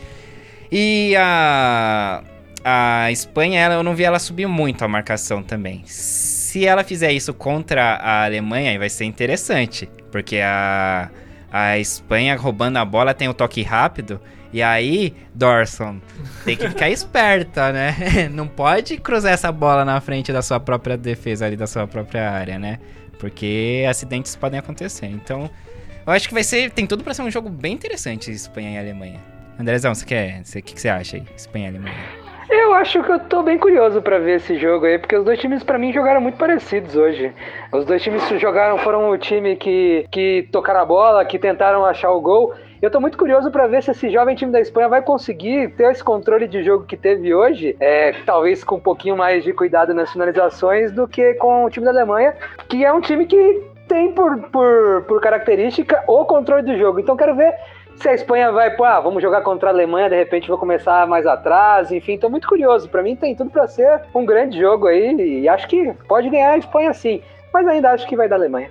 E 0.73 1.15
a, 1.17 2.25
a 2.65 3.13
Espanha, 3.13 3.61
ela, 3.61 3.75
eu 3.75 3.83
não 3.83 3.95
vi 3.95 4.05
ela 4.05 4.19
subir 4.19 4.47
muito 4.47 4.83
a 4.83 4.89
marcação 4.89 5.43
também. 5.43 5.83
Se 5.85 6.65
ela 6.67 6.83
fizer 6.83 7.13
isso 7.13 7.35
contra 7.35 7.97
a 7.97 8.25
Alemanha, 8.25 8.71
aí 8.71 8.79
vai 8.79 8.89
ser 8.89 9.05
interessante. 9.05 9.89
Porque 10.11 10.39
a, 10.39 11.11
a 11.53 11.79
Espanha 11.79 12.35
roubando 12.37 12.79
a 12.79 12.85
bola 12.85 13.13
tem 13.13 13.29
o 13.29 13.35
toque 13.35 13.63
rápido. 13.63 14.19
E 14.51 14.63
aí, 14.63 15.13
Dorson, 15.35 16.01
tem 16.45 16.57
que 16.57 16.69
ficar 16.69 16.89
esperta, 16.91 17.73
né? 17.73 18.29
Não 18.33 18.49
pode 18.49 18.97
cruzar 18.97 19.33
essa 19.33 19.53
bola 19.53 19.85
na 19.85 20.01
frente 20.01 20.33
da 20.33 20.41
sua 20.41 20.59
própria 20.59 20.97
defesa 20.97 21.45
ali, 21.45 21.57
da 21.57 21.67
sua 21.67 21.87
própria 21.87 22.31
área, 22.31 22.59
né? 22.59 22.79
Porque 23.19 23.85
acidentes 23.89 24.35
podem 24.37 24.59
acontecer. 24.59 25.07
Então, 25.07 25.51
eu 26.07 26.13
acho 26.13 26.29
que 26.29 26.35
vai 26.35 26.45
ser. 26.45 26.71
Tem 26.71 26.87
tudo 26.87 27.05
pra 27.05 27.13
ser 27.13 27.23
um 27.23 27.31
jogo 27.31 27.51
bem 27.51 27.75
interessante, 27.75 28.31
Espanha 28.31 28.71
e 28.71 28.79
Alemanha. 28.79 29.21
Andrezão, 29.59 29.95
você 29.95 30.05
quer. 30.07 30.41
O 30.41 30.45
que, 30.45 30.63
que 30.63 30.81
você 30.81 30.89
acha 30.89 31.17
aí? 31.17 31.25
Espanha 31.37 31.67
e 31.67 31.69
Alemanha. 31.69 32.24
Eu 32.49 32.75
acho 32.75 33.03
que 33.03 33.11
eu 33.11 33.19
tô 33.19 33.43
bem 33.43 33.59
curioso 33.59 34.03
pra 34.03 34.19
ver 34.19 34.37
esse 34.37 34.57
jogo 34.57 34.87
aí, 34.87 34.99
porque 34.99 35.17
os 35.17 35.25
dois 35.25 35.39
times 35.39 35.63
pra 35.63 35.79
mim 35.79 35.93
jogaram 35.93 36.21
muito 36.21 36.37
parecidos 36.37 36.95
hoje. 36.95 37.33
Os 37.73 37.85
dois 37.85 38.03
times 38.03 38.23
jogaram, 38.39 38.77
foram 38.79 39.11
o 39.11 39.19
time 39.19 39.57
que, 39.57 40.07
que 40.11 40.49
tocaram 40.53 40.81
a 40.81 40.85
bola, 40.85 41.25
que 41.25 41.39
tentaram 41.39 41.85
achar 41.85 42.11
o 42.11 42.21
gol. 42.21 42.53
Eu 42.83 42.91
tô 42.91 43.01
muito 43.01 43.17
curioso 43.17 43.51
pra 43.51 43.67
ver 43.67 43.83
se 43.83 43.93
esse 43.93 44.11
jovem 44.11 44.37
time 44.37 44.53
da 44.53 44.61
Espanha 44.61 44.89
vai 44.89 45.01
conseguir 45.01 45.75
ter 45.75 45.91
esse 45.91 46.05
controle 46.05 46.47
de 46.47 46.63
jogo 46.63 46.85
que 46.85 46.99
teve 46.99 47.35
hoje, 47.35 47.75
é, 47.81 48.13
talvez 48.27 48.63
com 48.63 48.77
um 48.77 48.81
pouquinho 48.81 49.17
mais 49.17 49.43
de 49.43 49.53
cuidado 49.55 49.95
nas 49.95 50.13
finalizações 50.13 50.93
do 50.93 51.09
que 51.09 51.35
com 51.35 51.65
o 51.65 51.71
time 51.71 51.87
da 51.87 51.93
Alemanha, 51.93 52.35
que 52.69 52.85
é 52.85 52.93
um 52.93 53.01
time 53.01 53.25
que 53.25 53.63
tem 53.89 54.13
por, 54.13 54.39
por, 54.51 55.05
por 55.09 55.21
característica 55.21 56.03
o 56.07 56.25
controle 56.25 56.63
do 56.63 56.77
jogo. 56.77 57.01
Então 57.01 57.17
quero 57.17 57.35
ver 57.35 57.55
se 57.97 58.09
a 58.09 58.15
Espanha 58.15 58.53
vai, 58.53 58.71
pô, 58.71 58.85
ah, 58.85 59.01
vamos 59.01 59.23
jogar 59.23 59.43
contra 59.43 59.71
a 59.71 59.73
Alemanha, 59.73 60.11
de 60.11 60.17
repente 60.17 60.49
vou 60.49 60.59
começar 60.59 61.07
mais 61.07 61.27
atrás, 61.27 61.91
enfim, 61.91 62.19
tô 62.19 62.29
muito 62.29 62.49
curioso. 62.49 62.89
Pra 62.89 63.03
mim 63.03 63.17
tem 63.17 63.35
tudo 63.35 63.51
pra 63.51 63.67
ser 63.67 64.03
um 64.15 64.25
grande 64.25 64.59
jogo 64.59 64.87
aí 64.87 65.15
e 65.15 65.49
acho 65.49 65.67
que 65.69 65.93
pode 66.09 66.29
ganhar 66.29 66.53
a 66.53 66.59
Espanha 66.59 66.93
sim, 66.93 67.21
mas 67.53 67.67
ainda 67.67 67.91
acho 67.91 68.07
que 68.07 68.17
vai 68.17 68.29
da 68.29 68.37
Alemanha. 68.37 68.71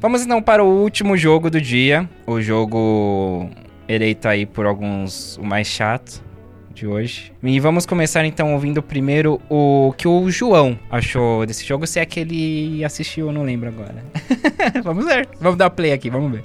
Vamos 0.00 0.24
então 0.24 0.42
para 0.42 0.64
o 0.64 0.66
último 0.66 1.16
jogo 1.16 1.48
do 1.48 1.60
dia. 1.60 2.08
O 2.26 2.40
jogo 2.40 3.48
eleito 3.86 4.26
aí 4.26 4.44
por 4.44 4.66
alguns 4.66 5.36
o 5.36 5.44
mais 5.44 5.68
chato 5.68 6.20
de 6.74 6.88
hoje. 6.88 7.32
E 7.40 7.60
vamos 7.60 7.86
começar 7.86 8.24
então 8.24 8.52
ouvindo 8.52 8.82
primeiro 8.82 9.40
o 9.48 9.94
que 9.96 10.08
o 10.08 10.28
João 10.28 10.76
achou 10.90 11.46
desse 11.46 11.64
jogo, 11.64 11.86
se 11.86 12.00
é 12.00 12.06
que 12.06 12.18
ele 12.18 12.84
assistiu, 12.84 13.26
eu 13.28 13.32
não 13.32 13.44
lembro 13.44 13.68
agora. 13.68 14.02
vamos 14.82 15.04
ver. 15.04 15.28
Vamos 15.40 15.56
dar 15.56 15.70
play 15.70 15.92
aqui, 15.92 16.10
vamos 16.10 16.32
ver. 16.32 16.42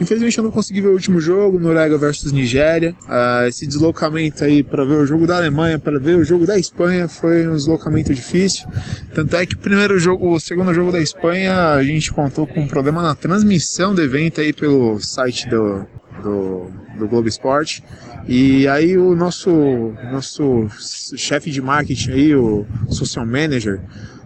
Infelizmente 0.00 0.36
eu 0.36 0.44
não 0.44 0.50
consegui 0.50 0.80
ver 0.82 0.88
o 0.88 0.92
último 0.92 1.20
jogo, 1.20 1.58
Noruega 1.58 1.96
versus 1.96 2.30
Nigéria. 2.32 2.94
Ah, 3.08 3.44
esse 3.48 3.66
deslocamento 3.66 4.44
aí 4.44 4.62
para 4.62 4.84
ver 4.84 4.98
o 4.98 5.06
jogo 5.06 5.26
da 5.26 5.36
Alemanha, 5.36 5.78
para 5.78 5.98
ver 5.98 6.16
o 6.16 6.24
jogo 6.24 6.46
da 6.46 6.58
Espanha 6.58 7.08
foi 7.08 7.48
um 7.48 7.54
deslocamento 7.54 8.14
difícil. 8.14 8.68
Tanto 9.14 9.34
é 9.36 9.46
que 9.46 9.54
o 9.54 9.58
primeiro 9.58 9.98
jogo, 9.98 10.34
o 10.34 10.40
segundo 10.40 10.72
jogo 10.74 10.92
da 10.92 11.00
Espanha, 11.00 11.72
a 11.72 11.82
gente 11.82 12.12
contou 12.12 12.46
com 12.46 12.60
um 12.60 12.68
problema 12.68 13.00
na 13.00 13.14
transmissão 13.14 13.94
do 13.94 14.02
evento 14.02 14.40
aí 14.40 14.52
pelo 14.52 15.00
site 15.00 15.48
do, 15.48 15.86
do, 16.22 16.70
do 16.98 17.08
Globo 17.08 17.28
Esporte. 17.28 17.82
E 18.28 18.66
aí 18.68 18.98
o 18.98 19.14
nosso, 19.14 19.50
nosso 20.10 20.66
chefe 21.16 21.50
de 21.50 21.62
marketing 21.62 22.10
aí, 22.10 22.34
o 22.34 22.66
social 22.90 23.24
manager, 23.24 23.80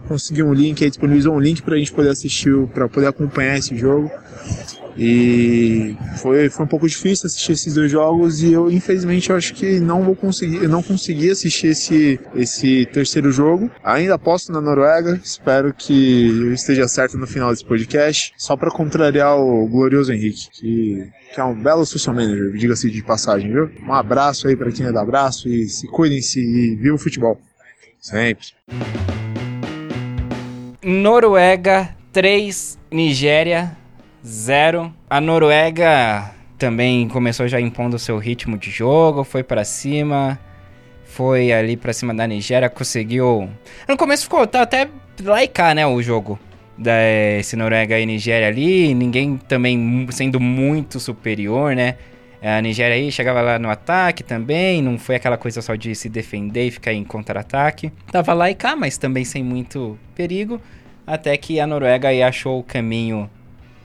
conseguiu 0.07 0.47
um 0.47 0.53
link 0.53 0.83
aí, 0.83 0.89
disponibilizou 0.89 1.35
um 1.35 1.39
link 1.39 1.61
para 1.61 1.75
a 1.75 1.77
gente 1.77 1.93
poder 1.93 2.09
assistir, 2.09 2.67
para 2.73 2.89
poder 2.89 3.07
acompanhar 3.07 3.57
esse 3.57 3.77
jogo. 3.77 4.11
E 4.97 5.95
foi, 6.17 6.49
foi 6.49 6.65
um 6.65 6.67
pouco 6.67 6.87
difícil 6.87 7.27
assistir 7.27 7.53
esses 7.53 7.73
dois 7.73 7.91
jogos 7.91 8.41
e 8.41 8.53
eu 8.53 8.69
infelizmente 8.69 9.29
eu 9.29 9.35
acho 9.35 9.53
que 9.53 9.79
não 9.79 10.03
vou 10.03 10.15
conseguir, 10.15 10.57
eu 10.57 10.69
não 10.69 10.83
consegui 10.83 11.29
assistir 11.29 11.67
esse, 11.67 12.19
esse 12.35 12.85
terceiro 12.87 13.31
jogo. 13.31 13.69
Ainda 13.83 14.15
aposto 14.15 14.51
na 14.51 14.59
Noruega, 14.59 15.19
espero 15.23 15.73
que 15.73 16.27
eu 16.27 16.53
esteja 16.53 16.87
certo 16.87 17.17
no 17.17 17.27
final 17.27 17.51
desse 17.51 17.65
podcast, 17.65 18.33
só 18.37 18.55
para 18.57 18.71
contrariar 18.71 19.37
o 19.37 19.67
glorioso 19.67 20.11
Henrique, 20.11 20.49
que, 20.51 21.09
que 21.33 21.39
é 21.39 21.43
um 21.43 21.55
belo 21.55 21.85
social 21.85 22.15
manager, 22.15 22.51
diga-se 22.53 22.89
de 22.89 23.03
passagem, 23.03 23.51
viu? 23.51 23.71
Um 23.87 23.93
abraço 23.93 24.47
aí 24.47 24.55
para 24.55 24.71
quem 24.71 24.85
é 24.85 24.91
da 24.91 25.01
abraço 25.01 25.47
e 25.49 25.67
se 25.67 25.87
cuidem-se 25.87 26.39
e 26.39 26.75
viva 26.75 26.95
o 26.95 26.99
futebol. 26.99 27.39
Sempre. 27.99 28.47
Noruega 30.83 31.95
3, 32.11 32.79
Nigéria 32.91 33.80
0. 34.25 34.93
A 35.09 35.19
Noruega 35.19 36.31
também 36.57 37.07
começou 37.07 37.47
já 37.47 37.59
impondo 37.59 37.97
seu 37.97 38.17
ritmo 38.17 38.57
de 38.57 38.69
jogo, 38.69 39.23
foi 39.23 39.43
pra 39.43 39.63
cima, 39.63 40.39
foi 41.05 41.51
ali 41.51 41.75
pra 41.75 41.91
cima 41.91 42.13
da 42.13 42.27
Nigéria, 42.27 42.69
conseguiu. 42.69 43.49
No 43.87 43.97
começo 43.97 44.23
ficou 44.23 44.45
tá 44.45 44.61
até 44.61 44.87
cá, 45.53 45.73
né, 45.73 45.85
o 45.85 46.01
jogo. 46.01 46.39
Da, 46.77 46.93
esse 47.37 47.55
Noruega 47.55 47.99
e 47.99 48.05
Nigéria 48.05 48.47
ali, 48.47 48.93
ninguém 48.93 49.37
também 49.37 50.07
sendo 50.11 50.39
muito 50.39 50.99
superior, 50.99 51.75
né? 51.75 51.95
A 52.41 52.59
Nigéria 52.59 52.95
aí 52.95 53.11
chegava 53.11 53.39
lá 53.39 53.59
no 53.59 53.69
ataque 53.69 54.23
também, 54.23 54.81
não 54.81 54.97
foi 54.97 55.15
aquela 55.15 55.37
coisa 55.37 55.61
só 55.61 55.75
de 55.75 55.93
se 55.93 56.09
defender 56.09 56.65
e 56.67 56.71
ficar 56.71 56.91
em 56.91 57.03
contra-ataque. 57.03 57.91
Tava 58.11 58.33
lá 58.33 58.49
e 58.49 58.55
cá, 58.55 58.75
mas 58.75 58.97
também 58.97 59.23
sem 59.23 59.43
muito 59.43 59.97
perigo. 60.15 60.59
Até 61.05 61.37
que 61.37 61.59
a 61.59 61.67
Noruega 61.67 62.07
aí 62.07 62.23
achou 62.23 62.59
o 62.59 62.63
caminho 62.63 63.29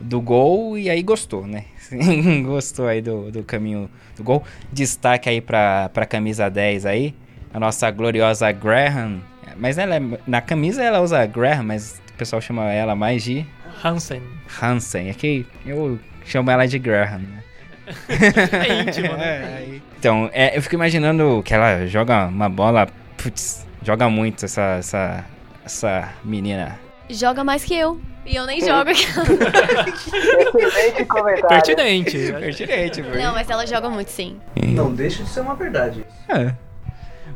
do 0.01 0.21
gol 0.21 0.77
e 0.79 0.89
aí 0.91 1.03
gostou, 1.03 1.47
né? 1.47 1.65
gostou 2.45 2.87
aí 2.87 3.01
do, 3.01 3.31
do 3.31 3.43
caminho 3.43 3.89
do 4.17 4.23
gol. 4.25 4.43
Destaque 4.73 5.29
aí 5.29 5.41
pra, 5.41 5.89
pra 5.93 6.05
camisa 6.07 6.49
10 6.51 6.87
aí. 6.87 7.15
A 7.53 7.61
nossa 7.61 7.91
gloriosa 7.91 8.51
Graham. 8.53 9.21
Mas 9.57 9.79
ela 9.79 9.97
é- 9.97 10.03
na 10.27 10.41
camisa 10.41 10.83
ela 10.83 11.01
usa 11.01 11.25
Graham, 11.27 11.63
mas 11.63 12.01
pessoal 12.17 12.41
chama 12.43 12.73
ela 12.73 12.95
mais 12.97 13.23
de 13.23 13.47
Hansen. 13.85 14.23
Hansen. 14.63 15.09
É 15.11 15.15
que 15.15 15.47
eu 15.65 15.99
chamo 16.25 16.51
ela 16.51 16.67
de 16.67 16.79
Graham, 16.79 17.19
né? 17.19 17.43
É 18.69 18.81
íntimo, 18.83 19.17
né? 19.17 19.63
É, 19.63 19.81
Então, 19.99 20.29
é, 20.33 20.57
eu 20.57 20.63
fico 20.63 20.75
imaginando 20.75 21.43
que 21.45 21.55
ela 21.55 21.87
joga 21.87 22.27
uma 22.27 22.49
bola. 22.49 22.89
Putz, 23.17 23.67
joga 23.83 24.09
muito 24.11 24.45
essa, 24.45 24.77
essa, 24.79 25.25
essa 25.65 26.13
menina. 26.25 26.79
Joga 27.09 27.45
mais 27.45 27.65
que 27.65 27.75
eu. 27.75 28.01
E 28.25 28.35
eu 28.35 28.45
nem 28.45 28.61
jogo. 28.61 28.91
Excelente 28.91 31.05
comentário. 31.07 31.49
Pertinente. 31.49 32.33
Pertinente, 32.33 33.03
Não, 33.03 33.33
mas 33.33 33.49
ela 33.49 33.65
joga 33.67 33.89
muito 33.89 34.11
sim. 34.11 34.37
Não 34.57 34.93
deixa 34.93 35.23
de 35.23 35.29
ser 35.29 35.41
uma 35.41 35.55
verdade. 35.55 36.05
É. 36.29 36.53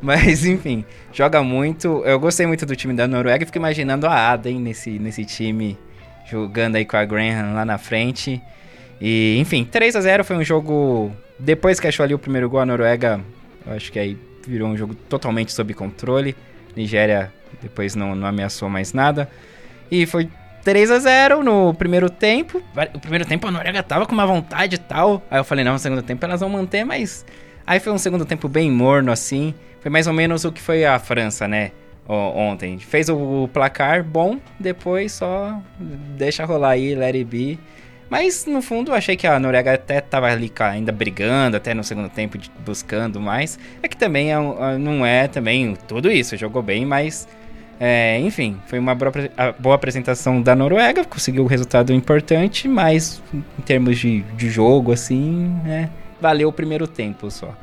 Mas, 0.02 0.44
enfim, 0.44 0.84
joga 1.12 1.42
muito. 1.42 2.02
Eu 2.04 2.18
gostei 2.18 2.46
muito 2.46 2.66
do 2.66 2.74
time 2.74 2.94
da 2.94 3.06
Noruega. 3.06 3.46
Fico 3.46 3.58
imaginando 3.58 4.06
a 4.06 4.32
Ada, 4.32 4.50
hein, 4.50 4.58
nesse, 4.58 4.98
nesse 4.98 5.24
time, 5.24 5.78
jogando 6.28 6.76
aí 6.76 6.84
com 6.84 6.96
a 6.96 7.04
Graham 7.04 7.54
lá 7.54 7.64
na 7.64 7.78
frente. 7.78 8.42
E, 9.00 9.36
enfim, 9.38 9.64
3 9.64 9.94
a 9.94 10.00
0 10.00 10.24
foi 10.24 10.36
um 10.36 10.44
jogo. 10.44 11.12
Depois 11.38 11.78
que 11.78 11.86
achou 11.86 12.02
ali 12.02 12.14
o 12.14 12.18
primeiro 12.18 12.50
gol, 12.50 12.60
a 12.60 12.66
Noruega, 12.66 13.20
eu 13.64 13.74
acho 13.74 13.92
que 13.92 13.98
aí 13.98 14.18
virou 14.46 14.68
um 14.68 14.76
jogo 14.76 14.94
totalmente 14.94 15.52
sob 15.52 15.72
controle. 15.72 16.34
Nigéria 16.74 17.32
depois 17.62 17.94
não, 17.94 18.14
não 18.14 18.26
ameaçou 18.26 18.68
mais 18.68 18.92
nada. 18.92 19.30
E 19.90 20.06
foi 20.06 20.28
3 20.64 20.90
a 20.90 20.98
0 20.98 21.42
no 21.42 21.74
primeiro 21.74 22.08
tempo. 22.10 22.62
O 22.94 22.98
primeiro 23.00 23.24
tempo 23.24 23.46
a 23.46 23.50
Noruega 23.50 23.82
tava 23.82 24.06
com 24.06 24.12
uma 24.12 24.26
vontade 24.26 24.76
e 24.76 24.78
tal. 24.78 25.22
Aí 25.30 25.38
eu 25.38 25.44
falei, 25.44 25.64
não, 25.64 25.72
no 25.72 25.78
segundo 25.78 26.02
tempo 26.02 26.24
elas 26.24 26.40
vão 26.40 26.50
manter, 26.50 26.84
mas. 26.84 27.24
Aí 27.66 27.80
foi 27.80 27.92
um 27.92 27.98
segundo 27.98 28.24
tempo 28.24 28.48
bem 28.48 28.70
morno, 28.70 29.10
assim. 29.12 29.54
Foi 29.80 29.90
mais 29.90 30.06
ou 30.06 30.12
menos 30.12 30.44
o 30.44 30.52
que 30.52 30.60
foi 30.60 30.84
a 30.84 30.98
França, 30.98 31.48
né? 31.48 31.72
Ontem. 32.08 32.78
Fez 32.78 33.08
o 33.08 33.48
placar 33.52 34.02
bom, 34.02 34.38
depois 34.58 35.12
só 35.12 35.60
deixa 35.78 36.44
rolar 36.44 36.70
aí, 36.70 36.94
let 36.94 37.14
it 37.14 37.24
be. 37.24 37.58
Mas 38.08 38.44
no 38.44 38.60
fundo 38.60 38.90
eu 38.90 38.96
achei 38.96 39.14
que 39.16 39.24
a 39.24 39.38
Noruega 39.38 39.74
até 39.74 40.00
tava 40.00 40.26
ali 40.26 40.52
ainda 40.58 40.90
brigando, 40.90 41.56
até 41.56 41.72
no 41.72 41.84
segundo 41.84 42.08
tempo 42.08 42.36
buscando 42.66 43.20
mais. 43.20 43.56
É 43.80 43.86
que 43.86 43.96
também 43.96 44.32
é 44.32 44.34
é- 44.34 44.78
não 44.78 45.06
é 45.06 45.28
também 45.28 45.76
tudo 45.86 46.10
isso, 46.10 46.36
jogou 46.36 46.60
bem, 46.60 46.84
mas 46.84 47.28
é, 47.82 48.20
enfim, 48.20 48.60
foi 48.66 48.78
uma 48.78 48.94
boa, 48.94 49.74
apresentação 49.74 50.42
da 50.42 50.54
Noruega, 50.54 51.02
conseguiu 51.02 51.42
um 51.42 51.46
resultado 51.46 51.94
importante, 51.94 52.68
mas 52.68 53.22
em 53.32 53.62
termos 53.62 53.98
de, 53.98 54.20
de 54.20 54.50
jogo, 54.50 54.92
assim, 54.92 55.48
né, 55.64 55.88
valeu 56.20 56.50
o 56.50 56.52
primeiro 56.52 56.86
tempo 56.86 57.30
só. 57.30 57.56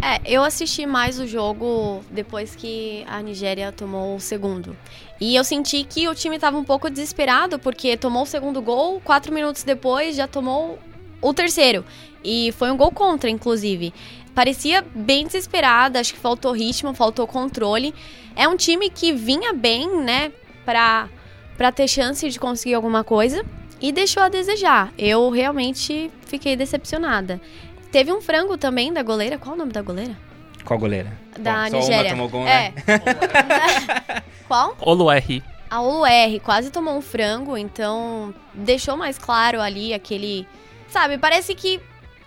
É, 0.00 0.20
eu 0.24 0.44
assisti 0.44 0.86
mais 0.86 1.18
o 1.18 1.26
jogo 1.26 2.04
depois 2.08 2.54
que 2.54 3.04
a 3.08 3.20
Nigéria 3.20 3.72
tomou 3.72 4.14
o 4.14 4.20
segundo. 4.20 4.76
E 5.20 5.34
eu 5.34 5.42
senti 5.42 5.82
que 5.82 6.06
o 6.08 6.14
time 6.14 6.38
tava 6.38 6.56
um 6.56 6.64
pouco 6.64 6.88
desesperado, 6.88 7.58
porque 7.58 7.96
tomou 7.96 8.22
o 8.22 8.26
segundo 8.26 8.62
gol, 8.62 9.00
quatro 9.00 9.34
minutos 9.34 9.64
depois 9.64 10.14
já 10.14 10.28
tomou 10.28 10.78
o 11.20 11.34
terceiro. 11.34 11.84
E 12.22 12.52
foi 12.52 12.70
um 12.70 12.76
gol 12.76 12.92
contra, 12.92 13.28
inclusive. 13.28 13.92
Parecia 14.34 14.84
bem 14.94 15.26
desesperada, 15.26 16.00
acho 16.00 16.12
que 16.14 16.18
faltou 16.18 16.52
ritmo, 16.52 16.92
faltou 16.94 17.26
controle. 17.26 17.94
É 18.34 18.48
um 18.48 18.56
time 18.56 18.90
que 18.90 19.12
vinha 19.12 19.52
bem, 19.52 20.02
né, 20.02 20.32
pra, 20.64 21.08
pra 21.56 21.70
ter 21.70 21.86
chance 21.88 22.28
de 22.28 22.38
conseguir 22.40 22.74
alguma 22.74 23.04
coisa. 23.04 23.44
E 23.80 23.92
deixou 23.92 24.22
a 24.22 24.28
desejar. 24.28 24.92
Eu 24.96 25.28
realmente 25.30 26.10
fiquei 26.26 26.56
decepcionada. 26.56 27.40
Teve 27.92 28.10
um 28.12 28.20
frango 28.20 28.56
também 28.56 28.92
da 28.92 29.02
goleira. 29.02 29.36
Qual 29.38 29.54
o 29.54 29.58
nome 29.58 29.72
da 29.72 29.82
goleira? 29.82 30.16
Qual 30.64 30.78
goleira? 30.78 31.12
Da 31.38 31.64
Bom, 31.64 31.70
só 31.70 31.76
Nigéria. 31.78 32.02
uma 32.02 32.10
tomou 32.10 32.28
gol, 32.28 32.48
É. 32.48 32.72
né? 32.86 34.22
Qual? 34.48 34.76
Oluer. 34.80 35.42
A 35.70 35.82
UR 35.82 36.40
quase 36.42 36.70
tomou 36.70 36.96
um 36.96 37.02
frango, 37.02 37.56
então 37.58 38.32
deixou 38.54 38.96
mais 38.96 39.18
claro 39.18 39.60
ali 39.60 39.92
aquele. 39.92 40.46
Sabe, 40.88 41.18
parece 41.18 41.54
que 41.54 41.80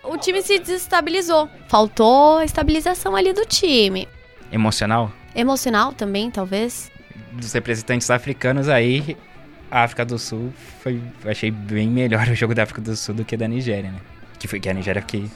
o 0.10 0.18
time 0.18 0.42
se 0.42 0.60
desestabilizou. 0.60 1.50
Faltou 1.68 2.38
a 2.38 2.46
estabilização 2.46 3.16
ali 3.16 3.34
do 3.34 3.46
time. 3.46 4.08
Emocional? 4.52 5.12
Emocional 5.36 5.94
também, 5.94 6.32
talvez. 6.32 6.92
Dos 7.34 7.54
representantes 7.54 8.10
africanos 8.10 8.70
aí, 8.70 9.18
a 9.70 9.84
África 9.84 10.06
do 10.06 10.18
Sul 10.18 10.54
foi, 10.82 11.02
achei 11.26 11.52
bem 11.52 11.88
melhor 11.88 12.28
o 12.30 12.36
jogo 12.36 12.56
da 12.56 12.64
África 12.64 12.82
do 12.82 12.96
Sul 12.96 13.16
do 13.16 13.26
que 13.26 13.36
da 13.38 13.48
Nigéria, 13.48 13.92
né? 13.92 14.00
Que 14.40 14.48
foi 14.48 14.60
que 14.60 14.70
a 14.70 14.74
Nigéria 14.74 15.02
que 15.02 15.30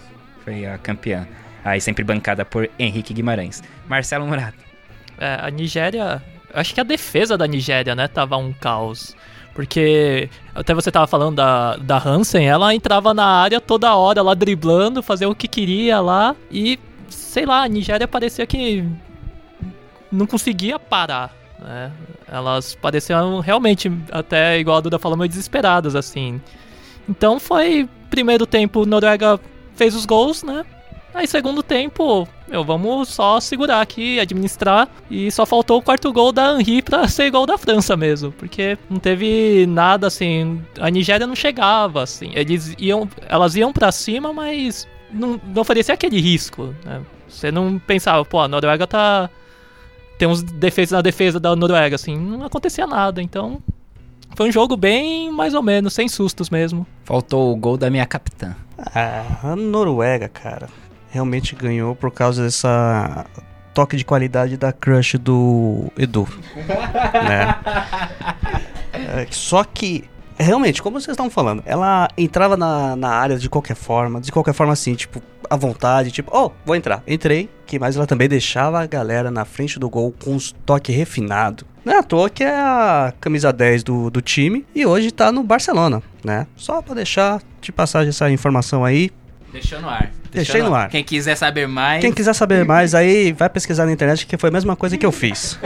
foi 0.43 0.65
a 0.65 0.78
campeã. 0.78 1.28
Aí 1.63 1.80
sempre 1.80 2.03
bancada 2.03 2.43
por 2.43 2.69
Henrique 2.80 3.13
Guimarães. 3.13 3.61
Marcelo 3.88 4.26
Murato. 4.26 4.57
É, 5.17 5.38
a 5.41 5.49
Nigéria. 5.51 6.22
Acho 6.53 6.74
que 6.74 6.82
a 6.82 6.84
defesa 6.84 7.38
da 7.38 7.47
Nigéria, 7.47 7.95
né, 7.95 8.07
tava 8.07 8.36
um 8.38 8.51
caos. 8.51 9.15
Porque 9.54 10.30
até 10.56 10.74
você 10.74 10.91
tava 10.91 11.08
falando 11.08 11.36
da, 11.36 11.76
da 11.76 11.97
Hansen, 11.97 12.47
ela 12.47 12.74
entrava 12.74 13.14
na 13.14 13.26
área 13.26 13.60
toda 13.60 13.95
hora 13.95 14.22
lá 14.22 14.34
driblando, 14.34 15.04
fazer 15.04 15.26
o 15.26 15.36
que 15.36 15.47
queria 15.47 15.99
lá. 15.99 16.36
E, 16.49 16.80
sei 17.10 17.45
lá, 17.45 17.64
a 17.64 17.68
Nigéria 17.68 18.08
parecia 18.08 18.47
que 18.47 18.86
não 20.12 20.26
conseguia 20.26 20.80
parar. 20.80 21.34
Né? 21.60 21.91
Elas 22.28 22.76
pareciam 22.76 23.39
realmente, 23.39 23.91
até 24.12 24.58
igual 24.60 24.78
a 24.78 24.82
Duda 24.82 24.97
falou, 24.97 25.18
meio 25.18 25.30
desesperadas, 25.30 25.95
assim. 25.95 26.41
Então 27.10 27.39
foi 27.39 27.89
primeiro 28.10 28.45
tempo, 28.45 28.86
Noruega 28.86 29.39
fez 29.76 29.95
os 29.95 30.06
gols, 30.06 30.43
né? 30.43 30.66
Aí 31.14 31.28
segundo 31.28 31.62
tempo, 31.62 32.28
meu, 32.47 32.64
vamos 32.64 33.09
só 33.09 33.39
segurar 33.39 33.82
aqui, 33.82 34.20
administrar. 34.20 34.89
E 35.09 35.32
só 35.32 35.45
faltou 35.45 35.80
o 35.80 35.82
quarto 35.82 36.12
gol 36.12 36.32
da 36.32 36.59
Henry 36.59 36.82
pra 36.82 37.07
ser 37.09 37.26
igual 37.26 37.45
da 37.45 37.57
França 37.57 37.95
mesmo. 37.97 38.32
Porque 38.32 38.78
não 38.89 38.97
teve 38.97 39.66
nada 39.68 40.07
assim. 40.07 40.62
A 40.80 40.89
Nigéria 40.89 41.28
não 41.28 41.36
chegava, 41.36 42.03
assim. 42.03 42.32
Eles 42.34 42.76
iam. 42.78 43.07
Elas 43.28 43.55
iam 43.55 43.74
pra 43.74 43.91
cima, 43.91 44.34
mas 44.34 44.88
não, 45.12 45.39
não 45.53 45.62
oferecia 45.62 45.93
aquele 45.93 46.20
risco. 46.20 46.74
Né? 46.86 47.01
Você 47.28 47.51
não 47.51 47.80
pensava, 47.80 48.24
pô, 48.26 48.39
a 48.39 48.47
Noruega 48.47 48.88
tá. 48.88 49.30
Tem 50.18 50.28
uns 50.28 50.43
defeitos 50.43 50.91
na 50.91 51.01
defesa 51.01 51.39
da 51.39 51.55
Noruega, 51.55 51.95
assim. 51.95 52.18
Não 52.18 52.45
acontecia 52.45 52.88
nada. 52.88 53.22
Então. 53.22 53.62
Foi 54.34 54.47
um 54.47 54.51
jogo 54.51 54.78
bem 54.78 55.30
mais 55.30 55.53
ou 55.53 55.62
menos, 55.62 55.93
sem 55.93 56.07
sustos 56.07 56.49
mesmo. 56.49 56.88
Faltou 57.03 57.51
o 57.51 57.55
gol 57.57 57.76
da 57.76 57.89
minha 57.89 58.05
capitã. 58.05 58.55
Ah, 58.78 59.39
a 59.43 59.55
Noruega, 59.57 60.30
cara, 60.30 60.70
realmente 61.12 61.55
ganhou 61.55 61.95
por 61.95 62.09
causa 62.09 62.43
dessa 62.43 63.26
toque 63.74 63.95
de 63.95 64.05
qualidade 64.05 64.57
da 64.57 64.72
crush 64.72 65.18
do 65.18 65.91
Edu. 65.97 66.28
né? 67.14 67.55
É, 68.93 69.28
só 69.30 69.64
que, 69.64 70.05
realmente, 70.38 70.82
como 70.82 70.99
vocês 70.99 71.14
estavam 71.14 71.30
falando, 71.30 71.62
ela 71.66 72.07
entrava 72.18 72.57
na, 72.57 72.95
na 72.95 73.09
área 73.09 73.38
de 73.38 73.49
qualquer 73.49 73.76
forma, 73.76 74.20
de 74.22 74.32
qualquer 74.32 74.53
forma 74.53 74.74
assim, 74.74 74.95
tipo, 74.95 75.22
à 75.49 75.55
vontade, 75.55 76.12
tipo, 76.12 76.32
oh, 76.34 76.51
vou 76.66 76.76
entrar. 76.76 77.03
Entrei, 77.05 77.49
que 77.66 77.78
mais 77.78 77.95
ela 77.95 78.07
também 78.07 78.30
deixava 78.30 78.82
a 78.82 78.86
galera 78.86 79.30
na 79.30 79.45
frente 79.45 79.78
do 79.78 79.89
gol 79.89 80.14
com 80.24 80.36
os 80.36 80.53
toques 80.66 80.95
refinados. 80.95 81.66
Não 81.84 81.93
é 81.93 81.97
à 81.97 82.03
toa 82.03 82.30
que 82.30 82.43
é 82.43 82.53
a 82.53 83.14
camisa 83.20 83.51
10 83.51 83.84
do, 83.84 84.09
do 84.09 84.22
time 84.22 84.66
e 84.74 84.86
hoje 84.86 85.12
tá 85.12 85.32
no 85.32 85.43
Barcelona, 85.43 86.01
né? 86.24 86.45
Só 86.55 86.82
pra 86.82 86.93
deixar 86.93 87.41
de 87.59 87.72
passagem 87.72 88.09
essa 88.09 88.30
informação 88.30 88.86
aí. 88.86 89.09
Deixou 89.52 89.82
no 89.82 89.89
ar. 89.89 90.12
Deixei 90.32 90.62
no 90.62 90.74
ar. 90.74 90.89
Quem 90.89 91.04
quiser 91.04 91.36
saber 91.36 91.68
mais. 91.68 92.02
Quem 92.02 92.12
quiser 92.14 92.34
saber 92.34 92.64
mais 92.64 92.95
aí, 92.95 93.34
vai 93.34 93.49
pesquisar 93.49 93.86
na 93.86 93.91
internet 93.91 94.26
que 94.26 94.38
foi 94.38 94.49
a 94.49 94.54
mesma 94.54 94.76
coisa 94.76 94.97
que 94.97 95.06
eu 95.06 95.12
fiz. 95.12 95.60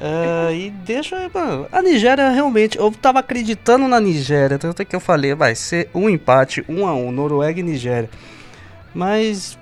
É, 0.00 0.52
e 0.56 0.70
deixa. 0.70 1.30
Mano, 1.32 1.66
a 1.70 1.82
Nigéria 1.82 2.30
realmente. 2.30 2.78
Eu 2.78 2.90
tava 2.90 3.18
acreditando 3.18 3.86
na 3.86 4.00
Nigéria, 4.00 4.58
tanto 4.58 4.80
é 4.80 4.84
que 4.84 4.96
eu 4.96 5.00
falei, 5.00 5.34
vai 5.34 5.54
ser 5.54 5.90
um 5.94 6.08
empate, 6.08 6.64
um 6.68 6.86
a 6.86 6.94
um, 6.94 7.12
Noruega 7.12 7.60
e 7.60 7.62
Nigéria. 7.62 8.08
Mas 8.94 9.58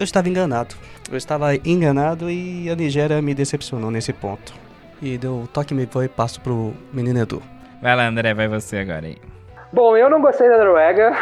eu 0.00 0.04
estava 0.04 0.28
enganado. 0.28 0.74
Eu 1.10 1.16
estava 1.16 1.54
enganado 1.56 2.30
e 2.30 2.70
a 2.70 2.74
Nigéria 2.74 3.20
me 3.20 3.34
decepcionou 3.34 3.90
nesse 3.90 4.12
ponto. 4.12 4.54
E 5.00 5.18
deu 5.18 5.46
toque 5.52 5.74
me 5.74 5.86
foi 5.86 6.06
e 6.06 6.08
passo 6.08 6.40
pro 6.40 6.72
menino 6.90 7.20
Edu. 7.20 7.42
Vai 7.82 7.94
lá, 7.94 8.08
André, 8.08 8.32
vai 8.32 8.48
você 8.48 8.78
agora 8.78 9.06
aí. 9.06 9.35
Bom, 9.72 9.96
eu 9.96 10.08
não 10.08 10.20
gostei 10.20 10.48
da 10.48 10.58
Noruega. 10.58 11.12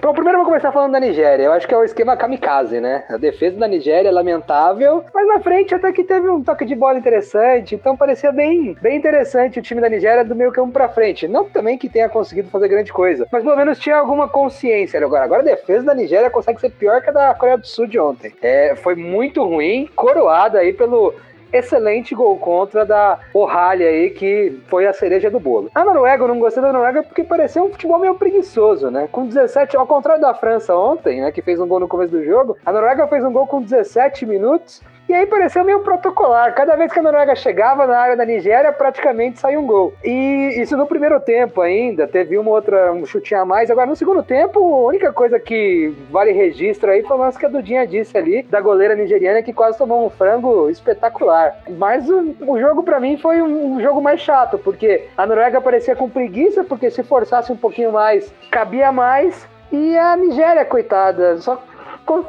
Bom, 0.00 0.14
primeiro 0.14 0.38
eu 0.38 0.42
vou 0.42 0.50
começar 0.50 0.72
falando 0.72 0.92
da 0.92 1.00
Nigéria. 1.00 1.44
Eu 1.44 1.52
acho 1.52 1.66
que 1.66 1.74
é 1.74 1.76
o 1.76 1.84
esquema 1.84 2.16
kamikaze, 2.16 2.80
né? 2.80 3.04
A 3.10 3.18
defesa 3.18 3.58
da 3.58 3.68
Nigéria 3.68 4.08
é 4.08 4.12
lamentável, 4.12 5.04
mas 5.12 5.26
na 5.26 5.40
frente 5.40 5.74
até 5.74 5.92
que 5.92 6.04
teve 6.04 6.28
um 6.30 6.42
toque 6.42 6.64
de 6.64 6.74
bola 6.74 6.96
interessante, 6.96 7.74
então 7.74 7.96
parecia 7.96 8.32
bem, 8.32 8.74
bem 8.80 8.96
interessante 8.96 9.58
o 9.58 9.62
time 9.62 9.80
da 9.80 9.90
Nigéria 9.90 10.24
do 10.24 10.34
meio 10.34 10.52
campo 10.52 10.72
pra 10.72 10.88
frente. 10.88 11.28
Não 11.28 11.44
também 11.50 11.76
que 11.76 11.88
tenha 11.88 12.08
conseguido 12.08 12.48
fazer 12.48 12.68
grande 12.68 12.92
coisa, 12.92 13.26
mas 13.30 13.42
pelo 13.42 13.56
menos 13.56 13.78
tinha 13.78 13.96
alguma 13.96 14.28
consciência. 14.28 15.04
Agora, 15.04 15.24
agora 15.24 15.42
a 15.42 15.44
defesa 15.44 15.84
da 15.84 15.94
Nigéria 15.94 16.30
consegue 16.30 16.60
ser 16.60 16.70
pior 16.70 17.02
que 17.02 17.10
a 17.10 17.12
da 17.12 17.34
Coreia 17.34 17.58
do 17.58 17.66
Sul 17.66 17.86
de 17.86 17.98
ontem. 17.98 18.32
É, 18.40 18.74
foi 18.76 18.94
muito 18.94 19.44
ruim, 19.44 19.90
coroada 19.94 20.60
aí 20.60 20.72
pelo 20.72 21.12
excelente 21.52 22.14
gol 22.14 22.36
contra 22.38 22.84
da 22.84 23.18
O'Reilly 23.34 23.84
aí, 23.84 24.10
que 24.10 24.60
foi 24.66 24.86
a 24.86 24.92
cereja 24.92 25.30
do 25.30 25.40
bolo. 25.40 25.70
A 25.74 25.84
Noruega, 25.84 26.24
eu 26.24 26.28
não 26.28 26.38
gostei 26.38 26.62
da 26.62 26.72
Noruega 26.72 27.02
porque 27.02 27.24
pareceu 27.24 27.64
um 27.64 27.70
futebol 27.70 27.98
meio 27.98 28.14
preguiçoso, 28.14 28.90
né? 28.90 29.08
Com 29.10 29.26
17, 29.26 29.76
ao 29.76 29.86
contrário 29.86 30.20
da 30.20 30.34
França 30.34 30.74
ontem, 30.76 31.20
né, 31.20 31.32
que 31.32 31.42
fez 31.42 31.60
um 31.60 31.66
gol 31.66 31.80
no 31.80 31.88
começo 31.88 32.12
do 32.12 32.24
jogo, 32.24 32.56
a 32.64 32.72
Noruega 32.72 33.06
fez 33.08 33.24
um 33.24 33.32
gol 33.32 33.46
com 33.46 33.62
17 33.62 34.26
minutos 34.26 34.82
E 35.10 35.12
aí 35.12 35.26
pareceu 35.26 35.64
meio 35.64 35.80
protocolar. 35.80 36.54
Cada 36.54 36.76
vez 36.76 36.92
que 36.92 37.00
a 37.00 37.02
Noruega 37.02 37.34
chegava 37.34 37.84
na 37.84 37.98
área 37.98 38.16
da 38.16 38.24
Nigéria, 38.24 38.72
praticamente 38.72 39.40
saía 39.40 39.58
um 39.58 39.66
gol. 39.66 39.92
E 40.04 40.54
isso 40.62 40.76
no 40.76 40.86
primeiro 40.86 41.18
tempo 41.18 41.60
ainda. 41.60 42.06
Teve 42.06 42.38
uma 42.38 42.52
outra, 42.52 42.92
um 42.92 43.04
chutinho 43.04 43.40
a 43.40 43.44
mais. 43.44 43.72
Agora, 43.72 43.88
no 43.88 43.96
segundo 43.96 44.22
tempo, 44.22 44.60
a 44.60 44.86
única 44.86 45.12
coisa 45.12 45.40
que 45.40 45.92
vale 46.12 46.30
registro 46.30 46.92
aí 46.92 47.02
foi 47.02 47.16
o 47.16 47.18
lance 47.18 47.36
que 47.36 47.44
a 47.44 47.48
Dudinha 47.48 47.84
disse 47.88 48.16
ali, 48.16 48.44
da 48.44 48.60
goleira 48.60 48.94
nigeriana, 48.94 49.42
que 49.42 49.52
quase 49.52 49.76
tomou 49.76 50.06
um 50.06 50.10
frango 50.10 50.70
espetacular. 50.70 51.56
Mas 51.70 52.08
o, 52.08 52.36
o 52.46 52.60
jogo, 52.60 52.84
para 52.84 53.00
mim, 53.00 53.16
foi 53.16 53.42
um, 53.42 53.78
um 53.78 53.82
jogo 53.82 54.00
mais 54.00 54.20
chato, 54.20 54.58
porque 54.58 55.08
a 55.16 55.26
Noruega 55.26 55.60
parecia 55.60 55.96
com 55.96 56.08
preguiça, 56.08 56.62
porque 56.62 56.88
se 56.88 57.02
forçasse 57.02 57.50
um 57.50 57.56
pouquinho 57.56 57.90
mais, 57.90 58.32
cabia 58.48 58.92
mais. 58.92 59.44
E 59.72 59.96
a 59.96 60.16
Nigéria, 60.16 60.64
coitada, 60.64 61.36
só 61.38 61.60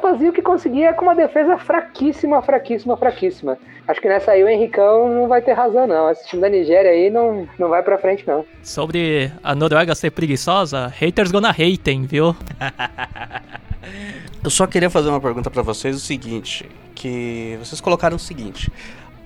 fazia 0.00 0.30
o 0.30 0.32
que 0.32 0.42
conseguia 0.42 0.92
com 0.92 1.04
uma 1.04 1.14
defesa 1.14 1.56
fraquíssima, 1.58 2.42
fraquíssima, 2.42 2.96
fraquíssima. 2.96 3.58
Acho 3.86 4.00
que 4.00 4.08
nessa 4.08 4.32
aí 4.32 4.42
o 4.42 4.48
Henricão 4.48 5.08
não 5.08 5.28
vai 5.28 5.42
ter 5.42 5.52
razão, 5.52 5.86
não. 5.86 6.10
Esse 6.10 6.28
time 6.28 6.42
da 6.42 6.48
Nigéria 6.48 6.90
aí 6.90 7.10
não, 7.10 7.48
não 7.58 7.68
vai 7.68 7.82
pra 7.82 7.98
frente, 7.98 8.26
não. 8.26 8.44
Sobre 8.62 9.32
a 9.42 9.54
Noruega 9.54 9.94
ser 9.94 10.10
preguiçosa, 10.10 10.86
haters 10.88 11.32
gonna 11.32 11.50
hating, 11.50 12.06
viu? 12.06 12.36
Eu 14.42 14.50
só 14.50 14.66
queria 14.66 14.90
fazer 14.90 15.08
uma 15.08 15.20
pergunta 15.20 15.50
pra 15.50 15.62
vocês, 15.62 15.96
o 15.96 16.00
seguinte, 16.00 16.68
que 16.94 17.56
vocês 17.58 17.80
colocaram 17.80 18.16
o 18.16 18.18
seguinte, 18.18 18.70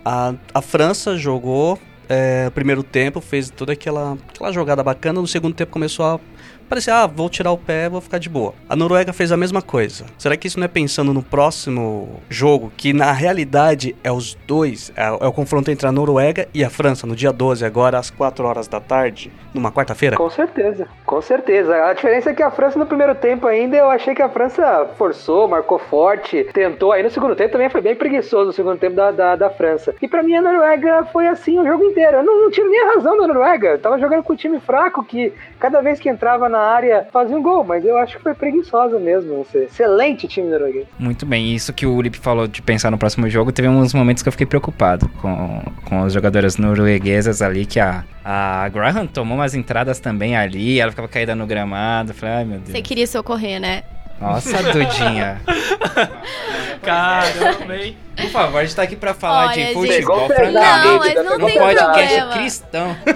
a, 0.05 0.35
a 0.55 0.63
França 0.63 1.17
jogou 1.17 1.79
é, 2.09 2.51
primeiro 2.51 2.83
tempo, 2.83 3.21
fez 3.21 3.51
toda 3.51 3.73
aquela, 3.73 4.17
aquela 4.29 4.53
jogada 4.53 4.83
bacana, 4.83 5.21
no 5.21 5.27
segundo 5.27 5.55
tempo 5.55 5.73
começou 5.73 6.05
a 6.05 6.21
parecia, 6.69 7.03
ah, 7.03 7.07
vou 7.07 7.29
tirar 7.29 7.53
o 7.53 7.59
pé, 7.59 7.89
vou 7.89 8.01
ficar 8.01 8.19
de 8.19 8.29
boa. 8.29 8.55
A 8.69 8.77
Noruega 8.77 9.13
fez 9.13 9.33
a 9.33 9.37
mesma 9.37 9.63
coisa. 9.63 10.05
Será 10.19 10.37
que 10.37 10.47
isso 10.47 10.59
não 10.59 10.65
é 10.65 10.69
pensando 10.69 11.13
no 11.13 11.23
próximo 11.23 12.21
jogo, 12.29 12.73
que 12.77 12.93
na 12.93 13.13
realidade 13.13 13.97
é 14.03 14.11
os 14.11 14.35
dois, 14.47 14.93
é, 14.97 15.07
é 15.07 15.27
o 15.27 15.33
confronto 15.33 15.71
entre 15.71 15.87
a 15.87 15.93
Noruega 15.93 16.49
e 16.53 16.65
a 16.65 16.71
França, 16.71 17.07
no 17.07 17.15
dia 17.15 17.33
12, 17.33 17.65
agora 17.65 17.99
às 17.99 18.11
4 18.11 18.45
horas 18.45 18.69
da 18.69 18.81
tarde, 18.81 19.33
numa 19.55 19.73
quarta-feira? 19.73 20.17
Com 20.17 20.31
certeza, 20.31 20.89
com 21.05 21.21
certeza. 21.21 21.75
A 21.85 21.93
diferença 21.93 22.31
é 22.31 22.35
que 22.35 22.43
a 22.43 22.51
França 22.51 22.79
no 22.79 22.87
primeiro 22.87 23.15
tempo 23.15 23.47
ainda, 23.47 23.77
eu 23.77 23.91
achei 23.91 24.15
que 24.15 24.23
a 24.23 24.29
França 24.29 24.89
forçou, 24.97 25.49
marcou 25.49 25.79
forte, 25.79 26.45
tentou. 26.53 26.93
Aí 26.93 27.03
no 27.03 27.11
segundo 27.11 27.37
tempo 27.37 27.53
também 27.53 27.71
foi 27.71 27.81
bem 27.81 27.95
preguiçoso 27.95 28.51
o 28.51 28.53
segundo 28.53 28.79
tempo 28.79 28.97
da, 28.97 29.11
da, 29.11 29.37
da 29.37 29.51
França. 29.51 29.95
E 30.01 30.09
para 30.09 30.23
mim 30.23 30.35
a 30.35 30.43
Noruega 30.43 31.05
foi 31.13 31.27
assim 31.27 31.59
o 31.59 31.67
jogo 31.67 31.85
inteiro. 31.85 32.19
Eu 32.19 32.23
não, 32.25 32.43
não 32.43 32.51
tive 32.51 32.69
nem 32.69 32.83
a 32.83 32.95
razão 32.95 33.17
da 33.17 33.27
Noruega. 33.27 33.69
Eu 33.69 33.79
tava 33.79 33.99
jogando 33.99 34.23
com 34.23 34.33
um 34.33 34.37
time 34.37 34.61
fraco 34.61 35.05
que 35.05 35.33
cada 35.59 35.81
vez 35.81 36.01
que 36.01 36.09
entrava 36.09 36.49
na 36.49 36.56
área 36.59 37.07
fazia 37.13 37.37
um 37.37 37.43
gol, 37.43 37.65
mas 37.65 37.85
eu 37.85 37.97
acho 37.97 38.17
que 38.17 38.23
foi 38.23 38.35
preguiçosa 38.35 38.99
mesmo. 38.99 39.47
Excelente 39.55 40.27
time 40.29 40.49
norueguês. 40.49 40.87
Muito 40.99 41.25
bem, 41.27 41.55
isso 41.55 41.73
que 41.73 41.87
o 41.87 41.95
Ulip 41.95 42.19
falou 42.19 42.47
de 42.47 42.63
pensar 42.63 42.91
no 42.91 42.99
próximo 42.99 43.29
jogo, 43.29 43.53
teve 43.53 43.69
uns 43.69 43.95
momentos 43.95 44.23
que 44.23 44.29
eu 44.29 44.33
fiquei 44.33 44.47
preocupado 44.47 45.09
com, 45.21 45.63
com 45.85 46.05
as 46.05 46.13
jogadoras 46.13 46.57
norueguesas 46.57 47.43
ali, 47.43 47.67
que 47.67 47.81
a, 47.81 48.05
a 48.25 48.69
Graham 48.69 49.07
tomou 49.07 49.39
umas 49.39 49.55
entradas 49.55 49.99
também 49.99 50.37
ali, 50.37 50.81
ela 50.81 50.91
ficava 50.91 51.09
caída 51.09 51.35
no 51.35 51.47
gramado. 51.47 52.15
Falei, 52.15 52.35
ai 52.37 52.45
meu 52.45 52.59
Deus. 52.59 52.71
Você 52.71 52.83
queria 52.83 53.07
socorrer, 53.07 53.61
né? 53.61 53.83
Nossa, 54.21 54.63
Dudinha. 54.63 55.41
Caramba, 56.83 57.77
hein? 57.77 57.97
Por 58.17 58.31
favor, 58.31 58.59
a 58.59 58.65
gente 58.65 58.75
tá 58.75 58.83
aqui 58.83 58.97
pra 58.97 59.13
falar 59.13 59.47
Olha, 59.49 59.55
de 59.55 59.61
gente, 59.61 59.75
futebol, 59.75 60.21
Não, 60.21 60.27
francamente. 60.29 60.99
mas 60.99 61.15
não 61.25 61.39
Num 61.39 61.47
tem 61.47 61.59
podcast 61.59 62.09
problema. 62.09 62.33
cristão. 62.33 62.97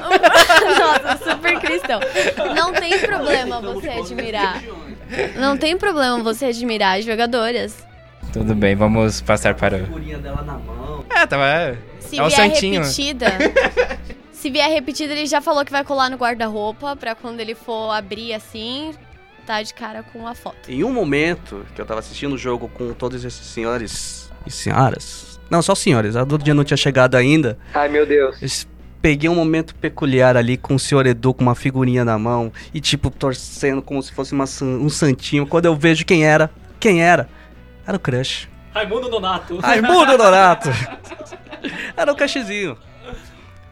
Nossa, 0.78 1.30
super 1.30 1.60
cristão. 1.60 2.00
Não 2.54 2.72
tem 2.72 2.98
problema 2.98 3.60
você 3.62 3.88
admirar. 3.88 4.62
Não 5.36 5.56
tem 5.56 5.76
problema 5.78 6.22
você 6.22 6.46
admirar 6.46 6.98
as 6.98 7.04
jogadoras. 7.04 7.86
Tudo 8.32 8.54
bem, 8.54 8.76
vamos 8.76 9.20
passar 9.22 9.54
para 9.54 9.76
o... 9.76 9.80
figurinha 9.86 10.18
dela 10.18 10.42
na 10.42 10.52
mão. 10.58 11.04
É, 11.10 11.26
tava... 11.26 11.78
Se 11.98 12.18
É 12.18 12.22
o 12.22 12.28
vier 12.28 12.36
Santinho. 12.36 12.82
repetida. 12.82 13.26
se 14.32 14.50
vier 14.50 14.68
repetida, 14.70 15.12
ele 15.12 15.26
já 15.26 15.40
falou 15.40 15.64
que 15.64 15.72
vai 15.72 15.82
colar 15.82 16.10
no 16.10 16.16
guarda-roupa 16.16 16.94
pra 16.94 17.14
quando 17.14 17.40
ele 17.40 17.54
for 17.54 17.90
abrir 17.90 18.34
assim, 18.34 18.92
tá 19.50 19.62
de 19.62 19.74
cara 19.74 20.04
com 20.04 20.28
a 20.28 20.34
foto. 20.34 20.70
Em 20.70 20.84
um 20.84 20.92
momento 20.92 21.66
que 21.74 21.80
eu 21.80 21.84
tava 21.84 21.98
assistindo 21.98 22.34
o 22.34 22.38
jogo 22.38 22.68
com 22.68 22.92
todos 22.92 23.24
esses 23.24 23.44
senhores 23.46 24.30
e 24.46 24.50
senhoras, 24.50 25.40
não, 25.50 25.60
só 25.60 25.74
senhores, 25.74 26.14
a 26.14 26.22
do 26.22 26.38
dia 26.38 26.54
não 26.54 26.62
tinha 26.62 26.76
chegado 26.76 27.16
ainda, 27.16 27.58
Ai, 27.74 27.88
meu 27.88 28.06
Deus. 28.06 28.40
eu 28.40 28.48
peguei 29.02 29.28
um 29.28 29.34
momento 29.34 29.74
peculiar 29.74 30.36
ali 30.36 30.56
com 30.56 30.76
o 30.76 30.78
senhor 30.78 31.04
Edu 31.04 31.34
com 31.34 31.42
uma 31.42 31.56
figurinha 31.56 32.04
na 32.04 32.16
mão 32.16 32.52
e 32.72 32.80
tipo 32.80 33.10
torcendo 33.10 33.82
como 33.82 34.00
se 34.00 34.12
fosse 34.12 34.32
uma 34.32 34.44
um 34.62 34.88
santinho. 34.88 35.44
Quando 35.46 35.64
eu 35.66 35.74
vejo 35.74 36.04
quem 36.04 36.24
era, 36.24 36.48
quem 36.78 37.02
era? 37.02 37.28
Era 37.84 37.96
o 37.96 38.00
Crush. 38.00 38.48
Raimundo 38.72 39.08
Nonato. 39.08 39.58
Raimundo 39.58 40.16
Donato. 40.16 40.68
Era 41.96 42.12
o 42.12 42.14
Crushzinho. 42.14 42.78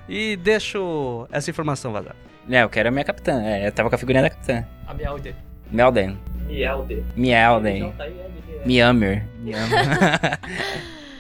E 0.08 0.34
deixo 0.36 1.28
essa 1.30 1.48
informação 1.50 1.92
vazar. 1.92 2.16
É, 2.50 2.64
eu 2.64 2.68
quero 2.68 2.88
a 2.88 2.90
minha 2.90 3.04
capitã. 3.04 3.40
É, 3.44 3.68
eu 3.68 3.70
tava 3.70 3.88
com 3.88 3.94
a 3.94 3.98
figurinha 3.98 4.24
da 4.24 4.30
capitã. 4.30 4.66
A 4.88 4.92
Mielde. 4.92 5.36
Melden. 5.70 6.16
Mielde. 6.46 7.02
Mielden. 7.16 7.92
Miamer. 8.64 9.24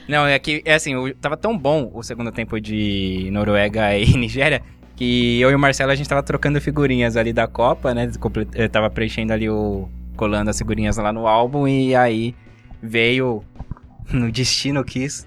Não, 0.08 0.26
é 0.26 0.38
que, 0.38 0.62
é 0.64 0.74
assim, 0.74 0.94
o- 0.96 1.14
tava 1.14 1.36
tão 1.36 1.56
bom 1.56 1.90
o 1.92 2.02
segundo 2.02 2.32
tempo 2.32 2.58
de 2.60 3.28
Noruega 3.30 3.94
e 3.96 4.06
Nigéria 4.16 4.62
que 4.96 5.38
eu 5.40 5.50
e 5.50 5.54
o 5.54 5.58
Marcelo 5.58 5.92
a 5.92 5.94
gente 5.94 6.08
tava 6.08 6.22
trocando 6.22 6.60
figurinhas 6.60 7.16
ali 7.16 7.32
da 7.32 7.46
Copa, 7.46 7.94
né? 7.94 8.10
Eu 8.54 8.68
tava 8.68 8.90
preenchendo 8.90 9.32
ali 9.32 9.48
o. 9.48 9.88
colando 10.16 10.50
as 10.50 10.58
figurinhas 10.58 10.96
lá 10.96 11.12
no 11.12 11.26
álbum 11.28 11.68
e 11.68 11.94
aí 11.94 12.34
veio 12.82 13.44
no 14.10 14.32
destino 14.32 14.82
quis 14.82 15.26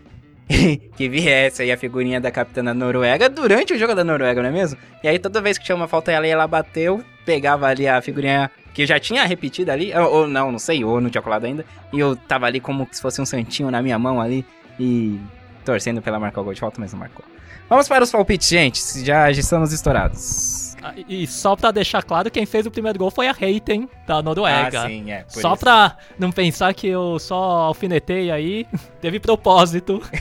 que 0.97 1.07
viesse 1.07 1.61
aí 1.61 1.71
a 1.71 1.77
figurinha 1.77 2.19
da 2.19 2.29
capitã 2.29 2.61
da 2.61 2.73
Noruega 2.73 3.29
durante 3.29 3.73
o 3.73 3.77
jogo 3.77 3.95
da 3.95 4.03
Noruega, 4.03 4.41
não 4.41 4.49
é 4.49 4.51
mesmo? 4.51 4.77
E 5.01 5.07
aí 5.07 5.17
toda 5.17 5.39
vez 5.41 5.57
que 5.57 5.63
tinha 5.63 5.75
uma 5.75 5.87
falta 5.87 6.11
ela 6.11 6.27
ia 6.27 6.35
lá 6.35 6.45
bateu, 6.45 7.01
pegava 7.25 7.67
ali 7.67 7.87
a 7.87 8.01
figurinha 8.01 8.49
que 8.73 8.83
eu 8.83 8.85
já 8.85 8.99
tinha 8.99 9.25
repetido 9.25 9.71
ali, 9.71 9.93
ou, 9.93 10.13
ou 10.13 10.27
não, 10.27 10.51
não 10.51 10.59
sei, 10.59 10.83
ou 10.83 11.01
não 11.01 11.09
tinha 11.09 11.21
colado 11.21 11.45
ainda, 11.45 11.65
e 11.91 11.99
eu 11.99 12.15
tava 12.15 12.45
ali 12.45 12.59
como 12.59 12.87
se 12.91 13.01
fosse 13.01 13.21
um 13.21 13.25
santinho 13.25 13.69
na 13.69 13.81
minha 13.81 13.99
mão 13.99 14.21
ali 14.21 14.45
e 14.79 15.19
torcendo 15.65 16.01
pela 16.01 16.19
marcar 16.19 16.41
o 16.41 16.43
gol 16.43 16.53
de 16.53 16.59
falta, 16.59 16.79
mas 16.79 16.91
não 16.93 16.99
marcou. 16.99 17.25
Vamos 17.69 17.87
para 17.87 18.03
os 18.03 18.11
palpites, 18.11 18.49
gente, 18.49 18.79
já, 19.05 19.31
já 19.31 19.39
estamos 19.39 19.71
estourados. 19.71 20.75
Ah, 20.83 20.93
E 21.07 21.27
só 21.27 21.55
pra 21.55 21.71
deixar 21.71 22.03
claro, 22.03 22.31
quem 22.31 22.45
fez 22.45 22.65
o 22.65 22.71
primeiro 22.71 22.97
gol 22.97 23.11
foi 23.11 23.27
a 23.27 23.31
Reiten, 23.31 23.87
da 24.07 24.21
Noruega. 24.21 24.83
Ah, 24.83 24.87
sim, 24.87 25.11
é. 25.11 25.25
Só 25.27 25.53
isso. 25.53 25.59
pra 25.59 25.95
não 26.17 26.31
pensar 26.31 26.73
que 26.73 26.87
eu 26.87 27.19
só 27.19 27.35
alfinetei 27.35 28.31
aí, 28.31 28.65
teve 28.99 29.19
propósito. 29.19 30.01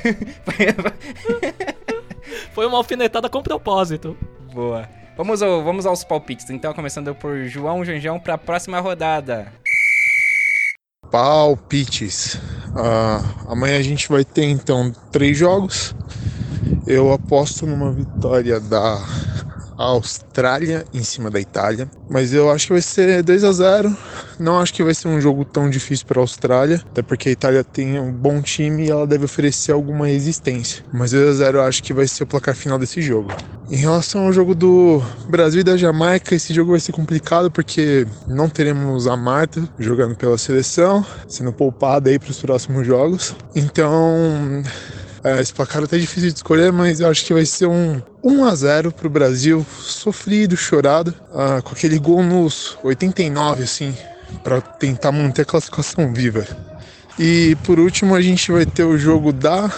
Foi 2.52 2.66
uma 2.66 2.76
alfinetada 2.76 3.28
com 3.28 3.42
propósito. 3.42 4.16
Boa. 4.52 4.88
Vamos, 5.20 5.40
vamos 5.40 5.84
aos 5.84 6.02
palpites, 6.02 6.48
então, 6.48 6.72
começando 6.72 7.14
por 7.14 7.44
João 7.44 7.84
Janjão 7.84 8.18
para 8.18 8.32
a 8.32 8.38
próxima 8.38 8.80
rodada. 8.80 9.52
Palpites. 11.10 12.40
Ah, 12.74 13.20
amanhã 13.46 13.76
a 13.78 13.82
gente 13.82 14.08
vai 14.08 14.24
ter 14.24 14.44
então 14.44 14.90
três 15.12 15.36
jogos. 15.36 15.94
Eu 16.86 17.12
aposto 17.12 17.66
numa 17.66 17.92
vitória 17.92 18.58
da 18.58 18.96
Austrália 19.84 20.84
em 20.92 21.02
cima 21.02 21.30
da 21.30 21.40
Itália, 21.40 21.90
mas 22.08 22.32
eu 22.34 22.50
acho 22.50 22.66
que 22.66 22.72
vai 22.72 22.82
ser 22.82 23.22
2 23.22 23.44
a 23.44 23.52
0. 23.52 23.96
Não 24.38 24.58
acho 24.58 24.72
que 24.72 24.82
vai 24.82 24.94
ser 24.94 25.08
um 25.08 25.20
jogo 25.20 25.44
tão 25.44 25.68
difícil 25.70 26.06
para 26.06 26.20
a 26.20 26.22
Austrália, 26.22 26.82
até 26.90 27.02
porque 27.02 27.28
a 27.28 27.32
Itália 27.32 27.64
tem 27.64 27.98
um 27.98 28.12
bom 28.12 28.40
time 28.42 28.86
e 28.86 28.90
ela 28.90 29.06
deve 29.06 29.24
oferecer 29.24 29.72
alguma 29.72 30.06
resistência. 30.06 30.84
Mas 30.92 31.12
2 31.12 31.28
a 31.28 31.32
0 31.44 31.58
eu 31.58 31.62
acho 31.62 31.82
que 31.82 31.92
vai 31.92 32.06
ser 32.06 32.24
o 32.24 32.26
placar 32.26 32.54
final 32.54 32.78
desse 32.78 33.00
jogo. 33.00 33.32
Em 33.70 33.76
relação 33.76 34.26
ao 34.26 34.32
jogo 34.32 34.52
do 34.52 35.00
Brasil 35.28 35.60
e 35.60 35.64
da 35.64 35.76
Jamaica, 35.76 36.34
esse 36.34 36.52
jogo 36.52 36.72
vai 36.72 36.80
ser 36.80 36.90
complicado 36.90 37.50
porque 37.50 38.04
não 38.26 38.48
teremos 38.48 39.06
a 39.06 39.16
Marta 39.16 39.62
jogando 39.78 40.16
pela 40.16 40.36
seleção, 40.36 41.06
sendo 41.28 41.52
poupada 41.52 42.10
aí 42.10 42.18
para 42.18 42.30
os 42.30 42.40
próximos 42.40 42.84
jogos. 42.84 43.34
Então, 43.54 44.62
é, 45.22 45.40
esse 45.40 45.52
placar 45.52 45.82
é 45.82 45.84
até 45.84 45.98
difícil 45.98 46.30
de 46.30 46.36
escolher, 46.36 46.72
mas 46.72 47.00
eu 47.00 47.08
acho 47.08 47.24
que 47.24 47.34
vai 47.34 47.44
ser 47.44 47.66
um 47.66 48.00
1 48.22 48.44
a 48.44 48.54
0 48.54 48.92
pro 48.92 49.10
Brasil, 49.10 49.64
sofrido, 49.80 50.56
chorado, 50.56 51.14
ah, 51.34 51.60
com 51.62 51.72
aquele 51.72 51.98
gol 51.98 52.22
nos 52.22 52.78
89 52.82 53.64
assim, 53.64 53.94
para 54.42 54.60
tentar 54.60 55.12
manter 55.12 55.42
a 55.42 55.44
classificação 55.44 56.12
viva. 56.12 56.46
E 57.18 57.54
por 57.64 57.78
último, 57.78 58.14
a 58.14 58.22
gente 58.22 58.50
vai 58.50 58.64
ter 58.64 58.84
o 58.84 58.96
jogo 58.96 59.32
da 59.32 59.70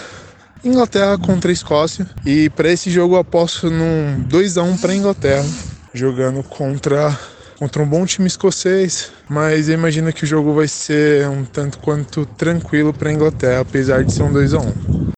Inglaterra 0.63 1.17
contra 1.17 1.51
a 1.51 1.53
Escócia. 1.53 2.07
E 2.25 2.49
para 2.49 2.71
esse 2.71 2.89
jogo 2.89 3.15
eu 3.15 3.19
aposto 3.19 3.69
num 3.69 4.23
2 4.27 4.57
a 4.57 4.63
1 4.63 4.77
para 4.77 4.95
Inglaterra, 4.95 5.45
jogando 5.93 6.41
contra 6.43 7.17
contra 7.59 7.81
um 7.81 7.87
bom 7.87 8.05
time 8.05 8.27
escocês, 8.27 9.11
mas 9.29 9.69
eu 9.69 9.75
imagino 9.75 10.11
que 10.11 10.25
o 10.25 10.27
jogo 10.27 10.53
vai 10.53 10.67
ser 10.67 11.29
um 11.29 11.45
tanto 11.45 11.79
quanto 11.79 12.25
tranquilo 12.25 12.93
para 12.93 13.11
Inglaterra, 13.11 13.61
apesar 13.61 14.03
de 14.03 14.11
ser 14.11 14.23
um 14.23 14.33
2 14.33 14.53
a 14.53 14.59
1. 14.59 15.12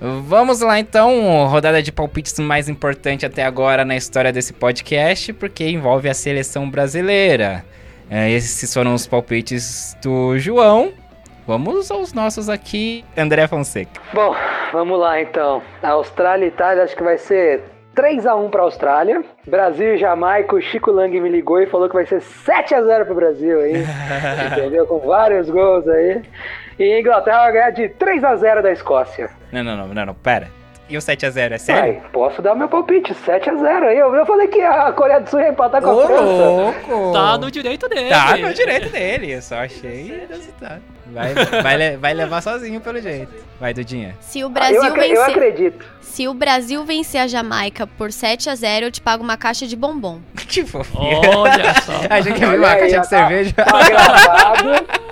Vamos 0.00 0.60
lá 0.62 0.80
então, 0.80 1.46
rodada 1.46 1.82
de 1.82 1.92
palpites 1.92 2.38
mais 2.38 2.70
importante 2.70 3.26
até 3.26 3.44
agora 3.44 3.84
na 3.84 3.94
história 3.94 4.32
desse 4.32 4.54
podcast, 4.54 5.30
porque 5.34 5.68
envolve 5.68 6.08
a 6.08 6.14
seleção 6.14 6.70
brasileira. 6.70 7.62
É, 8.08 8.30
esses 8.30 8.72
foram 8.72 8.94
os 8.94 9.06
palpites 9.06 9.94
do 10.02 10.38
João. 10.38 10.92
vamos 11.46 11.90
aos 11.90 12.14
nossos 12.14 12.48
aqui. 12.48 13.04
André 13.14 13.46
Fonseca. 13.46 14.00
Bom, 14.14 14.34
vamos 14.72 14.98
lá 14.98 15.20
então. 15.20 15.62
Austrália 15.82 16.46
e 16.46 16.48
Itália, 16.48 16.82
acho 16.82 16.96
que 16.96 17.02
vai 17.02 17.18
ser 17.18 17.62
3x1 17.94 18.50
pra 18.50 18.62
Austrália. 18.62 19.22
Brasil 19.46 19.94
e 19.94 19.98
Jamaica, 19.98 20.56
o 20.56 20.62
Chico 20.62 20.90
Lang 20.90 21.20
me 21.20 21.28
ligou 21.28 21.60
e 21.60 21.66
falou 21.66 21.88
que 21.88 21.94
vai 21.94 22.06
ser 22.06 22.20
7x0 22.20 23.04
pro 23.04 23.14
Brasil 23.14 23.60
aí. 23.60 23.84
entendeu? 24.50 24.86
Com 24.86 24.98
vários 25.00 25.50
gols 25.50 25.86
aí. 25.86 26.22
E 26.80 26.94
a 26.94 26.98
Inglaterra 27.00 27.42
vai 27.42 27.52
ganhar 27.52 27.70
de 27.72 27.82
3x0 27.90 28.62
da 28.62 28.72
Escócia. 28.72 29.28
Não, 29.52 29.62
não, 29.62 29.76
não, 29.76 29.88
não, 29.88 30.06
não, 30.06 30.14
pera. 30.14 30.48
E 30.88 30.96
o 30.96 31.00
7x0, 31.00 31.52
é 31.52 31.58
sério? 31.58 32.00
Vai, 32.00 32.10
posso 32.10 32.40
dar 32.40 32.54
meu 32.54 32.68
palpite, 32.68 33.14
7x0 33.14 33.82
aí. 33.84 33.98
Eu, 33.98 34.14
eu 34.14 34.24
falei 34.24 34.48
que 34.48 34.60
a 34.62 34.90
Coreia 34.90 35.20
do 35.20 35.28
Sul 35.28 35.40
ia 35.40 35.50
empatar 35.50 35.82
com 35.82 35.88
Ô, 35.90 36.00
a 36.00 36.06
França. 36.06 36.22
louco! 36.22 37.12
Tá 37.12 37.36
no 37.36 37.50
direito 37.50 37.86
dele. 37.86 38.08
Tá 38.08 38.36
no 38.38 38.54
direito 38.54 38.88
dele, 38.88 39.30
eu 39.34 39.42
só 39.42 39.56
achei 39.56 40.26
inusitado. 40.28 40.82
Vai, 41.12 41.34
vai, 41.62 41.96
vai 41.96 42.14
levar 42.14 42.40
sozinho 42.42 42.80
pelo 42.80 43.00
jeito. 43.00 43.32
Vai, 43.58 43.74
Dudinha. 43.74 44.16
Se 44.20 44.42
o 44.42 44.46
Ah, 44.46 44.50
Brasil 44.50 44.76
eu, 44.76 44.82
acre- 44.84 45.04
eu 45.06 45.08
vencer. 45.16 45.30
acredito. 45.30 45.86
Se 46.00 46.28
o 46.28 46.34
Brasil 46.34 46.84
vencer 46.84 47.20
a 47.20 47.26
Jamaica 47.26 47.86
por 47.86 48.10
7 48.12 48.50
a 48.50 48.54
0 48.54 48.86
eu 48.86 48.90
te 48.90 49.00
pago 49.00 49.22
uma 49.22 49.36
caixa 49.36 49.66
de 49.66 49.76
bombom. 49.76 50.20
Que 50.50 50.64
fofinho. 50.64 51.20
Olha 51.38 51.74
só. 51.82 51.92
Achei 52.10 52.32
que 52.32 52.40
viu 52.40 52.48
Olha 52.48 52.58
uma 52.58 52.68
aí, 52.70 52.80
caixa 52.80 52.88
de 52.88 52.94
tá- 52.96 53.04
cerveja. 53.04 53.52
Tá 53.54 53.82
gravado. 53.88 55.00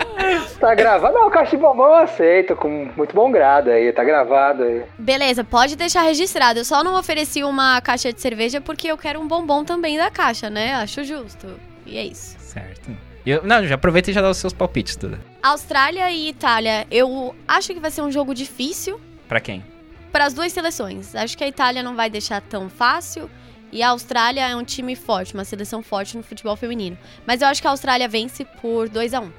Tá 0.59 0.75
gravado. 0.75 1.15
Não, 1.15 1.31
caixa 1.31 1.53
de 1.57 1.63
bombom 1.63 1.85
eu 1.87 1.95
aceito, 1.95 2.57
com 2.57 2.91
muito 2.97 3.15
bom 3.15 3.31
grado 3.31 3.71
aí, 3.71 3.93
tá 3.93 4.03
gravado 4.03 4.65
aí. 4.65 4.83
Beleza, 4.99 5.45
pode 5.45 5.77
deixar 5.77 6.03
registrado. 6.03 6.59
Eu 6.59 6.65
só 6.65 6.83
não 6.83 6.99
ofereci 6.99 7.45
uma 7.45 7.81
caixa 7.81 8.13
de 8.13 8.21
cerveja 8.21 8.61
porque 8.61 8.89
eu 8.89 8.99
quero 8.99 9.21
um 9.21 9.29
bombom 9.29 9.65
também 9.65 9.97
da 9.97 10.11
caixa, 10.11 10.51
né? 10.51 10.75
Acho 10.75 11.05
justo. 11.05 11.47
E 11.87 11.97
é 11.97 12.03
isso. 12.05 12.37
Certo. 12.41 12.91
Eu, 13.31 13.43
não, 13.45 13.66
já 13.66 13.74
aproveita 13.74 14.11
e 14.11 14.14
já 14.14 14.22
dá 14.22 14.31
os 14.31 14.39
seus 14.39 14.53
palpites, 14.53 14.97
tudo. 14.97 15.18
Austrália 15.43 16.11
e 16.11 16.29
Itália, 16.29 16.87
eu 16.91 17.35
acho 17.47 17.74
que 17.74 17.81
vai 17.81 17.91
ser 17.91 18.03
um 18.03 18.11
jogo 18.11 18.35
difícil 18.35 19.01
Pra 19.29 19.41
quem? 19.41 19.62
para 20.11 20.24
as 20.24 20.33
duas 20.33 20.53
seleções. 20.53 21.14
Acho 21.14 21.37
que 21.37 21.45
a 21.45 21.49
Itália 21.49 21.83
não 21.83 21.95
vai 21.95 22.09
deixar 22.09 22.41
tão 22.41 22.68
fácil. 22.70 23.31
E 23.70 23.83
a 23.83 23.91
Austrália 23.91 24.49
é 24.49 24.57
um 24.57 24.64
time 24.64 24.97
forte, 24.97 25.35
uma 25.35 25.45
seleção 25.45 25.83
forte 25.83 26.16
no 26.16 26.22
futebol 26.22 26.57
feminino. 26.57 26.97
Mas 27.26 27.43
eu 27.43 27.49
acho 27.49 27.61
que 27.61 27.68
a 27.68 27.70
Austrália 27.70 28.09
vence 28.09 28.47
por 28.62 28.89
2 28.89 29.12
a 29.12 29.20
1 29.20 29.31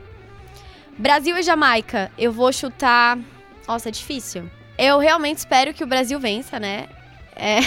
Brasil 0.97 1.35
e 1.37 1.41
Jamaica, 1.41 2.11
eu 2.17 2.31
vou 2.31 2.53
chutar. 2.53 3.17
Nossa, 3.67 3.89
é 3.89 3.91
difícil. 3.91 4.47
Eu 4.77 4.99
realmente 4.99 5.39
espero 5.39 5.73
que 5.73 5.83
o 5.83 5.87
Brasil 5.87 6.19
vença, 6.19 6.59
né? 6.59 6.87
É. 7.35 7.59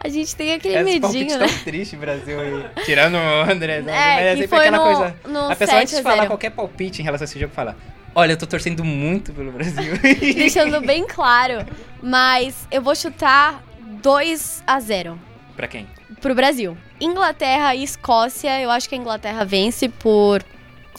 A 0.00 0.08
gente 0.08 0.34
tem 0.36 0.52
aquele 0.52 0.74
Esse 0.76 1.00
medinho, 1.00 1.38
né? 1.38 1.46
tão 1.46 1.58
triste, 1.58 1.96
Brasil 1.96 2.40
aí. 2.40 2.64
Tirando 2.84 3.14
o 3.14 3.50
André. 3.50 3.80
né? 3.80 3.92
É, 3.92 4.14
Mas 4.14 4.22
que 4.24 4.30
sempre 4.42 4.48
foi 4.48 4.58
aquela 4.68 4.76
no, 4.78 4.82
coisa. 4.84 5.16
no 5.28 5.50
A 5.50 5.56
pessoa 5.56 5.78
antes 5.78 5.90
7 5.90 5.96
de 5.98 6.02
falar 6.02 6.22
0. 6.22 6.26
qualquer 6.28 6.50
palpite 6.50 7.00
em 7.00 7.04
relação 7.04 7.24
a 7.24 7.26
esse 7.26 7.38
jogo, 7.38 7.52
fala: 7.54 7.76
Olha, 8.14 8.32
eu 8.32 8.36
tô 8.36 8.46
torcendo 8.46 8.84
muito 8.84 9.32
pelo 9.32 9.50
Brasil. 9.52 9.94
Deixando 10.36 10.80
bem 10.80 11.06
claro. 11.06 11.64
Mas 12.02 12.68
eu 12.70 12.82
vou 12.82 12.94
chutar 12.94 13.62
2 14.02 14.62
a 14.66 14.80
0 14.80 15.18
pra 15.56 15.66
quem? 15.66 15.86
pro 16.20 16.34
Brasil. 16.34 16.76
Inglaterra 17.00 17.74
e 17.74 17.82
Escócia, 17.82 18.58
eu 18.60 18.70
acho 18.70 18.88
que 18.88 18.94
a 18.94 18.98
Inglaterra 18.98 19.44
vence 19.44 19.88
por 19.90 20.42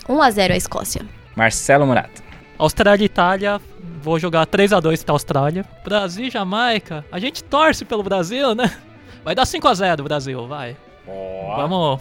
1 0.08 0.22
a 0.22 0.30
0 0.32 0.54
a 0.54 0.58
Escócia. 0.58 1.02
Marcelo 1.36 1.86
Murato. 1.88 2.22
Austrália 2.58 3.04
e 3.04 3.06
Itália, 3.06 3.60
vou 4.02 4.18
jogar 4.20 4.48
3x2 4.48 5.04
pra 5.04 5.14
Austrália. 5.14 5.66
Brasil 5.84 6.28
e 6.28 6.30
Jamaica, 6.30 7.06
a 7.12 7.20
gente 7.20 7.44
torce 7.44 7.84
pelo 7.84 8.04
Brasil, 8.04 8.56
né? 8.56 8.76
Vai 9.24 9.34
dar 9.36 9.44
5x0 9.44 10.04
Brasil, 10.04 10.48
vai. 10.48 10.78
Vamos, 11.58 12.00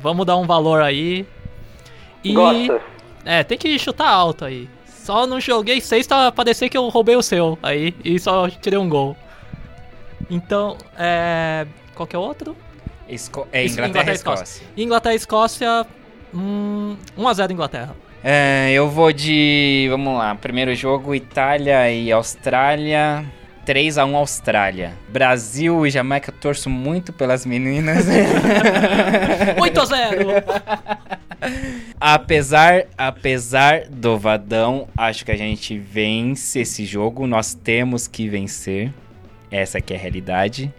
vamos 0.00 0.26
dar 0.26 0.36
um 0.36 0.46
valor 0.46 0.80
aí. 0.82 1.26
E, 2.24 2.32
Gosta. 2.32 2.80
É, 3.24 3.42
tem 3.44 3.58
que 3.58 3.78
chutar 3.78 4.08
alto 4.08 4.44
aí. 4.44 4.68
Só 4.86 5.26
não 5.26 5.40
joguei 5.40 5.80
6 5.80 6.06
pra 6.06 6.32
parecer 6.32 6.68
que 6.68 6.76
eu 6.76 6.88
roubei 6.88 7.16
o 7.16 7.22
seu 7.22 7.58
aí 7.62 7.94
e 8.04 8.18
só 8.18 8.48
tirei 8.48 8.78
um 8.78 8.88
gol. 8.88 9.16
Então, 10.30 10.76
é. 10.96 11.66
Qual 11.94 12.06
que 12.06 12.16
é 12.16 12.18
o 12.18 12.22
outro? 12.22 12.56
Esco 13.08 13.46
é 13.52 13.66
Inglaterra 13.66 13.86
e 13.86 13.90
Inglaterra 13.90 14.12
e 14.12 14.14
Escócia. 14.14 14.66
Inglaterra 14.76 15.12
e 15.12 15.16
Escócia. 15.16 15.86
Hum, 16.32 16.96
1x0 17.18 17.50
Inglaterra. 17.50 17.96
É, 18.24 18.70
eu 18.72 18.88
vou 18.88 19.12
de. 19.12 19.88
Vamos 19.90 20.16
lá. 20.16 20.34
Primeiro 20.34 20.74
jogo: 20.74 21.14
Itália 21.14 21.90
e 21.90 22.12
Austrália. 22.12 23.24
3x1 23.66 24.14
Austrália. 24.14 24.92
Brasil 25.08 25.86
e 25.86 25.90
Jamaica, 25.90 26.32
torço 26.32 26.68
muito 26.68 27.12
pelas 27.12 27.46
meninas. 27.46 28.06
8x0! 29.56 30.42
apesar, 32.00 32.86
apesar 32.98 33.84
do 33.88 34.18
Vadão, 34.18 34.88
acho 34.96 35.24
que 35.24 35.30
a 35.30 35.36
gente 35.36 35.78
vence 35.78 36.60
esse 36.60 36.84
jogo. 36.84 37.26
Nós 37.26 37.54
temos 37.54 38.08
que 38.08 38.28
vencer. 38.28 38.92
Essa 39.50 39.80
que 39.80 39.92
é 39.92 39.96
a 39.96 40.00
realidade. 40.00 40.72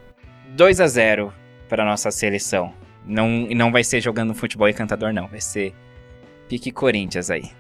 2 0.50 0.82
a 0.82 0.88
0 0.88 1.34
para 1.70 1.86
nossa 1.86 2.12
seleção. 2.12 2.74
Não, 3.06 3.48
não 3.56 3.72
vai 3.72 3.84
ser 3.84 4.02
jogando 4.02 4.34
futebol 4.34 4.68
e 4.68 4.74
cantador, 4.74 5.14
não. 5.14 5.28
Vai 5.28 5.42
ser 5.42 5.74
pique 6.48 6.72
Corinthians 6.72 7.30
aí. 7.30 7.52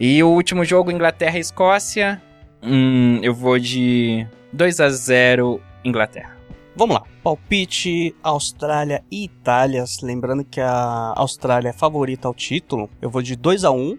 E 0.00 0.22
o 0.22 0.28
último 0.28 0.64
jogo, 0.64 0.90
Inglaterra 0.90 1.38
e 1.38 1.40
Escócia. 1.40 2.22
Hum, 2.62 3.18
eu 3.22 3.34
vou 3.34 3.58
de 3.58 4.26
2 4.52 4.80
a 4.80 4.90
0 4.90 5.60
Inglaterra. 5.84 6.36
Vamos 6.76 6.94
lá. 6.94 7.02
Palpite 7.24 8.14
Austrália 8.22 9.02
e 9.10 9.24
Itália. 9.24 9.84
Lembrando 10.00 10.44
que 10.44 10.60
a 10.60 11.12
Austrália 11.16 11.70
é 11.70 11.72
favorita 11.72 12.28
ao 12.28 12.34
título. 12.34 12.88
Eu 13.02 13.10
vou 13.10 13.20
de 13.20 13.34
2 13.34 13.64
a 13.64 13.72
1 13.72 13.98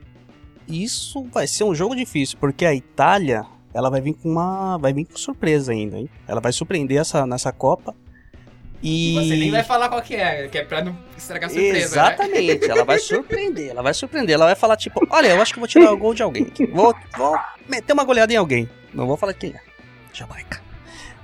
Isso 0.68 1.26
vai 1.32 1.46
ser 1.46 1.66
um 1.66 1.76
jogo 1.76 1.96
difícil, 1.96 2.38
porque 2.40 2.66
a 2.66 2.74
Itália, 2.74 3.46
ela 3.74 3.90
vai 3.90 4.00
vir 4.00 4.14
com 4.14 4.30
uma, 4.30 4.78
vai 4.78 4.94
vir 4.94 5.04
com 5.04 5.18
surpresa 5.18 5.74
ainda, 5.74 5.98
hein? 5.98 6.10
Ela 6.26 6.40
vai 6.40 6.54
surpreender 6.54 6.98
essa 7.00 7.26
nessa 7.28 7.52
Copa. 7.52 7.94
E 8.82 9.52
falar 9.68 9.90
qual 9.90 10.02
que 10.02 10.16
é, 10.16 10.48
que 10.48 10.58
é 10.58 10.64
pra 10.64 10.82
não 10.82 10.98
estragar 11.18 11.52
né? 11.52 11.62
Exatamente, 11.62 12.70
ela 12.70 12.86
vai 12.86 12.98
surpreender, 12.98 13.70
ela 13.70 13.82
vai 13.82 13.94
surpreender, 13.94 14.34
ela 14.36 14.46
vai 14.46 14.56
falar 14.56 14.78
tipo, 14.78 15.06
olha, 15.10 15.28
eu 15.28 15.42
acho 15.42 15.54
que 15.54 15.60
vou 15.60 15.68
tirar 15.68 15.92
o 15.92 15.98
gol 15.98 16.14
de 16.14 16.24
alguém, 16.24 16.48
vou, 16.72 16.96
vou 17.18 17.38
meter 17.68 17.92
uma 17.92 18.06
goleada 18.06 18.32
em 18.32 18.38
alguém, 18.38 18.70
não 18.94 19.06
vou 19.06 19.18
falar 19.18 19.34
quem 19.34 19.52
é, 19.52 19.60
Jamaica. 20.14 20.62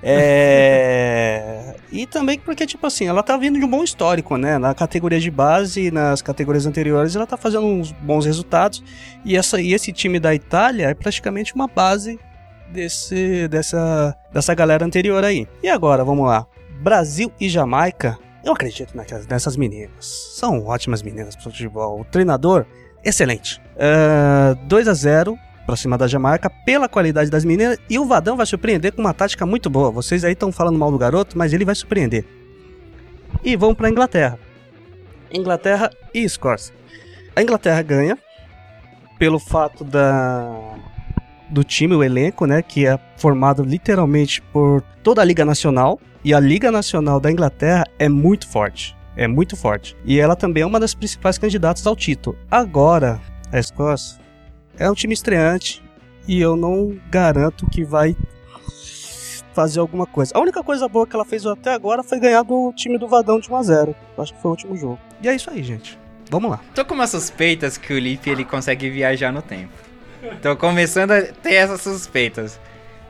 É... 0.02 1.74
E 1.90 2.06
também 2.06 2.38
porque, 2.38 2.66
tipo 2.66 2.86
assim, 2.86 3.06
ela 3.06 3.22
tá 3.22 3.36
vindo 3.36 3.58
de 3.58 3.64
um 3.64 3.68
bom 3.68 3.82
histórico, 3.82 4.36
né? 4.36 4.58
Na 4.58 4.74
categoria 4.74 5.18
de 5.18 5.30
base, 5.30 5.90
nas 5.90 6.20
categorias 6.20 6.66
anteriores, 6.66 7.16
ela 7.16 7.26
tá 7.26 7.36
fazendo 7.36 7.66
uns 7.66 7.92
bons 7.92 8.26
resultados. 8.26 8.84
E, 9.24 9.36
essa, 9.36 9.60
e 9.60 9.72
esse 9.72 9.92
time 9.92 10.20
da 10.20 10.34
Itália 10.34 10.90
é 10.90 10.94
praticamente 10.94 11.54
uma 11.54 11.66
base 11.66 12.20
desse, 12.70 13.48
dessa, 13.48 14.16
dessa 14.32 14.54
galera 14.54 14.84
anterior 14.84 15.24
aí. 15.24 15.48
E 15.62 15.68
agora, 15.68 16.04
vamos 16.04 16.26
lá. 16.26 16.46
Brasil 16.80 17.32
e 17.40 17.48
Jamaica, 17.48 18.18
eu 18.44 18.52
acredito 18.52 18.96
naquelas- 18.96 19.26
nessas 19.26 19.56
meninas. 19.56 20.06
São 20.36 20.66
ótimas 20.66 21.02
meninas 21.02 21.34
pro 21.34 21.44
futebol. 21.50 22.00
O 22.00 22.04
treinador, 22.04 22.64
excelente. 23.04 23.60
É, 23.76 24.54
2 24.64 24.88
a 24.88 24.94
0 24.94 25.36
pra 25.66 25.74
cima 25.76 25.98
da 25.98 26.06
Jamaica, 26.06 26.48
pela 26.64 26.88
qualidade 26.88 27.28
das 27.30 27.44
meninas. 27.44 27.78
E 27.90 27.98
o 27.98 28.04
Vadão 28.04 28.36
vai 28.36 28.46
surpreender 28.46 28.92
com 28.92 29.00
uma 29.00 29.12
tática 29.12 29.44
muito 29.44 29.68
boa. 29.68 29.90
Vocês 29.90 30.24
aí 30.24 30.32
estão 30.32 30.52
falando 30.52 30.78
mal 30.78 30.90
do 30.92 30.98
garoto, 30.98 31.36
mas 31.36 31.52
ele 31.52 31.64
vai 31.64 31.74
surpreender. 31.74 32.24
E 33.42 33.56
vamos 33.56 33.76
pra 33.76 33.90
Inglaterra. 33.90 34.38
Inglaterra 35.32 35.90
e 36.14 36.20
Escócia. 36.22 36.72
A 37.34 37.42
Inglaterra 37.42 37.82
ganha 37.82 38.16
pelo 39.18 39.38
fato 39.38 39.82
da 39.82 40.74
do 41.48 41.62
time, 41.62 41.94
o 41.94 42.02
elenco, 42.02 42.44
né, 42.44 42.60
que 42.60 42.86
é 42.86 42.98
formado 43.16 43.62
literalmente 43.62 44.42
por 44.42 44.82
toda 45.02 45.22
a 45.22 45.24
Liga 45.24 45.44
Nacional, 45.44 46.00
e 46.26 46.34
a 46.34 46.40
Liga 46.40 46.72
Nacional 46.72 47.20
da 47.20 47.30
Inglaterra 47.30 47.84
é 48.00 48.08
muito 48.08 48.48
forte, 48.48 48.96
é 49.16 49.28
muito 49.28 49.56
forte. 49.56 49.96
E 50.04 50.18
ela 50.18 50.34
também 50.34 50.64
é 50.64 50.66
uma 50.66 50.80
das 50.80 50.92
principais 50.92 51.38
candidatas 51.38 51.86
ao 51.86 51.94
título. 51.94 52.36
Agora, 52.50 53.20
a 53.52 53.60
Escócia 53.60 54.20
é 54.76 54.90
um 54.90 54.94
time 54.94 55.14
estreante 55.14 55.80
e 56.26 56.40
eu 56.40 56.56
não 56.56 56.98
garanto 57.08 57.64
que 57.70 57.84
vai 57.84 58.16
fazer 59.54 59.78
alguma 59.78 60.04
coisa. 60.04 60.32
A 60.34 60.40
única 60.40 60.64
coisa 60.64 60.88
boa 60.88 61.06
que 61.06 61.14
ela 61.14 61.24
fez 61.24 61.46
até 61.46 61.72
agora 61.72 62.02
foi 62.02 62.18
ganhar 62.18 62.42
do 62.42 62.72
time 62.72 62.98
do 62.98 63.06
Vadão 63.06 63.38
de 63.38 63.48
1 63.48 63.56
a 63.56 63.62
0. 63.62 63.94
Acho 64.18 64.34
que 64.34 64.42
foi 64.42 64.48
o 64.48 64.54
último 64.54 64.76
jogo. 64.76 64.98
E 65.22 65.28
é 65.28 65.34
isso 65.36 65.48
aí, 65.48 65.62
gente. 65.62 65.96
Vamos 66.28 66.50
lá. 66.50 66.58
Tô 66.74 66.84
com 66.84 66.94
umas 66.94 67.10
suspeitas 67.10 67.78
que 67.78 67.92
o 67.92 67.98
Lipe 68.00 68.28
ele 68.30 68.44
consegue 68.44 68.90
viajar 68.90 69.30
no 69.30 69.42
tempo. 69.42 69.74
Tô 70.42 70.56
começando 70.56 71.12
a 71.12 71.22
ter 71.22 71.54
essas 71.54 71.82
suspeitas. 71.82 72.58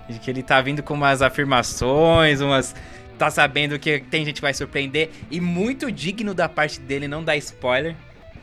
De 0.06 0.18
que 0.18 0.30
ele 0.30 0.42
tá 0.42 0.60
vindo 0.60 0.82
com 0.82 0.92
umas 0.92 1.22
afirmações, 1.22 2.42
umas. 2.42 2.74
Tá 3.18 3.30
sabendo 3.30 3.78
que 3.78 4.00
tem 4.00 4.24
gente 4.24 4.36
que 4.36 4.42
vai 4.42 4.54
surpreender. 4.54 5.10
E 5.30 5.40
muito 5.40 5.90
digno 5.90 6.34
da 6.34 6.48
parte 6.48 6.80
dele 6.80 7.08
não 7.08 7.24
dar 7.24 7.36
spoiler. 7.36 7.94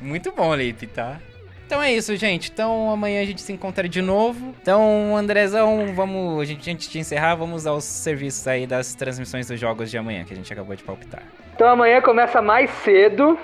Muito 0.02 0.32
bom, 0.32 0.54
Lipe, 0.56 0.88
tá? 0.88 1.20
Então 1.66 1.82
é 1.82 1.92
isso, 1.92 2.16
gente. 2.16 2.52
Então 2.52 2.92
amanhã 2.92 3.22
a 3.22 3.26
gente 3.26 3.42
se 3.42 3.52
encontra 3.52 3.88
de 3.88 4.02
novo. 4.02 4.54
Então, 4.62 5.16
Andrezão, 5.16 5.94
vamos. 5.96 6.42
A 6.42 6.46
gente, 6.46 6.70
antes 6.70 6.90
de 6.90 7.00
encerrar, 7.00 7.36
vamos 7.36 7.66
aos 7.66 7.84
serviços 7.84 8.48
aí 8.48 8.68
das 8.68 8.94
transmissões 8.94 9.48
dos 9.48 9.60
jogos 9.60 9.90
de 9.90 9.98
amanhã, 9.98 10.24
que 10.24 10.34
a 10.34 10.36
gente 10.36 10.52
acabou 10.52 10.76
de 10.76 10.84
palpitar. 10.84 11.24
Então 11.56 11.68
amanhã 11.68 12.02
começa 12.02 12.42
mais 12.42 12.70
cedo 12.84 13.38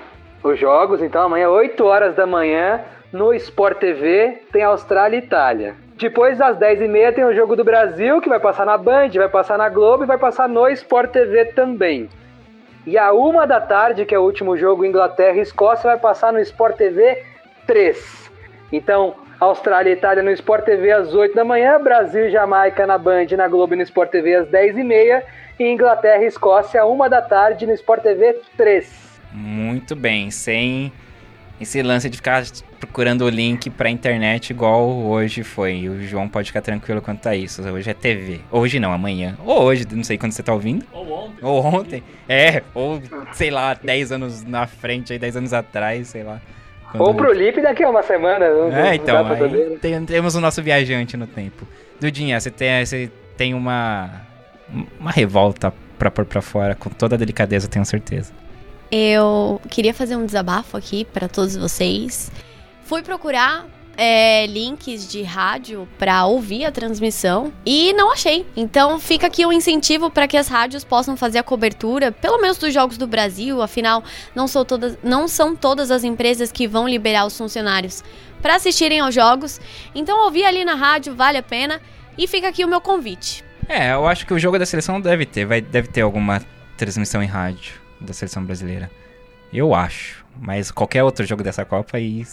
os 0.43 0.59
jogos, 0.59 1.01
então 1.01 1.23
amanhã 1.23 1.49
8 1.49 1.84
horas 1.84 2.15
da 2.15 2.25
manhã 2.25 2.82
no 3.11 3.34
Sport 3.34 3.80
TV 3.80 4.43
tem 4.51 4.63
Austrália 4.63 5.17
e 5.17 5.19
Itália. 5.19 5.75
Depois 6.00 6.38
das 6.38 6.58
10h30 6.58 7.14
tem 7.14 7.26
o 7.26 7.36
Jogo 7.36 7.58
do 7.58 7.64
Brasil, 7.66 8.22
que 8.22 8.30
vai 8.30 8.39
passar 8.39 8.66
na 8.66 8.78
Band, 8.78 9.10
vai 9.16 9.28
passar 9.28 9.58
na 9.58 9.68
Globo 9.68 10.06
e 10.06 10.08
vai 10.08 10.18
passar 10.18 10.47
no 10.47 10.66
Sport 10.70 11.12
TV 11.12 11.45
também. 11.47 12.08
E 12.88 12.97
a 12.97 13.12
uma 13.12 13.45
da 13.45 13.60
tarde, 13.60 14.06
que 14.06 14.16
é 14.16 14.20
o 14.20 14.24
último 14.24 14.56
jogo, 14.56 14.86
Inglaterra 14.86 15.38
e 15.38 15.41
Escócia, 15.41 15.89
vai 15.89 16.00
passar 16.00 16.32
no 16.32 16.39
Sport 16.39 16.78
TV 16.78 17.22
3. 17.68 18.32
Então, 18.72 19.14
Austrália 19.41 19.89
e 19.89 19.93
Itália 19.93 20.24
no 20.24 20.32
Sport 20.32 20.64
TV 20.64 20.89
às 20.89 21.14
8 21.14 21.36
da 21.36 21.43
manhã, 21.43 21.78
Brasil 21.82 22.28
e 22.28 22.32
Jamaica 22.32 22.88
na 22.88 22.97
Band, 22.97 23.28
na 23.36 23.50
Globo 23.50 23.74
e 23.74 23.78
no 23.78 23.84
Sport 23.84 24.10
TV 24.10 24.36
às 24.36 24.47
10h30, 24.47 25.22
e 25.60 25.66
Inglaterra 25.66 26.24
e 26.24 26.28
Escócia, 26.28 26.86
uma 26.86 27.10
da 27.10 27.22
tarde 27.22 27.68
no 27.68 27.74
Sport 27.74 28.04
TV 28.04 28.39
3. 28.56 29.20
Muito 29.34 29.97
bem, 29.97 30.32
sem 30.32 30.93
esse 31.60 31.82
lance 31.84 32.10
de 32.10 32.16
ficar 32.16 32.41
procurando 32.80 33.23
o 33.25 33.30
link 33.30 33.69
pra 33.69 33.89
internet 33.89 34.49
igual 34.51 34.88
hoje 34.89 35.43
foi. 35.43 35.88
O 35.89 36.01
João 36.01 36.27
pode 36.30 36.47
ficar 36.47 36.61
tranquilo 36.61 37.01
quanto 37.01 37.27
a 37.27 37.36
isso. 37.36 37.61
Hoje 37.61 37.89
é 37.89 37.93
TV. 37.93 38.39
Hoje 38.51 38.80
não, 38.80 38.91
amanhã. 38.93 39.36
Ou 39.45 39.63
hoje, 39.63 39.86
não 39.91 40.03
sei 40.03 40.17
quando 40.17 40.32
você 40.32 40.41
tá 40.41 40.53
ouvindo. 40.53 40.86
Ou 40.91 41.11
ontem. 41.11 41.38
Ou 41.45 41.65
ontem. 41.65 42.03
É, 42.27 42.63
ou 42.73 43.01
sei 43.34 43.51
lá, 43.51 43.73
10 43.73 44.11
anos 44.11 44.43
na 44.43 44.65
frente, 44.67 45.11
aí 45.13 45.19
10 45.19 45.36
anos 45.38 45.53
atrás, 45.53 46.07
sei 46.07 46.23
lá. 46.23 46.39
Quando- 46.91 47.01
Ou 47.07 47.13
pro 47.13 47.32
Lip 47.34 47.61
daqui 47.61 47.84
a 47.84 47.89
uma 47.89 48.01
semana. 48.01 48.49
não- 48.49 48.75
É, 48.75 48.95
então, 48.95 49.25
tem- 49.80 50.05
temos 50.05 50.34
o 50.36 50.41
nosso 50.41 50.61
viajante 50.63 51.15
no 51.15 51.27
tempo. 51.27 51.67
Dudinha, 51.99 52.39
você 52.39 52.49
tem, 52.49 52.84
você 52.86 53.11
tem 53.38 53.53
uma, 53.53 54.09
uma 54.99 55.11
revolta 55.11 55.71
pra 55.99 56.09
pôr 56.09 56.25
pra 56.25 56.41
fora, 56.41 56.73
com 56.75 56.89
toda 56.89 57.15
a 57.15 57.17
delicadeza, 57.17 57.67
tenho 57.67 57.86
certeza. 57.86 58.32
Eu 58.91 59.61
queria 59.69 59.93
fazer 59.93 60.15
um 60.15 60.25
desabafo 60.25 60.75
aqui 60.75 61.05
para 61.05 61.27
todos 61.27 61.55
vocês. 61.55 62.32
Fui 62.90 63.04
procurar 63.04 63.68
é, 63.96 64.48
links 64.48 65.08
de 65.08 65.22
rádio 65.22 65.88
para 66.00 66.26
ouvir 66.26 66.66
a 66.66 66.72
transmissão 66.72 67.54
e 67.64 67.94
não 67.94 68.12
achei. 68.12 68.48
Então 68.58 69.00
fica 69.00 69.28
aqui 69.28 69.46
um 69.46 69.54
incentivo 69.54 70.10
para 70.10 70.28
que 70.28 70.36
as 70.36 70.48
rádios 70.48 70.84
possam 70.84 71.16
fazer 71.16 71.38
a 71.38 71.44
cobertura, 71.44 72.12
pelo 72.12 72.42
menos 72.42 72.58
dos 72.58 72.74
jogos 72.74 72.98
do 72.98 73.06
Brasil. 73.06 73.62
Afinal, 73.62 74.04
não, 74.34 74.48
sou 74.48 74.66
todas, 74.66 74.98
não 75.04 75.28
são 75.28 75.56
todas 75.56 75.92
as 75.92 76.04
empresas 76.04 76.52
que 76.52 76.68
vão 76.68 76.88
liberar 76.88 77.28
os 77.28 77.38
funcionários 77.38 78.04
para 78.42 78.56
assistirem 78.56 79.02
aos 79.02 79.14
jogos. 79.14 79.62
Então 79.94 80.26
ouvir 80.26 80.46
ali 80.46 80.66
na 80.66 80.74
rádio 80.74 81.14
vale 81.14 81.38
a 81.38 81.44
pena. 81.44 81.80
E 82.18 82.26
fica 82.26 82.48
aqui 82.48 82.66
o 82.66 82.68
meu 82.68 82.82
convite. 82.82 83.44
É, 83.68 83.94
eu 83.94 84.08
acho 84.08 84.26
que 84.26 84.34
o 84.34 84.40
jogo 84.40 84.58
da 84.58 84.66
seleção 84.66 85.00
deve 85.00 85.28
ter, 85.28 85.46
vai, 85.46 85.62
deve 85.62 85.90
ter 85.90 86.02
alguma 86.02 86.42
transmissão 86.76 87.22
em 87.22 87.28
rádio 87.28 87.74
da 88.02 88.14
seleção 88.14 88.44
brasileira. 88.44 88.90
Eu 89.54 89.76
acho. 89.76 90.26
Mas 90.42 90.72
qualquer 90.72 91.04
outro 91.04 91.24
jogo 91.24 91.44
dessa 91.44 91.64
Copa 91.64 91.98
aí 91.98 92.26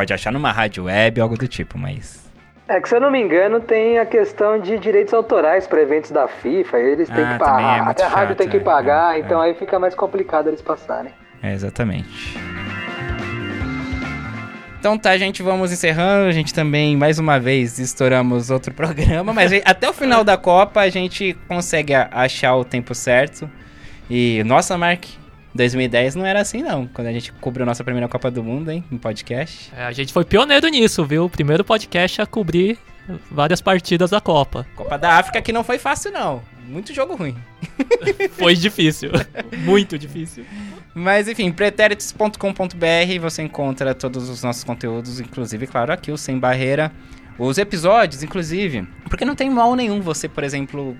pode 0.00 0.14
achar 0.14 0.32
numa 0.32 0.50
rádio 0.50 0.84
web, 0.84 1.20
algo 1.20 1.36
do 1.36 1.46
tipo, 1.46 1.76
mas. 1.76 2.26
É 2.66 2.80
que 2.80 2.88
se 2.88 2.94
eu 2.96 3.00
não 3.00 3.10
me 3.10 3.20
engano, 3.20 3.60
tem 3.60 3.98
a 3.98 4.06
questão 4.06 4.58
de 4.58 4.78
direitos 4.78 5.12
autorais 5.12 5.66
para 5.66 5.82
eventos 5.82 6.10
da 6.10 6.26
FIFA. 6.26 6.78
Eles 6.78 7.08
têm 7.10 7.22
Ah, 7.22 7.28
que 7.28 7.34
é 7.34 7.38
pagar. 7.38 7.88
Até 7.88 8.04
a 8.04 8.08
rádio 8.08 8.28
chato, 8.28 8.38
tem 8.38 8.48
que 8.48 8.56
é, 8.56 8.60
pagar, 8.60 9.14
é, 9.14 9.18
então 9.20 9.42
é. 9.42 9.48
aí 9.48 9.54
fica 9.54 9.78
mais 9.78 9.94
complicado 9.94 10.48
eles 10.48 10.62
passarem. 10.62 11.12
É, 11.42 11.52
exatamente. 11.52 12.38
Então 14.78 14.96
tá, 14.96 15.18
gente, 15.18 15.42
vamos 15.42 15.70
encerrando. 15.70 16.28
A 16.28 16.32
gente 16.32 16.54
também, 16.54 16.96
mais 16.96 17.18
uma 17.18 17.38
vez, 17.38 17.78
estouramos 17.78 18.48
outro 18.48 18.72
programa, 18.72 19.34
mas 19.34 19.52
até 19.66 19.90
o 19.90 19.92
final 19.92 20.24
da 20.24 20.38
Copa 20.38 20.80
a 20.80 20.88
gente 20.88 21.36
consegue 21.46 21.92
achar 21.94 22.56
o 22.56 22.64
tempo 22.64 22.94
certo. 22.94 23.50
E, 24.08 24.42
nossa, 24.44 24.78
Mark, 24.78 25.04
2010 25.54 26.14
não 26.14 26.26
era 26.26 26.40
assim 26.40 26.62
não, 26.62 26.86
quando 26.86 27.08
a 27.08 27.12
gente 27.12 27.32
cobriu 27.32 27.66
nossa 27.66 27.82
primeira 27.82 28.08
Copa 28.08 28.30
do 28.30 28.42
Mundo, 28.42 28.70
hein, 28.70 28.84
em 28.90 28.98
podcast. 28.98 29.72
É, 29.76 29.84
a 29.84 29.92
gente 29.92 30.12
foi 30.12 30.24
pioneiro 30.24 30.68
nisso, 30.68 31.04
viu? 31.04 31.24
O 31.24 31.30
primeiro 31.30 31.64
podcast 31.64 32.22
a 32.22 32.26
cobrir 32.26 32.78
várias 33.30 33.60
partidas 33.60 34.10
da 34.10 34.20
Copa. 34.20 34.66
Copa 34.76 34.96
da 34.96 35.14
África 35.14 35.42
que 35.42 35.52
não 35.52 35.64
foi 35.64 35.78
fácil 35.78 36.12
não, 36.12 36.42
muito 36.70 36.94
jogo 36.94 37.16
ruim. 37.16 37.36
Foi 38.32 38.54
difícil. 38.54 39.10
Muito 39.64 39.98
difícil. 39.98 40.44
Mas 40.94 41.28
enfim, 41.28 41.50
pretéritos.com.br 41.50 42.36
você 43.20 43.42
encontra 43.42 43.94
todos 43.94 44.28
os 44.28 44.42
nossos 44.42 44.64
conteúdos, 44.64 45.20
inclusive, 45.20 45.66
claro, 45.66 45.92
aqui 45.92 46.12
o 46.12 46.16
Sem 46.16 46.38
Barreira. 46.38 46.92
Os 47.38 47.58
episódios, 47.58 48.22
inclusive. 48.22 48.86
Porque 49.08 49.24
não 49.24 49.34
tem 49.34 49.50
mal 49.50 49.74
nenhum 49.74 50.00
você, 50.00 50.28
por 50.28 50.44
exemplo, 50.44 50.96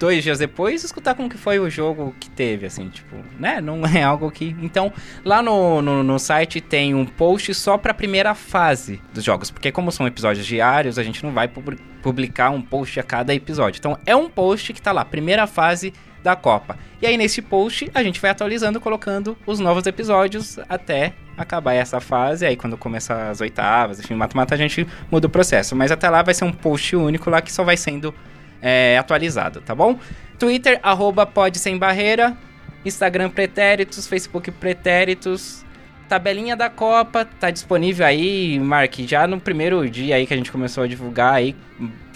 dois 0.00 0.24
dias 0.24 0.38
depois, 0.38 0.82
escutar 0.82 1.14
como 1.14 1.28
que 1.28 1.36
foi 1.36 1.58
o 1.60 1.68
jogo 1.68 2.14
que 2.18 2.30
teve, 2.30 2.64
assim, 2.64 2.88
tipo, 2.88 3.14
né? 3.38 3.60
Não 3.60 3.84
é 3.86 4.02
algo 4.02 4.30
que... 4.30 4.56
Então, 4.62 4.90
lá 5.24 5.42
no, 5.42 5.82
no, 5.82 6.02
no 6.02 6.18
site 6.18 6.60
tem 6.60 6.94
um 6.94 7.04
post 7.04 7.52
só 7.54 7.76
pra 7.76 7.92
primeira 7.92 8.34
fase 8.34 9.00
dos 9.12 9.22
jogos. 9.22 9.50
Porque 9.50 9.70
como 9.70 9.92
são 9.92 10.06
episódios 10.06 10.46
diários, 10.46 10.98
a 10.98 11.02
gente 11.02 11.22
não 11.22 11.32
vai 11.32 11.46
publi- 11.46 11.78
publicar 12.02 12.48
um 12.48 12.62
post 12.62 12.98
a 12.98 13.02
cada 13.02 13.34
episódio. 13.34 13.78
Então, 13.78 13.98
é 14.06 14.16
um 14.16 14.28
post 14.28 14.72
que 14.72 14.80
tá 14.80 14.90
lá, 14.90 15.04
primeira 15.04 15.46
fase 15.46 15.92
da 16.22 16.34
Copa. 16.34 16.78
E 17.00 17.06
aí 17.06 17.16
nesse 17.16 17.40
post 17.40 17.90
a 17.94 18.02
gente 18.02 18.20
vai 18.20 18.30
atualizando, 18.30 18.80
colocando 18.80 19.36
os 19.46 19.58
novos 19.58 19.86
episódios 19.86 20.58
até 20.68 21.12
acabar 21.36 21.74
essa 21.74 22.00
fase. 22.00 22.44
Aí 22.46 22.56
quando 22.56 22.76
começar 22.76 23.30
as 23.30 23.40
oitavas, 23.40 24.00
enfim, 24.00 24.14
mata-mata, 24.14 24.54
a 24.54 24.58
gente 24.58 24.86
muda 25.10 25.26
o 25.26 25.30
processo. 25.30 25.76
Mas 25.76 25.90
até 25.90 26.08
lá 26.08 26.22
vai 26.22 26.34
ser 26.34 26.44
um 26.44 26.52
post 26.52 26.94
único 26.96 27.30
lá 27.30 27.40
que 27.40 27.52
só 27.52 27.64
vai 27.64 27.76
sendo 27.76 28.14
é, 28.62 28.96
atualizado, 28.98 29.60
tá 29.60 29.74
bom? 29.74 29.98
Twitter, 30.38 30.78
arroba 30.82 31.26
pode 31.26 31.58
sem 31.58 31.76
barreira. 31.76 32.36
Instagram 32.84 33.30
pretéritos, 33.30 34.06
Facebook 34.06 34.50
pretéritos. 34.50 35.64
Tabelinha 36.08 36.56
da 36.56 36.68
Copa 36.68 37.24
tá 37.24 37.50
disponível 37.50 38.04
aí, 38.04 38.58
Mark, 38.58 38.94
já 39.06 39.28
no 39.28 39.38
primeiro 39.38 39.88
dia 39.88 40.16
aí 40.16 40.26
que 40.26 40.34
a 40.34 40.36
gente 40.36 40.50
começou 40.50 40.82
a 40.82 40.86
divulgar 40.88 41.34
aí, 41.34 41.54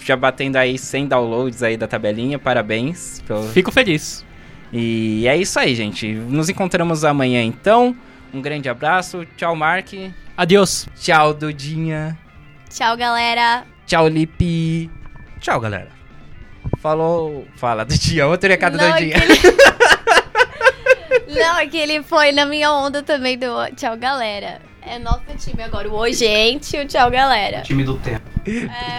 já 0.03 0.17
batendo 0.17 0.57
aí 0.57 0.77
100 0.77 1.07
downloads 1.07 1.63
aí 1.63 1.77
da 1.77 1.87
tabelinha, 1.87 2.37
parabéns. 2.37 3.21
Pelo... 3.25 3.43
Fico 3.49 3.71
feliz. 3.71 4.25
E 4.73 5.25
é 5.27 5.37
isso 5.37 5.57
aí, 5.57 5.73
gente. 5.73 6.11
Nos 6.13 6.49
encontramos 6.49 7.05
amanhã 7.05 7.41
então. 7.41 7.95
Um 8.33 8.41
grande 8.41 8.67
abraço. 8.67 9.25
Tchau, 9.37 9.55
Mark. 9.55 9.93
Adeus. 10.35 10.89
Tchau, 10.99 11.33
Dudinha. 11.33 12.17
Tchau, 12.69 12.97
galera. 12.97 13.63
Tchau, 13.85 14.09
Lipe. 14.09 14.91
Tchau, 15.39 15.59
galera. 15.61 15.94
Falou. 16.81 17.45
Fala, 17.55 17.83
Dudinha. 17.85 18.27
Outro 18.27 18.47
recado 18.49 18.77
Não, 18.77 18.91
do 18.91 18.97
dia. 18.97 19.15
aquele- 19.17 19.55
Não, 21.39 21.59
é 21.59 21.67
que 21.67 21.77
ele 21.77 22.01
foi 22.03 22.31
na 22.31 22.45
minha 22.45 22.71
onda 22.71 23.01
também 23.03 23.37
do 23.37 23.47
tchau, 23.75 23.97
galera. 23.97 24.61
É 24.87 24.99
nosso 24.99 25.23
time 25.39 25.63
agora, 25.63 25.89
o 25.89 25.95
Oi, 25.95 26.13
gente, 26.13 26.77
e 26.77 26.81
o 26.81 26.85
tchau, 26.87 27.09
galera. 27.09 27.61
Time 27.61 27.83
do 27.83 27.97
tempo. 27.97 28.21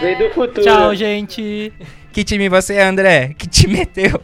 Vem 0.01 0.19
do 0.19 0.31
futuro. 0.35 0.63
Tchau, 0.63 0.93
gente. 0.97 1.73
Que 2.13 2.25
time 2.25 2.49
você 2.49 2.75
é, 2.75 2.83
André? 2.83 3.33
Que 3.39 3.47
time 3.47 3.83
é 3.83 3.87
teu? 3.87 4.21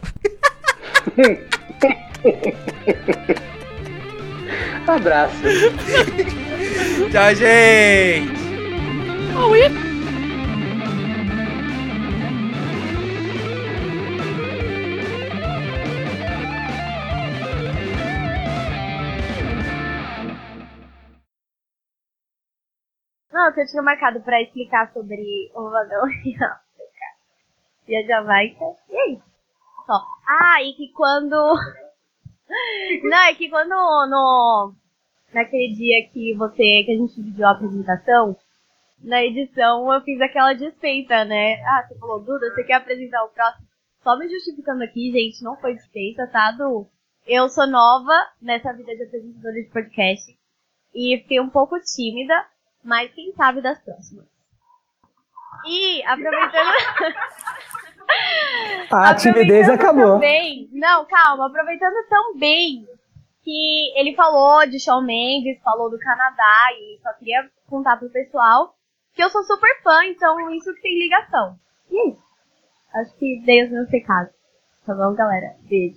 Abraço. 4.87 5.35
Tchau, 7.11 7.35
gente. 7.35 8.33
Não, 23.43 23.51
que 23.51 23.59
eu 23.59 23.67
tinha 23.67 23.83
marcado 23.83 24.21
pra 24.21 24.41
explicar 24.41 24.89
sobre 24.93 25.51
o 25.53 25.69
vagão 25.69 26.07
e 26.25 26.33
África. 26.33 27.05
E 27.85 27.95
a 27.97 28.07
Jamaica. 28.07 28.63
E 28.89 28.95
aí? 28.95 29.19
Só. 29.85 30.01
Ah, 30.25 30.63
e 30.63 30.71
que 30.75 30.93
quando. 30.93 31.35
Não, 33.03 33.17
é 33.17 33.35
que 33.35 33.49
quando 33.49 33.69
no. 34.09 34.73
Naquele 35.33 35.73
dia 35.73 36.09
que 36.13 36.33
você. 36.35 36.83
que 36.85 36.91
a 36.93 36.95
gente 36.95 37.15
dividiu 37.15 37.45
a 37.45 37.51
apresentação, 37.51 38.37
na 39.01 39.21
edição 39.21 39.91
eu 39.91 39.99
fiz 39.99 40.21
aquela 40.21 40.53
desfeita, 40.53 41.25
né? 41.25 41.61
Ah, 41.65 41.85
você 41.85 41.99
falou, 41.99 42.21
Duda, 42.21 42.49
você 42.49 42.63
quer 42.63 42.75
apresentar 42.75 43.25
o 43.25 43.29
próximo? 43.29 43.67
Só 44.03 44.17
me 44.17 44.29
justificando 44.29 44.85
aqui, 44.85 45.11
gente, 45.11 45.43
não 45.43 45.57
foi 45.57 45.73
desfeita, 45.73 46.27
tá, 46.27 46.51
Du? 46.51 46.87
Eu 47.27 47.49
sou 47.49 47.67
nova 47.67 48.25
nessa 48.41 48.71
vida 48.71 48.95
de 48.95 49.03
apresentadora 49.03 49.61
de 49.61 49.69
podcast. 49.69 50.33
E 50.95 51.17
fiquei 51.17 51.41
um 51.41 51.49
pouco 51.49 51.77
tímida, 51.81 52.33
mas 52.83 53.11
quem 53.13 53.33
sabe 53.33 53.61
das 53.61 53.79
próximas. 53.79 54.25
E 55.65 56.03
aproveitando. 56.03 56.71
A 58.91 59.15
timidez 59.15 59.69
acabou. 59.69 60.13
Também, 60.15 60.69
não, 60.71 61.05
calma, 61.05 61.47
aproveitando 61.47 62.07
tão 62.09 62.37
bem 62.37 62.85
que 63.41 63.91
ele 63.95 64.15
falou 64.15 64.67
de 64.67 64.79
Shawn 64.79 65.01
Mendes, 65.01 65.61
falou 65.63 65.89
do 65.89 65.97
Canadá 65.97 66.67
e 66.77 66.99
só 67.01 67.11
queria 67.13 67.49
contar 67.67 67.97
pro 67.97 68.09
pessoal 68.09 68.75
que 69.13 69.23
eu 69.23 69.29
sou 69.29 69.43
super 69.43 69.81
fã, 69.81 70.05
então 70.05 70.49
isso 70.51 70.73
que 70.73 70.81
tem 70.81 70.99
ligação. 70.99 71.57
E 71.89 71.97
é 71.97 72.09
isso. 72.09 72.23
Acho 72.93 73.15
que 73.15 73.41
dei 73.45 73.63
os 73.63 73.71
meus 73.71 73.89
recados. 73.89 74.33
Tá 74.85 74.93
bom, 74.93 75.13
galera? 75.13 75.55
Beijo. 75.61 75.95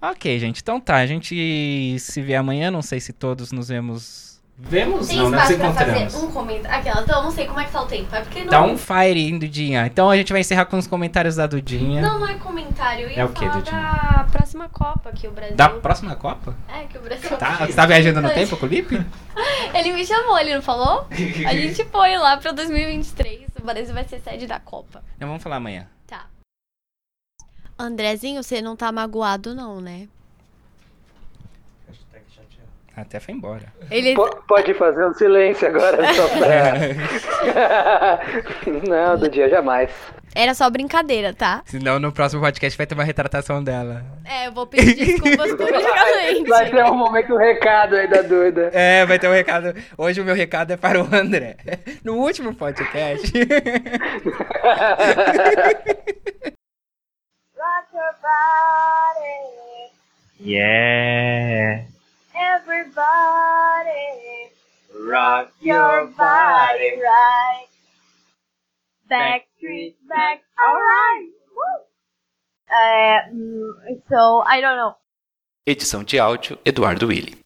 Ok, 0.00 0.38
gente. 0.38 0.60
Então 0.60 0.80
tá. 0.80 0.96
A 0.96 1.06
gente 1.06 1.98
se 1.98 2.22
vê 2.22 2.34
amanhã. 2.34 2.70
Não 2.70 2.82
sei 2.82 3.00
se 3.00 3.12
todos 3.12 3.52
nos 3.52 3.68
vemos 3.68 4.35
Vemos? 4.58 5.08
Tem 5.08 5.18
não, 5.18 5.28
nós 5.28 5.50
espaço 5.50 5.58
pra 5.58 5.68
encontramos. 5.84 6.14
fazer 6.14 6.26
um 6.26 6.30
comentário. 6.32 6.78
Aquela, 6.78 7.02
então 7.02 7.18
eu 7.18 7.22
não 7.24 7.30
sei 7.30 7.46
como 7.46 7.60
é 7.60 7.64
que 7.64 7.72
tá 7.72 7.82
o 7.82 7.86
tempo. 7.86 8.16
É 8.16 8.20
porque 8.22 8.40
não. 8.40 8.48
Dá 8.50 8.62
um 8.62 8.78
fire 8.78 9.28
em 9.28 9.38
Dudinha. 9.38 9.86
Então 9.86 10.08
a 10.08 10.16
gente 10.16 10.32
vai 10.32 10.40
encerrar 10.40 10.64
com 10.64 10.78
os 10.78 10.86
comentários 10.86 11.36
da 11.36 11.46
Dudinha. 11.46 12.00
Não, 12.00 12.20
não 12.20 12.26
é 12.26 12.34
comentário. 12.36 13.02
Eu 13.04 13.10
ia 13.10 13.20
É 13.20 13.24
o 13.24 13.28
quê, 13.28 13.44
falar 13.44 13.56
Dudinha? 13.58 13.80
da 13.82 14.24
próxima 14.32 14.68
Copa 14.70 15.12
que 15.12 15.28
o 15.28 15.30
Brasil. 15.30 15.56
Da 15.56 15.68
próxima 15.68 16.16
Copa? 16.16 16.56
É, 16.68 16.84
que 16.86 16.96
o 16.96 17.02
Brasil. 17.02 17.36
Tá, 17.36 17.56
você 17.66 17.74
tá 17.74 17.84
viajando 17.84 18.22
no 18.22 18.30
tempo 18.30 18.56
com 18.56 18.64
o 18.64 18.68
Lipe? 18.68 18.96
Ele 19.74 19.92
me 19.92 20.06
chamou, 20.06 20.38
ele 20.38 20.54
não 20.54 20.62
falou? 20.62 21.06
A 21.10 21.14
gente 21.54 21.84
foi 21.84 22.16
lá 22.16 22.38
pra 22.38 22.52
2023. 22.52 23.42
O 23.60 23.64
Brasil 23.64 23.92
vai 23.94 24.04
ser 24.04 24.20
sede 24.20 24.46
da 24.46 24.58
Copa. 24.58 25.02
Não, 25.20 25.28
vamos 25.28 25.42
falar 25.42 25.56
amanhã. 25.56 25.86
Tá. 26.06 26.24
Andrezinho, 27.78 28.42
você 28.42 28.62
não 28.62 28.74
tá 28.74 28.90
magoado, 28.90 29.54
não, 29.54 29.82
né? 29.82 30.08
Até 32.96 33.20
foi 33.20 33.34
embora. 33.34 33.64
Ele. 33.90 34.14
Po- 34.14 34.34
Pode 34.48 34.72
fazer 34.72 35.04
um 35.06 35.12
silêncio 35.12 35.68
agora 35.68 35.98
só 36.14 36.28
pra. 36.28 36.74
não, 38.88 39.18
do 39.18 39.28
dia 39.28 39.50
jamais. 39.50 39.90
Era 40.34 40.52
só 40.54 40.68
brincadeira, 40.68 41.32
tá? 41.32 41.62
Senão 41.66 41.98
no 41.98 42.12
próximo 42.12 42.42
podcast 42.42 42.76
vai 42.76 42.86
ter 42.86 42.94
uma 42.94 43.04
retratação 43.04 43.62
dela. 43.64 44.02
É, 44.24 44.46
eu 44.46 44.52
vou 44.52 44.66
pedir 44.66 44.94
desculpas 44.94 45.50
publicamente. 45.56 46.48
Vai 46.48 46.70
ter 46.70 46.84
um 46.84 46.94
momento 46.94 47.34
um 47.34 47.38
recado 47.38 47.96
aí 47.96 48.06
da 48.08 48.20
doida. 48.22 48.70
É, 48.72 49.04
vai 49.06 49.18
ter 49.18 49.28
um 49.28 49.32
recado. 49.32 49.74
Hoje 49.96 50.20
o 50.20 50.24
meu 50.24 50.34
recado 50.34 50.72
é 50.72 50.76
para 50.76 51.02
o 51.02 51.08
André. 51.14 51.56
No 52.04 52.16
último 52.16 52.54
podcast. 52.54 53.32
Yeah. 60.40 61.86
Everybody. 62.38 63.02
Rock 64.94 65.52
Your 65.60 66.06
body 66.16 67.00
right. 67.02 67.66
Backstreet 69.10 69.94
back. 70.08 70.42
Alright. 70.58 71.30
Woo. 71.54 71.76
Uh, 72.70 73.18
mm, 73.34 74.02
so 74.08 74.42
I 74.46 74.60
don't 74.60 74.76
know. 74.76 74.94
Edição 75.66 76.04
de 76.04 76.18
áudio, 76.18 76.58
Eduardo 76.64 77.08
Willi. 77.08 77.44